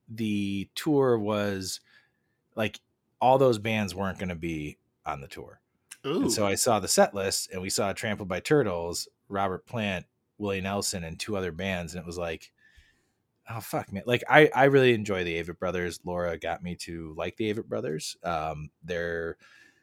the 0.08 0.68
tour 0.74 1.18
was 1.18 1.80
like 2.54 2.80
all 3.20 3.38
those 3.38 3.58
bands 3.58 3.94
weren't 3.94 4.18
going 4.18 4.28
to 4.28 4.34
be 4.34 4.78
on 5.06 5.20
the 5.20 5.28
tour. 5.28 5.60
Ooh. 6.06 6.22
And 6.22 6.32
so 6.32 6.46
I 6.46 6.56
saw 6.56 6.80
the 6.80 6.88
set 6.88 7.14
list 7.14 7.50
and 7.52 7.62
we 7.62 7.70
saw 7.70 7.92
Trampled 7.92 8.28
by 8.28 8.40
Turtles, 8.40 9.08
Robert 9.28 9.64
Plant, 9.66 10.06
Willie 10.38 10.60
Nelson, 10.60 11.04
and 11.04 11.18
two 11.18 11.36
other 11.36 11.52
bands. 11.52 11.94
And 11.94 12.02
it 12.02 12.06
was 12.06 12.18
like, 12.18 12.50
oh, 13.48 13.60
fuck, 13.60 13.92
man. 13.92 14.02
Like, 14.06 14.24
I, 14.28 14.50
I 14.54 14.64
really 14.64 14.94
enjoy 14.94 15.24
the 15.24 15.42
Avett 15.42 15.58
Brothers. 15.58 16.00
Laura 16.04 16.36
got 16.36 16.62
me 16.62 16.74
to 16.76 17.14
like 17.16 17.36
the 17.36 17.54
Avett 17.54 17.66
Brothers. 17.66 18.16
Um, 18.24 18.70
they're, 18.82 19.36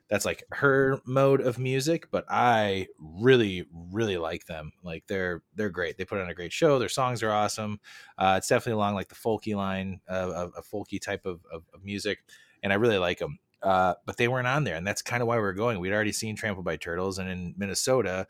that's 0.10 0.26
like 0.26 0.44
her 0.52 1.00
mode 1.06 1.40
of 1.40 1.60
music, 1.60 2.08
but 2.10 2.26
I 2.30 2.88
really, 2.98 3.66
really 3.92 4.18
like 4.18 4.46
them. 4.48 4.72
Like 4.84 5.04
they're 5.08 5.44
they're 5.56 5.70
great. 5.70 5.98
They 5.98 6.06
put 6.06 6.20
on 6.20 6.30
a 6.30 6.34
great 6.34 6.52
show. 6.52 6.80
Their 6.80 6.90
songs 6.90 7.22
are 7.22 7.32
awesome. 7.32 7.80
Uh, 8.18 8.36
it's 8.38 8.48
definitely 8.48 8.74
along 8.74 8.96
like 8.96 9.10
the 9.10 9.16
folky 9.16 9.56
line 9.56 10.02
of, 10.08 10.54
a 10.58 10.62
folky 10.62 11.00
type 11.00 11.26
of, 11.26 11.42
of, 11.54 11.64
of 11.74 11.84
music, 11.84 12.24
and 12.64 12.74
I 12.74 12.78
really 12.78 12.98
like 12.98 13.20
them. 13.20 13.38
Uh, 13.62 13.94
but 14.06 14.18
they 14.18 14.28
weren't 14.28 14.48
on 14.48 14.64
there, 14.64 14.76
and 14.76 14.88
that's 14.88 15.02
kind 15.02 15.22
of 15.22 15.28
why 15.28 15.36
we 15.36 15.44
are 15.44 15.54
going. 15.54 15.80
We'd 15.80 15.94
already 15.94 16.12
seen 16.12 16.36
Trampled 16.36 16.66
by 16.66 16.78
Turtles, 16.78 17.20
and 17.20 17.30
in 17.30 17.54
Minnesota, 17.58 18.26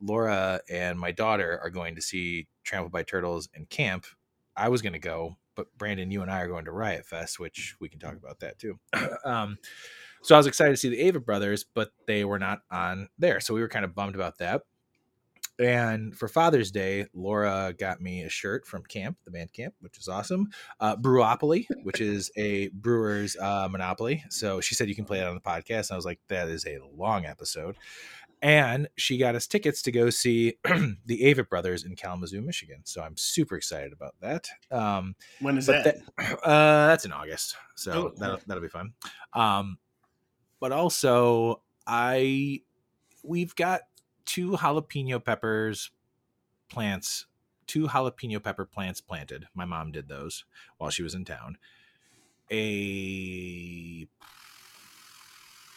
Laura 0.00 0.60
and 0.70 0.98
my 0.98 1.10
daughter 1.10 1.60
are 1.62 1.70
going 1.70 1.96
to 1.96 2.02
see 2.02 2.46
Trampled 2.64 2.92
by 2.92 3.02
Turtles 3.02 3.48
in 3.54 3.66
camp. 3.66 4.06
I 4.56 4.68
was 4.68 4.80
going 4.80 4.94
to 4.94 4.98
go, 4.98 5.36
but 5.54 5.66
Brandon, 5.76 6.10
you 6.10 6.22
and 6.22 6.30
I 6.30 6.40
are 6.40 6.48
going 6.48 6.64
to 6.64 6.72
Riot 6.72 7.04
Fest, 7.04 7.38
which 7.38 7.76
we 7.80 7.88
can 7.88 7.98
talk 7.98 8.16
about 8.16 8.40
that 8.40 8.58
too. 8.58 8.78
um, 9.24 9.58
so 10.22 10.34
I 10.34 10.38
was 10.38 10.46
excited 10.46 10.70
to 10.72 10.76
see 10.76 10.88
the 10.88 11.02
Avett 11.10 11.24
Brothers, 11.24 11.64
but 11.74 11.90
they 12.06 12.24
were 12.24 12.38
not 12.38 12.60
on 12.70 13.08
there, 13.18 13.40
so 13.40 13.54
we 13.54 13.60
were 13.60 13.68
kind 13.68 13.84
of 13.84 13.94
bummed 13.94 14.14
about 14.14 14.38
that. 14.38 14.62
And 15.58 16.16
for 16.16 16.26
Father's 16.26 16.70
Day, 16.70 17.06
Laura 17.12 17.74
got 17.78 18.00
me 18.00 18.22
a 18.22 18.30
shirt 18.30 18.66
from 18.66 18.82
camp, 18.84 19.18
the 19.26 19.30
band 19.30 19.52
camp, 19.52 19.74
which 19.80 19.98
is 19.98 20.08
awesome. 20.08 20.48
Uh, 20.80 20.96
Brewopoly, 20.96 21.66
which 21.82 22.00
is 22.00 22.30
a 22.38 22.68
brewer's 22.68 23.36
uh, 23.36 23.68
monopoly. 23.70 24.24
So 24.30 24.62
she 24.62 24.74
said 24.74 24.88
you 24.88 24.94
can 24.94 25.04
play 25.04 25.20
it 25.20 25.26
on 25.26 25.34
the 25.34 25.40
podcast. 25.42 25.90
And 25.90 25.92
I 25.92 25.96
was 25.96 26.06
like, 26.06 26.18
that 26.28 26.48
is 26.48 26.66
a 26.66 26.78
long 26.96 27.26
episode. 27.26 27.76
And 28.40 28.88
she 28.96 29.18
got 29.18 29.34
us 29.34 29.46
tickets 29.46 29.82
to 29.82 29.92
go 29.92 30.08
see 30.08 30.54
the 30.64 31.20
Avett 31.24 31.50
Brothers 31.50 31.84
in 31.84 31.94
Kalamazoo, 31.94 32.40
Michigan. 32.40 32.80
So 32.84 33.02
I'm 33.02 33.18
super 33.18 33.56
excited 33.56 33.92
about 33.92 34.14
that. 34.22 34.48
Um, 34.70 35.14
when 35.42 35.58
is 35.58 35.66
that? 35.66 35.84
that- 35.84 36.38
uh, 36.42 36.86
that's 36.86 37.04
in 37.04 37.12
August, 37.12 37.54
so 37.76 37.92
Oh, 37.92 38.12
that'll 38.18 38.40
that'll 38.46 38.62
be 38.62 38.68
fun. 38.70 38.94
Um, 39.34 39.76
but 40.60 40.72
also, 40.72 41.62
I 41.86 42.60
we've 43.24 43.54
got 43.56 43.82
two 44.24 44.52
jalapeno 44.52 45.24
peppers 45.24 45.90
plants, 46.68 47.26
two 47.66 47.88
jalapeno 47.88 48.42
pepper 48.42 48.64
plants 48.64 49.00
planted. 49.00 49.46
My 49.54 49.64
mom 49.64 49.90
did 49.92 50.08
those 50.08 50.44
while 50.78 50.90
she 50.90 51.02
was 51.02 51.14
in 51.14 51.24
town. 51.24 51.58
A 52.52 54.06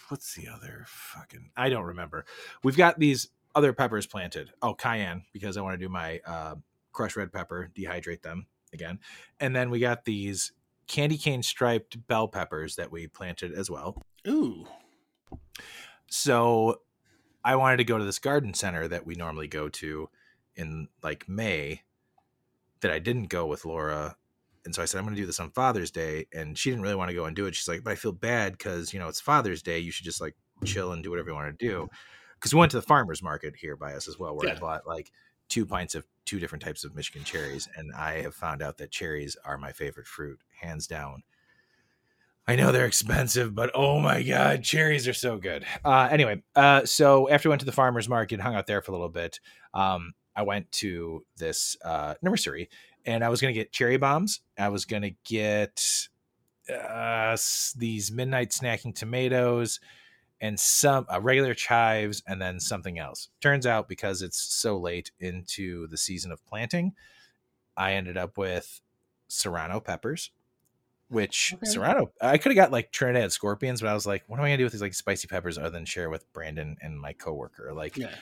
what's 0.09 0.35
the 0.35 0.47
other 0.47 0.85
fucking 0.87 1.49
I 1.55 1.69
don't 1.69 1.85
remember. 1.85 2.25
We've 2.63 2.77
got 2.77 2.99
these 2.99 3.29
other 3.55 3.73
peppers 3.73 4.05
planted. 4.05 4.51
Oh, 4.61 4.73
cayenne 4.73 5.23
because 5.31 5.57
I 5.57 5.61
want 5.61 5.73
to 5.79 5.85
do 5.85 5.89
my 5.89 6.19
uh, 6.25 6.55
crushed 6.91 7.15
red 7.15 7.31
pepper, 7.31 7.69
dehydrate 7.75 8.21
them 8.21 8.47
again. 8.73 8.99
And 9.39 9.55
then 9.55 9.69
we 9.69 9.79
got 9.79 10.05
these 10.05 10.51
candy 10.93 11.17
cane 11.17 11.41
striped 11.41 12.05
bell 12.05 12.27
peppers 12.27 12.75
that 12.75 12.91
we 12.91 13.07
planted 13.07 13.51
as 13.51 13.67
well. 13.67 13.99
Ooh. 14.27 14.67
So 16.07 16.81
I 17.43 17.55
wanted 17.55 17.77
to 17.77 17.83
go 17.83 17.97
to 17.97 18.05
this 18.05 18.19
garden 18.19 18.53
center 18.53 18.87
that 18.87 19.03
we 19.03 19.15
normally 19.15 19.47
go 19.47 19.69
to 19.69 20.07
in 20.55 20.87
like 21.01 21.27
May 21.27 21.81
that 22.81 22.91
I 22.91 22.99
didn't 22.99 23.29
go 23.29 23.47
with 23.47 23.65
Laura. 23.65 24.15
And 24.65 24.75
so 24.75 24.83
I 24.83 24.85
said, 24.85 24.99
I'm 24.99 25.05
going 25.05 25.15
to 25.15 25.21
do 25.21 25.25
this 25.25 25.39
on 25.39 25.49
Father's 25.49 25.89
Day. 25.89 26.27
And 26.31 26.55
she 26.55 26.69
didn't 26.69 26.83
really 26.83 26.93
want 26.93 27.09
to 27.09 27.15
go 27.15 27.25
and 27.25 27.35
do 27.35 27.47
it. 27.47 27.55
She's 27.55 27.67
like, 27.67 27.83
but 27.83 27.93
I 27.93 27.95
feel 27.95 28.11
bad 28.11 28.51
because, 28.51 28.93
you 28.93 28.99
know, 28.99 29.07
it's 29.07 29.19
Father's 29.19 29.63
Day. 29.63 29.79
You 29.79 29.91
should 29.91 30.05
just 30.05 30.21
like 30.21 30.35
chill 30.63 30.91
and 30.91 31.03
do 31.03 31.09
whatever 31.09 31.29
you 31.29 31.35
want 31.35 31.57
to 31.57 31.65
do. 31.67 31.89
Because 32.35 32.53
we 32.53 32.59
went 32.59 32.69
to 32.69 32.77
the 32.77 32.85
farmer's 32.85 33.23
market 33.23 33.55
here 33.55 33.75
by 33.75 33.95
us 33.95 34.07
as 34.07 34.19
well, 34.19 34.35
where 34.35 34.55
I 34.55 34.59
bought 34.59 34.85
like 34.85 35.11
two 35.49 35.65
pints 35.65 35.95
of 35.95 36.05
two 36.25 36.39
different 36.39 36.63
types 36.63 36.83
of 36.83 36.95
Michigan 36.95 37.23
cherries. 37.23 37.67
And 37.75 37.91
I 37.93 38.21
have 38.21 38.35
found 38.35 38.61
out 38.61 38.77
that 38.77 38.91
cherries 38.91 39.37
are 39.45 39.57
my 39.57 39.71
favorite 39.71 40.07
fruit, 40.07 40.39
hands 40.59 40.87
down. 40.87 41.23
I 42.45 42.55
know 42.57 42.71
they're 42.71 42.85
expensive, 42.85 43.55
but 43.55 43.71
oh 43.73 43.99
my 43.99 44.21
god, 44.21 44.63
cherries 44.63 45.07
are 45.07 45.13
so 45.13 45.37
good. 45.37 45.65
Uh, 45.85 46.09
anyway, 46.11 46.43
uh, 46.55 46.85
so 46.85 47.29
after 47.29 47.47
we 47.47 47.51
went 47.51 47.61
to 47.61 47.65
the 47.65 47.71
farmers 47.71 48.09
market, 48.09 48.41
hung 48.41 48.55
out 48.55 48.67
there 48.67 48.81
for 48.81 48.91
a 48.91 48.95
little 48.95 49.07
bit, 49.07 49.39
um, 49.73 50.13
I 50.35 50.41
went 50.41 50.69
to 50.73 51.25
this 51.37 51.77
uh, 51.85 52.15
nursery, 52.21 52.69
and 53.05 53.23
I 53.23 53.29
was 53.29 53.39
gonna 53.39 53.53
get 53.53 53.71
cherry 53.71 53.97
bombs. 53.97 54.41
I 54.57 54.69
was 54.69 54.83
gonna 54.83 55.11
get 55.23 56.09
uh, 56.69 57.37
these 57.77 58.11
midnight 58.11 58.49
snacking 58.49 58.93
tomatoes 58.93 59.79
and 60.43 60.59
some 60.59 61.07
uh, 61.11 61.19
regular 61.21 61.53
chives, 61.53 62.21
and 62.27 62.39
then 62.41 62.59
something 62.59 62.99
else. 62.99 63.29
Turns 63.41 63.65
out 63.65 63.87
because 63.87 64.21
it's 64.21 64.39
so 64.39 64.77
late 64.77 65.11
into 65.19 65.87
the 65.87 65.97
season 65.97 66.31
of 66.31 66.45
planting, 66.45 66.93
I 67.77 67.93
ended 67.93 68.17
up 68.17 68.37
with 68.37 68.81
serrano 69.27 69.79
peppers 69.79 70.29
which 71.09 71.53
Okay. 71.55 71.65
Serrano, 71.69 72.11
I 72.21 72.39
could 72.39 72.51
have 72.51 72.55
got 72.55 72.71
like 72.71 72.91
Trinidad 72.91 73.31
scorpions, 73.31 73.81
but 73.81 73.89
I 73.89 73.93
was 73.93 74.07
like, 74.07 74.23
what 74.27 74.39
am 74.39 74.45
I 74.45 74.47
gonna 74.47 74.57
do 74.57 74.63
with 74.63 74.73
these 74.73 74.81
like 74.81 74.95
spicy 74.95 75.27
peppers 75.27 75.59
other 75.59 75.69
than 75.69 75.85
share 75.85 76.09
with 76.09 76.31
Brandon 76.33 76.75
and 76.81 76.99
my 76.99 77.13
coworker? 77.13 77.71
Like, 77.73 77.97
Yeah. 77.97 78.15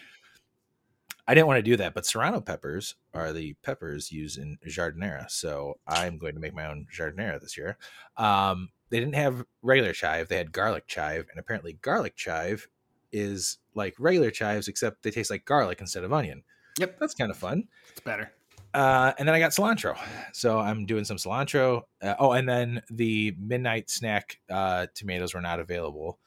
I 1.27 1.33
didn't 1.33 1.47
want 1.47 1.59
to 1.59 1.63
do 1.63 1.77
that, 1.77 1.93
but 1.93 2.05
Serrano 2.05 2.41
peppers 2.41 2.95
are 3.13 3.31
the 3.31 3.53
peppers 3.63 4.11
used 4.11 4.37
in 4.37 4.57
giardiniera, 4.67 5.29
so 5.29 5.79
I'm 5.87 6.17
going 6.17 6.33
to 6.33 6.41
make 6.41 6.53
my 6.53 6.65
own 6.65 6.87
giardiniera 6.93 7.39
this 7.39 7.57
year. 7.57 7.77
Um, 8.17 8.69
they 8.91 8.99
didn't 8.99 9.15
have 9.15 9.43
regular 9.63 9.93
chive; 9.93 10.27
they 10.27 10.37
had 10.37 10.51
garlic 10.51 10.85
chive, 10.85 11.25
and 11.31 11.39
apparently 11.39 11.73
garlic 11.81 12.15
chive 12.15 12.67
is 13.11 13.57
like 13.73 13.95
regular 13.97 14.29
chives, 14.31 14.67
except 14.67 15.03
they 15.03 15.11
taste 15.11 15.31
like 15.31 15.45
garlic 15.45 15.81
instead 15.81 16.03
of 16.03 16.13
onion. 16.13 16.43
Yep. 16.79 16.99
That's 16.99 17.13
kind 17.13 17.31
of 17.31 17.37
fun. 17.37 17.67
It's 17.91 18.01
better. 18.01 18.31
Uh, 18.73 19.11
and 19.17 19.27
then 19.27 19.35
I 19.35 19.39
got 19.39 19.51
cilantro. 19.51 19.97
So 20.31 20.59
I'm 20.59 20.85
doing 20.85 21.03
some 21.03 21.17
cilantro. 21.17 21.83
Uh, 22.01 22.15
oh, 22.19 22.31
and 22.31 22.47
then 22.47 22.81
the 22.89 23.35
midnight 23.37 23.89
snack 23.89 24.39
uh, 24.49 24.87
tomatoes 24.93 25.33
were 25.33 25.41
not 25.41 25.59
available. 25.59 26.19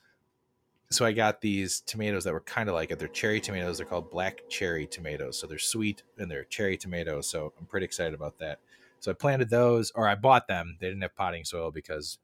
So 0.90 1.04
I 1.06 1.12
got 1.12 1.40
these 1.40 1.80
tomatoes 1.80 2.24
that 2.24 2.32
were 2.32 2.40
kind 2.40 2.68
of 2.68 2.74
like 2.74 2.90
it. 2.90 2.98
They're 2.98 3.08
cherry 3.08 3.40
tomatoes. 3.40 3.78
They're 3.78 3.86
called 3.86 4.10
black 4.10 4.42
cherry 4.48 4.86
tomatoes. 4.86 5.38
So 5.38 5.46
they're 5.46 5.58
sweet 5.58 6.02
and 6.18 6.30
they're 6.30 6.44
cherry 6.44 6.76
tomatoes. 6.76 7.26
So 7.26 7.52
I'm 7.58 7.66
pretty 7.66 7.84
excited 7.84 8.14
about 8.14 8.38
that. 8.38 8.58
So 9.00 9.10
I 9.10 9.14
planted 9.14 9.50
those, 9.50 9.90
or 9.94 10.06
I 10.06 10.14
bought 10.14 10.46
them. 10.46 10.76
They 10.80 10.88
didn't 10.88 11.02
have 11.02 11.14
potting 11.16 11.44
soil 11.44 11.70
because 11.70 12.18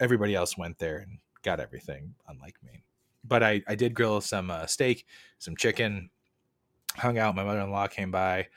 everybody 0.00 0.34
else 0.34 0.56
went 0.56 0.78
there 0.78 0.98
and 0.98 1.18
got 1.42 1.60
everything, 1.60 2.14
unlike 2.28 2.56
me. 2.62 2.84
But 3.24 3.42
I, 3.42 3.62
I 3.66 3.74
did 3.74 3.94
grill 3.94 4.20
some 4.20 4.50
uh, 4.50 4.66
steak, 4.66 5.06
some 5.38 5.56
chicken, 5.56 6.10
hung 6.96 7.18
out. 7.18 7.34
My 7.34 7.44
mother 7.44 7.60
in 7.60 7.70
law 7.70 7.86
came 7.86 8.10
by 8.10 8.48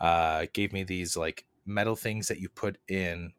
uh, 0.00 0.46
gave 0.52 0.72
me 0.72 0.82
these 0.82 1.16
like 1.16 1.44
metal 1.64 1.96
things 1.96 2.28
that 2.28 2.40
you 2.40 2.48
put 2.48 2.78
in 2.88 3.32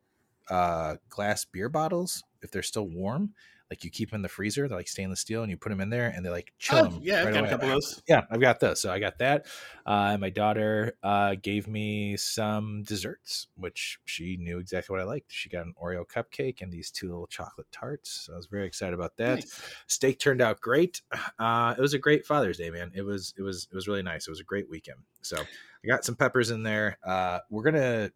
uh, 0.50 0.96
glass 1.10 1.46
beer 1.46 1.70
bottles 1.70 2.24
if 2.42 2.52
they're 2.52 2.64
still 2.64 2.88
warm. 2.88 3.34
Like 3.70 3.84
you 3.84 3.90
keep 3.90 4.12
them 4.12 4.18
in 4.18 4.22
the 4.22 4.30
freezer, 4.30 4.68
they're 4.68 4.78
like 4.78 4.88
stainless 4.88 5.22
steel, 5.22 5.42
and 5.42 5.50
you 5.50 5.58
put 5.58 5.70
them 5.70 5.82
in 5.82 5.90
there, 5.90 6.08
and 6.16 6.24
they 6.24 6.30
like 6.30 6.54
chill 6.60 6.78
Oh, 6.78 6.84
them. 6.90 7.00
yeah, 7.02 7.22
I've 7.24 7.34
got 7.34 7.40
away. 7.40 7.48
a 7.48 7.52
couple 7.52 7.68
of 7.70 7.74
those. 7.74 8.04
Yeah, 8.08 8.22
I've 8.30 8.42
got 8.42 8.60
those. 8.60 8.80
So 8.80 8.92
I 8.92 9.00
got 9.00 9.18
that. 9.18 9.48
Uh, 9.84 10.16
my 10.20 10.30
daughter 10.30 10.94
uh, 11.02 11.34
gave 11.42 11.68
me 11.68 12.16
some 12.16 12.84
desserts, 12.84 13.48
which 13.56 13.98
she 14.06 14.38
knew 14.38 14.60
exactly 14.60 14.94
what 14.94 15.02
I 15.02 15.06
liked. 15.06 15.32
She 15.32 15.50
got 15.50 15.66
an 15.66 15.74
Oreo 15.82 16.04
cupcake 16.06 16.62
and 16.62 16.72
these 16.72 16.92
two 16.92 17.08
little 17.08 17.26
chocolate 17.26 17.66
tarts. 17.72 18.12
So 18.28 18.34
I 18.34 18.36
was 18.36 18.46
very 18.46 18.68
excited 18.68 18.94
about 18.94 19.18
that. 19.18 19.36
Nice. 19.36 19.62
Steak 19.88 20.20
turned 20.20 20.42
out 20.42 20.60
great. 20.62 21.02
Uh, 21.40 21.74
it 21.76 21.82
was 21.82 21.96
a 21.96 22.00
great 22.00 22.28
Father's 22.28 22.58
Day, 22.58 22.70
man. 22.70 22.92
It 22.94 23.02
was 23.02 23.34
it 23.38 23.42
was 23.42 23.68
it 23.72 23.76
was 23.76 23.88
really 23.88 24.04
nice. 24.04 24.28
It 24.28 24.30
was 24.32 24.40
a 24.40 24.44
great 24.44 24.70
weekend. 24.70 25.00
So 25.24 25.38
I 25.38 25.88
got 25.88 26.06
some 26.06 26.16
peppers 26.16 26.52
in 26.52 26.62
there. 26.62 27.00
Uh, 27.04 27.40
we're 27.50 27.64
gonna. 27.64 28.12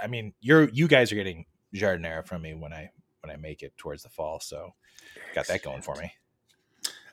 I 0.00 0.06
mean, 0.06 0.34
you're 0.40 0.68
you 0.68 0.86
guys 0.86 1.10
are 1.10 1.16
getting 1.16 1.46
giardiniera 1.74 2.26
from 2.26 2.42
me 2.42 2.54
when 2.54 2.72
I 2.72 2.90
when 3.20 3.30
I 3.30 3.36
make 3.36 3.62
it 3.62 3.76
towards 3.76 4.02
the 4.02 4.08
fall. 4.10 4.40
So 4.40 4.74
got 5.34 5.46
that 5.48 5.62
going 5.62 5.82
for 5.82 5.96
me. 5.96 6.12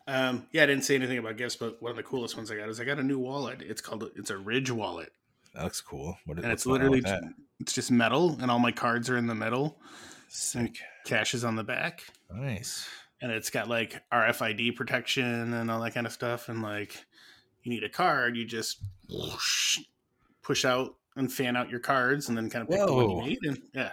Um, 0.07 0.47
yeah, 0.51 0.64
I 0.64 0.66
didn't 0.66 0.84
say 0.84 0.95
anything 0.95 1.20
about 1.20 1.38
gifts, 1.38 1.55
but 1.55 1.82
one 1.82 1.91
of 1.91 1.95
the 1.95 2.03
coolest 2.03 2.36
ones 2.36 2.51
I 2.51 2.55
got 2.57 2.70
is 2.70 2.80
I 2.80 2.84
got 2.84 2.99
a 2.99 3.03
new 3.03 3.20
wallet. 3.20 3.62
It's 3.62 3.82
called 3.82 4.09
it's 4.16 4.30
a 4.30 4.38
Ridge 4.38 4.72
wallet, 4.72 5.14
That 5.53 5.64
looks 5.64 5.80
cool. 5.80 6.18
What, 6.26 6.39
and 6.39 6.51
it's 6.51 6.66
literally 6.66 7.03
it's 7.59 7.74
just 7.74 7.91
metal, 7.91 8.38
and 8.41 8.49
all 8.49 8.59
my 8.59 8.72
cards 8.72 9.09
are 9.09 9.18
in 9.18 9.28
the 9.28 9.36
middle. 9.36 9.80
sick. 10.28 10.78
Cash 11.05 11.34
is 11.34 11.43
on 11.43 11.55
the 11.55 11.64
back, 11.64 12.03
Nice. 12.34 12.88
and 13.22 13.32
it's 13.32 13.49
got 13.49 13.70
like 13.70 14.01
RFID 14.12 14.76
protection 14.76 15.53
and 15.53 15.70
all 15.72 15.82
that 15.82 15.93
kind 15.93 16.05
of 16.07 16.14
stuff. 16.14 16.49
And 16.49 16.62
like, 16.62 17.05
you 17.64 17.72
need 17.72 17.84
a 17.84 17.89
card, 17.89 18.36
you 18.36 18.43
just 18.45 18.80
whoosh, 19.09 19.80
push 20.41 20.66
out 20.66 20.95
and 21.16 21.32
fan 21.32 21.55
out 21.55 21.70
your 21.70 21.80
cards, 21.80 22.28
and 22.30 22.38
then 22.38 22.49
kind 22.49 22.64
of 22.64 22.70
pick 22.70 22.86
the 22.86 22.93
one 22.93 23.09
you 23.09 23.16
Whoa. 23.16 23.26
need. 23.26 23.39
And 23.43 23.62
yeah, 23.74 23.91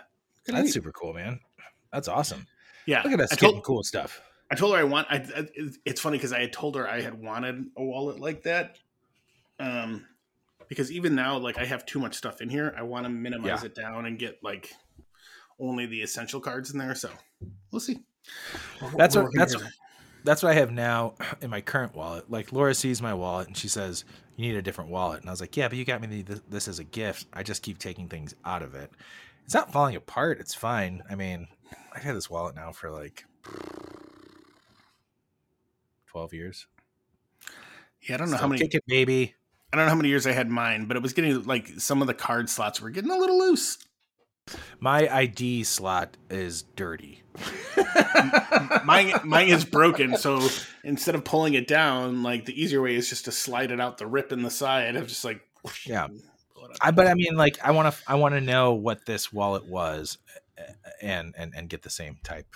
That's 0.54 0.72
super 0.72 0.92
cool, 0.92 1.14
man. 1.14 1.40
That's 1.92 2.08
awesome. 2.08 2.46
yeah. 2.86 3.02
Look 3.02 3.12
at 3.12 3.20
us 3.20 3.36
getting 3.36 3.60
cool 3.62 3.82
stuff. 3.82 4.20
I 4.50 4.54
told 4.54 4.74
her 4.74 4.80
I 4.80 4.84
want. 4.84 5.06
I, 5.10 5.16
I, 5.36 5.46
it's 5.84 6.00
funny 6.00 6.16
because 6.18 6.32
I 6.32 6.40
had 6.40 6.52
told 6.52 6.76
her 6.76 6.88
I 6.88 7.00
had 7.02 7.20
wanted 7.22 7.66
a 7.76 7.82
wallet 7.84 8.18
like 8.20 8.42
that. 8.44 8.78
Um, 9.60 10.06
because 10.68 10.92
even 10.92 11.14
now, 11.14 11.38
like 11.38 11.58
I 11.58 11.64
have 11.64 11.84
too 11.86 11.98
much 11.98 12.14
stuff 12.14 12.40
in 12.40 12.48
here. 12.48 12.74
I 12.76 12.82
want 12.82 13.04
to 13.04 13.10
minimize 13.10 13.60
Yeah. 13.62 13.66
it 13.66 13.74
down 13.74 14.06
and 14.06 14.18
get 14.18 14.38
like 14.42 14.72
only 15.58 15.86
the 15.86 16.02
essential 16.02 16.40
cards 16.40 16.70
in 16.72 16.78
there. 16.78 16.94
So 16.94 17.10
we'll 17.70 17.80
see. 17.80 17.98
We're- 18.80 18.94
That's 18.96 19.16
we're 19.16 19.24
what- 19.24 19.32
that's 19.34 19.52
together. 19.54 19.70
That's 20.24 20.42
what 20.42 20.50
I 20.50 20.54
have 20.54 20.70
now 20.72 21.14
in 21.40 21.48
my 21.50 21.60
current 21.60 21.94
wallet. 21.94 22.30
Like 22.30 22.52
Laura 22.52 22.74
sees 22.74 23.00
my 23.00 23.14
wallet 23.14 23.46
and 23.48 23.56
she 23.56 23.68
says, 23.68 24.04
"You 24.36 24.46
need 24.48 24.56
a 24.56 24.62
different 24.62 24.90
wallet." 24.90 25.20
And 25.20 25.28
I 25.28 25.32
was 25.32 25.40
like, 25.40 25.56
"Yeah, 25.56 25.68
but 25.68 25.78
you 25.78 25.84
got 25.84 26.00
me 26.02 26.22
the, 26.22 26.42
this 26.48 26.68
as 26.68 26.78
a 26.78 26.84
gift. 26.84 27.26
I 27.32 27.42
just 27.42 27.62
keep 27.62 27.78
taking 27.78 28.08
things 28.08 28.34
out 28.44 28.62
of 28.62 28.74
it. 28.74 28.90
It's 29.48 29.54
not 29.54 29.72
falling 29.72 29.96
apart. 29.96 30.40
It's 30.40 30.54
fine. 30.54 31.02
I 31.08 31.14
mean, 31.14 31.48
I've 31.94 32.02
had 32.02 32.14
this 32.14 32.28
wallet 32.28 32.54
now 32.54 32.70
for 32.70 32.90
like 32.90 33.24
twelve 36.06 36.34
years. 36.34 36.66
Yeah, 38.06 38.16
I 38.16 38.18
don't 38.18 38.30
know 38.30 38.36
how 38.36 38.46
many. 38.46 38.60
kick 38.60 38.74
it, 38.74 38.84
baby. 38.86 39.34
I 39.72 39.78
don't 39.78 39.86
know 39.86 39.88
how 39.88 39.96
many 39.96 40.10
years 40.10 40.26
I 40.26 40.32
had 40.32 40.50
mine, 40.50 40.84
but 40.84 40.98
it 40.98 41.02
was 41.02 41.14
getting 41.14 41.44
like 41.44 41.80
some 41.80 42.02
of 42.02 42.08
the 42.08 42.12
card 42.12 42.50
slots 42.50 42.82
were 42.82 42.90
getting 42.90 43.10
a 43.10 43.16
little 43.16 43.38
loose. 43.38 43.78
My 44.80 45.08
ID 45.08 45.64
slot 45.64 46.18
is 46.28 46.64
dirty. 46.76 47.22
mine 48.84 49.14
mine 49.24 49.48
is 49.48 49.64
broken, 49.64 50.18
so 50.18 50.46
instead 50.84 51.14
of 51.14 51.24
pulling 51.24 51.54
it 51.54 51.66
down, 51.66 52.22
like 52.22 52.44
the 52.44 52.62
easier 52.62 52.82
way 52.82 52.96
is 52.96 53.08
just 53.08 53.24
to 53.24 53.32
slide 53.32 53.70
it 53.70 53.80
out 53.80 53.96
the 53.96 54.06
rip 54.06 54.30
in 54.30 54.42
the 54.42 54.50
side. 54.50 54.94
of 54.94 55.06
just 55.06 55.24
like 55.24 55.40
Yeah. 55.86 56.08
It 56.70 56.76
out. 56.82 56.88
I, 56.88 56.90
but 56.90 57.06
I 57.06 57.14
mean, 57.14 57.34
like, 57.36 57.58
I 57.62 57.70
want 57.72 57.92
to, 57.94 58.00
I 58.06 58.14
want 58.16 58.34
to 58.34 58.40
know 58.40 58.74
what 58.74 59.04
this 59.06 59.32
wallet 59.32 59.66
was, 59.66 60.18
and 61.02 61.34
and 61.36 61.52
and 61.56 61.68
get 61.68 61.82
the 61.82 61.90
same 61.90 62.18
type 62.24 62.46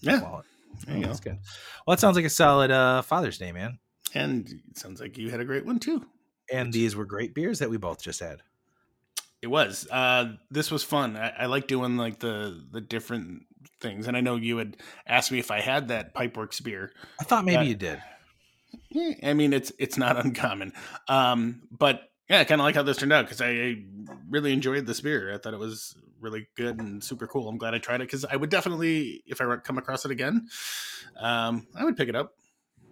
Yeah. 0.00 0.20
wallet. 0.22 0.44
There 0.86 0.96
you 0.96 1.02
go. 1.02 1.08
that's 1.08 1.20
good. 1.20 1.38
Well, 1.86 1.96
that 1.96 2.00
sounds 2.00 2.16
like 2.16 2.24
a 2.26 2.30
solid 2.30 2.70
uh, 2.70 3.02
Father's 3.02 3.38
Day, 3.38 3.52
man. 3.52 3.78
And 4.14 4.46
it 4.70 4.76
sounds 4.78 5.00
like 5.00 5.16
you 5.18 5.30
had 5.30 5.40
a 5.40 5.44
great 5.44 5.64
one 5.64 5.78
too. 5.78 6.04
And 6.52 6.72
these 6.72 6.94
were 6.94 7.04
great 7.06 7.34
beers 7.34 7.58
that 7.60 7.70
we 7.70 7.76
both 7.76 8.02
just 8.02 8.20
had. 8.20 8.42
It 9.42 9.48
was. 9.48 9.86
Uh, 9.90 10.34
this 10.50 10.70
was 10.70 10.82
fun. 10.84 11.16
I, 11.16 11.30
I 11.40 11.46
like 11.46 11.66
doing 11.66 11.96
like 11.96 12.18
the 12.20 12.62
the 12.70 12.80
different 12.80 13.42
things. 13.80 14.06
And 14.06 14.16
I 14.16 14.20
know 14.20 14.36
you 14.36 14.58
had 14.58 14.76
asked 15.06 15.32
me 15.32 15.38
if 15.38 15.50
I 15.50 15.60
had 15.60 15.88
that 15.88 16.14
Pipeworks 16.14 16.62
beer. 16.62 16.92
I 17.20 17.24
thought 17.24 17.44
maybe 17.44 17.64
Yeah. 17.64 17.70
you 17.70 17.74
did. 17.74 18.02
I 19.22 19.34
mean, 19.34 19.52
it's 19.52 19.72
it's 19.78 19.96
not 19.98 20.16
uncommon. 20.24 20.72
Um, 21.08 21.62
but 21.70 22.02
yeah, 22.28 22.40
I 22.40 22.44
kind 22.44 22.60
of 22.60 22.64
like 22.64 22.74
how 22.74 22.82
this 22.82 22.96
turned 22.96 23.12
out 23.12 23.24
because 23.26 23.40
I, 23.40 23.82
really 24.28 24.52
enjoyed 24.52 24.86
this 24.86 25.00
beer. 25.00 25.32
I 25.32 25.38
thought 25.38 25.54
it 25.54 25.58
was 25.60 25.94
really 26.20 26.48
good 26.56 26.80
and 26.80 27.02
super 27.02 27.26
cool. 27.26 27.48
I'm 27.48 27.58
glad 27.58 27.74
I 27.74 27.78
tried 27.78 27.96
it 27.96 28.04
because 28.08 28.24
I 28.24 28.34
would 28.36 28.50
definitely, 28.50 29.22
if 29.26 29.40
I 29.40 29.56
come 29.56 29.78
across 29.78 30.04
it 30.04 30.10
again, 30.10 30.48
um, 31.20 31.66
I 31.76 31.84
would 31.84 31.96
pick 31.96 32.08
it 32.08 32.16
up. 32.16 32.34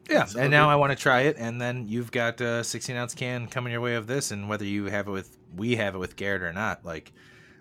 Yeah, 0.08 0.26
So 0.26 0.38
and 0.40 0.50
now 0.50 0.66
good. 0.66 0.72
I 0.72 0.76
want 0.76 0.92
to 0.92 0.96
try 1.02 1.22
it. 1.22 1.36
And 1.38 1.60
then 1.60 1.88
you've 1.88 2.10
got 2.12 2.40
a 2.40 2.62
16 2.62 2.94
ounce 2.94 3.14
can 3.14 3.46
coming 3.48 3.72
your 3.72 3.80
way 3.80 3.94
of 3.94 4.06
this, 4.06 4.30
and 4.32 4.48
whether 4.48 4.64
you 4.64 4.84
have 4.86 5.08
it 5.08 5.10
with 5.12 5.36
we 5.56 5.76
have 5.76 5.94
it 5.94 5.98
with 5.98 6.16
Garrett 6.16 6.42
or 6.42 6.52
not, 6.52 6.84
like 6.84 7.12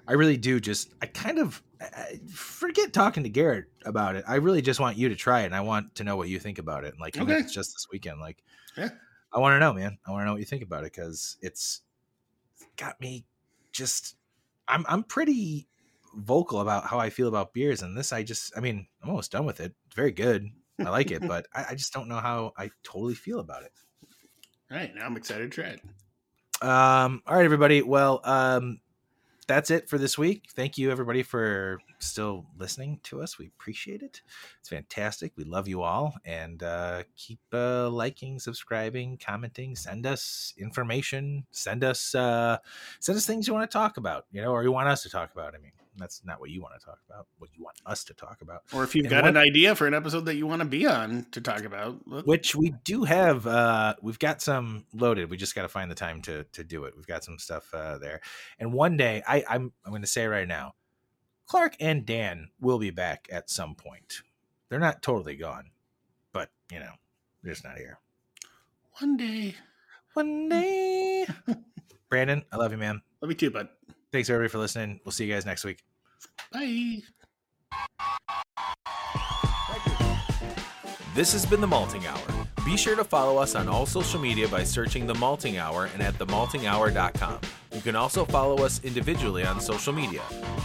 I 0.08 0.14
really 0.14 0.38
do. 0.38 0.60
Just 0.60 0.94
I 1.02 1.06
kind 1.08 1.40
of 1.40 1.62
I- 1.82 2.20
forget 2.32 2.92
talking 2.94 3.24
to 3.24 3.30
Garrett 3.30 3.66
about 3.86 4.16
it. 4.16 4.26
I 4.28 4.36
really 4.36 4.62
just 4.62 4.80
want 4.80 4.98
you 4.98 5.10
to 5.10 5.16
try 5.16 5.42
it, 5.42 5.46
and 5.46 5.56
I 5.56 5.62
want 5.62 5.96
to 5.96 6.04
know 6.04 6.18
what 6.18 6.28
you 6.30 6.38
think 6.40 6.60
about 6.60 6.84
it. 6.84 6.92
And 6.92 7.00
like, 7.00 7.18
Okay. 7.18 7.34
it's 7.36 7.54
just 7.54 7.74
this 7.74 7.88
weekend, 7.92 8.20
like, 8.20 8.44
Yeah. 8.78 8.90
I 9.34 9.40
want 9.40 9.56
to 9.56 9.60
know, 9.60 9.74
man. 9.74 9.98
I 10.06 10.12
want 10.12 10.22
to 10.22 10.26
know 10.26 10.32
what 10.34 10.40
you 10.40 10.46
think 10.46 10.64
about 10.64 10.84
it 10.84 10.94
because 10.94 11.38
it's 11.42 11.82
got 12.78 13.00
me 13.02 13.26
just. 13.72 14.16
I'm 14.68 14.86
I'm 14.88 15.04
pretty 15.04 15.68
vocal 16.16 16.62
about 16.62 16.86
how 16.86 17.00
I 17.00 17.10
feel 17.10 17.28
about 17.28 17.54
beers, 17.54 17.82
and 17.82 17.98
this 17.98 18.14
I 18.14 18.24
just 18.24 18.56
I 18.56 18.60
mean 18.60 18.88
I'm 19.02 19.10
almost 19.10 19.32
done 19.32 19.46
with 19.46 19.60
it. 19.60 19.74
It's 19.88 19.96
very 19.96 20.12
good. 20.12 20.50
I 20.80 20.90
like 20.90 21.12
it, 21.12 21.22
but 21.28 21.48
I, 21.54 21.66
I 21.72 21.76
just 21.76 21.94
don't 21.94 22.08
know 22.08 22.20
how 22.20 22.54
I 22.58 22.70
totally 22.84 23.16
feel 23.16 23.40
about 23.40 23.64
it. 23.64 23.72
All 24.72 24.78
right, 24.78 24.94
now 24.96 25.06
I'm 25.06 25.18
excited 25.18 25.52
to 25.52 25.62
try 25.62 25.72
it. 25.72 25.82
Um, 26.62 27.22
all 27.28 27.36
right, 27.36 27.46
everybody. 27.46 27.82
Well, 27.82 28.22
um, 28.24 28.80
that's 29.48 29.72
it 29.72 29.90
for 29.90 29.98
this 29.98 30.18
week. 30.18 30.50
Thank 30.56 30.78
you, 30.78 30.92
everybody, 30.92 31.24
for 31.24 31.80
still 32.00 32.46
listening 32.58 33.00
to 33.04 33.22
us. 33.22 33.38
We 33.38 33.48
appreciate 33.48 34.02
it. 34.02 34.22
It's 34.60 34.70
fantastic. 34.70 35.34
We 35.36 35.44
love 35.44 35.68
you 35.68 35.82
all, 35.82 36.16
and 36.26 36.62
uh, 36.64 37.04
keep 37.16 37.40
uh, 37.52 37.90
liking, 37.90 38.40
subscribing, 38.40 39.20
commenting. 39.24 39.76
Send 39.76 40.06
us 40.06 40.54
information. 40.58 41.46
Send 41.52 41.84
us 41.84 42.16
uh, 42.16 42.58
send 43.00 43.18
us 43.18 43.26
things 43.26 43.48
you 43.48 43.54
want 43.54 43.70
to 43.70 43.74
talk 43.74 43.98
about. 43.98 44.26
You 44.32 44.42
know, 44.42 44.52
or 44.52 44.64
you 44.64 44.72
want 44.72 44.88
us 44.88 45.04
to 45.04 45.10
talk 45.10 45.32
about. 45.34 45.56
I 45.56 45.60
mean, 45.60 45.72
that's 45.98 46.22
not 46.26 46.40
what 46.40 46.50
you 46.50 46.62
want 46.62 46.80
to 46.80 46.86
talk 46.86 47.00
about. 47.10 47.28
What 47.38 47.50
you 47.54 47.64
want 47.64 47.78
us 47.86 48.04
to 48.06 48.14
talk 48.14 48.42
about. 48.42 48.64
Or 48.74 48.84
if 48.84 48.96
you've 48.96 49.06
And 49.06 49.12
got 49.12 49.24
what- 49.24 49.30
an 49.30 49.38
idea 49.38 49.76
for 49.76 49.86
an 49.88 49.94
episode 49.94 50.26
that 50.26 50.36
you 50.36 50.48
want 50.48 50.62
to 50.62 50.68
be 50.68 50.88
on 50.88 51.26
to 51.32 51.42
talk 51.42 51.64
about, 51.64 52.26
which 52.26 52.56
we 52.56 52.74
do 52.84 53.04
have 53.04 53.46
uh 53.48 53.96
we've 54.02 54.20
got 54.20 54.42
some 54.42 54.86
loaded 54.94 55.30
we 55.30 55.38
just 55.38 55.56
got 55.56 55.62
to 55.64 55.68
find 55.68 55.90
the 55.92 55.96
time 55.96 56.22
to 56.24 56.44
to 56.46 56.64
do 56.64 56.86
it 56.86 56.96
we've 56.96 57.08
got 57.08 57.24
some 57.24 57.38
stuff 57.38 57.74
uh 57.74 57.98
there 57.98 58.22
and 58.60 58.74
one 58.74 58.98
day 58.98 59.22
i 59.28 59.44
i'm 59.50 59.72
i'm 59.86 59.92
going 59.92 60.02
to 60.02 60.08
say 60.08 60.26
right 60.28 60.48
now 60.48 60.74
clark 61.46 61.76
and 61.80 62.06
dan 62.06 62.50
will 62.60 62.80
be 62.80 62.90
back 62.90 63.28
at 63.32 63.50
some 63.50 63.76
point 63.76 64.22
they're 64.70 64.80
not 64.80 65.02
totally 65.02 65.36
gone 65.36 65.72
but 66.32 66.50
you 66.72 66.80
know 66.80 66.92
they're 67.44 67.54
just 67.54 67.64
not 67.64 67.78
here 67.78 68.00
one 69.00 69.18
day. 69.18 69.56
one 70.14 70.50
day 70.50 71.26
brandon 72.10 72.44
i 72.52 72.58
love 72.58 72.72
you 72.72 72.78
man 72.78 73.02
Love 73.22 73.32
you 73.32 73.36
too, 73.38 73.52
bud. 73.52 73.70
Thanks 74.14 74.30
everybody 74.30 74.50
for 74.50 74.60
listening 74.60 75.02
we'll 75.04 75.12
see 75.12 75.26
you 75.26 75.34
guys 75.34 75.46
next 75.46 75.66
week 75.66 75.80
Bye. 76.52 77.02
This 81.16 81.32
has 81.34 81.46
been 81.46 81.62
The 81.62 81.68
Malting 81.68 82.08
Hour. 82.08 82.20
Be 82.66 82.76
sure 82.76 82.96
to 82.96 83.04
follow 83.04 83.38
us 83.38 83.56
on 83.56 83.68
all 83.68 83.86
social 83.86 84.20
media 84.20 84.48
by 84.48 84.64
searching 84.64 85.06
The 85.06 85.14
Malting 85.14 85.58
Hour 85.58 85.90
and 85.94 86.02
at 86.02 86.16
themaltinghour.com. 86.16 87.40
You 87.74 87.82
can 87.82 87.96
also 87.96 88.24
follow 88.24 88.64
us 88.64 88.80
individually 88.84 89.44
on 89.44 89.60
social 89.60 89.94
media. 89.94 90.22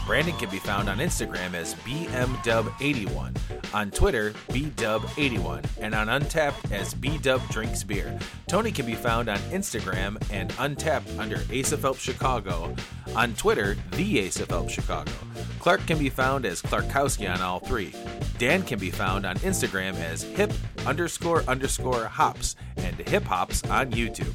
Brandon 0.06 0.36
can 0.36 0.50
be 0.50 0.59
found 0.59 0.90
on 0.90 0.98
Instagram 0.98 1.54
as 1.54 1.74
BMDub81, 1.76 3.74
on 3.74 3.90
Twitter, 3.90 4.32
BDub81, 4.50 5.64
and 5.80 5.94
on 5.94 6.09
Untappd 6.09 6.70
as 6.70 6.94
BDub 6.94 7.48
Drinks 7.50 7.82
Beer. 7.82 8.18
Tony 8.46 8.70
can 8.70 8.84
be 8.84 8.94
found 8.94 9.30
on 9.30 9.38
Instagram 9.50 10.22
and 10.30 10.50
Untappd 10.52 11.18
under 11.18 11.40
Ace 11.50 11.72
of 11.72 11.80
Help 11.80 11.96
Chicago, 11.96 12.76
on 13.16 13.32
Twitter, 13.34 13.76
The 13.92 14.18
Ace 14.18 14.40
of 14.40 14.50
Help 14.50 14.68
Chicago. 14.68 15.12
Clark 15.61 15.86
can 15.86 15.98
be 15.98 16.11
found 16.11 16.44
as 16.44 16.61
Clarkowski 16.61 17.32
on 17.32 17.40
all 17.40 17.59
three. 17.59 17.94
Dan 18.38 18.62
can 18.62 18.78
be 18.78 18.90
found 18.90 19.24
on 19.24 19.36
Instagram 19.38 19.94
as 19.94 20.22
hip 20.22 20.52
underscore 20.86 21.42
underscore 21.48 22.04
hops 22.04 22.54
and 22.76 22.96
hip 23.09 23.24
hops 23.24 23.64
on 23.64 23.90
YouTube. 23.90 24.34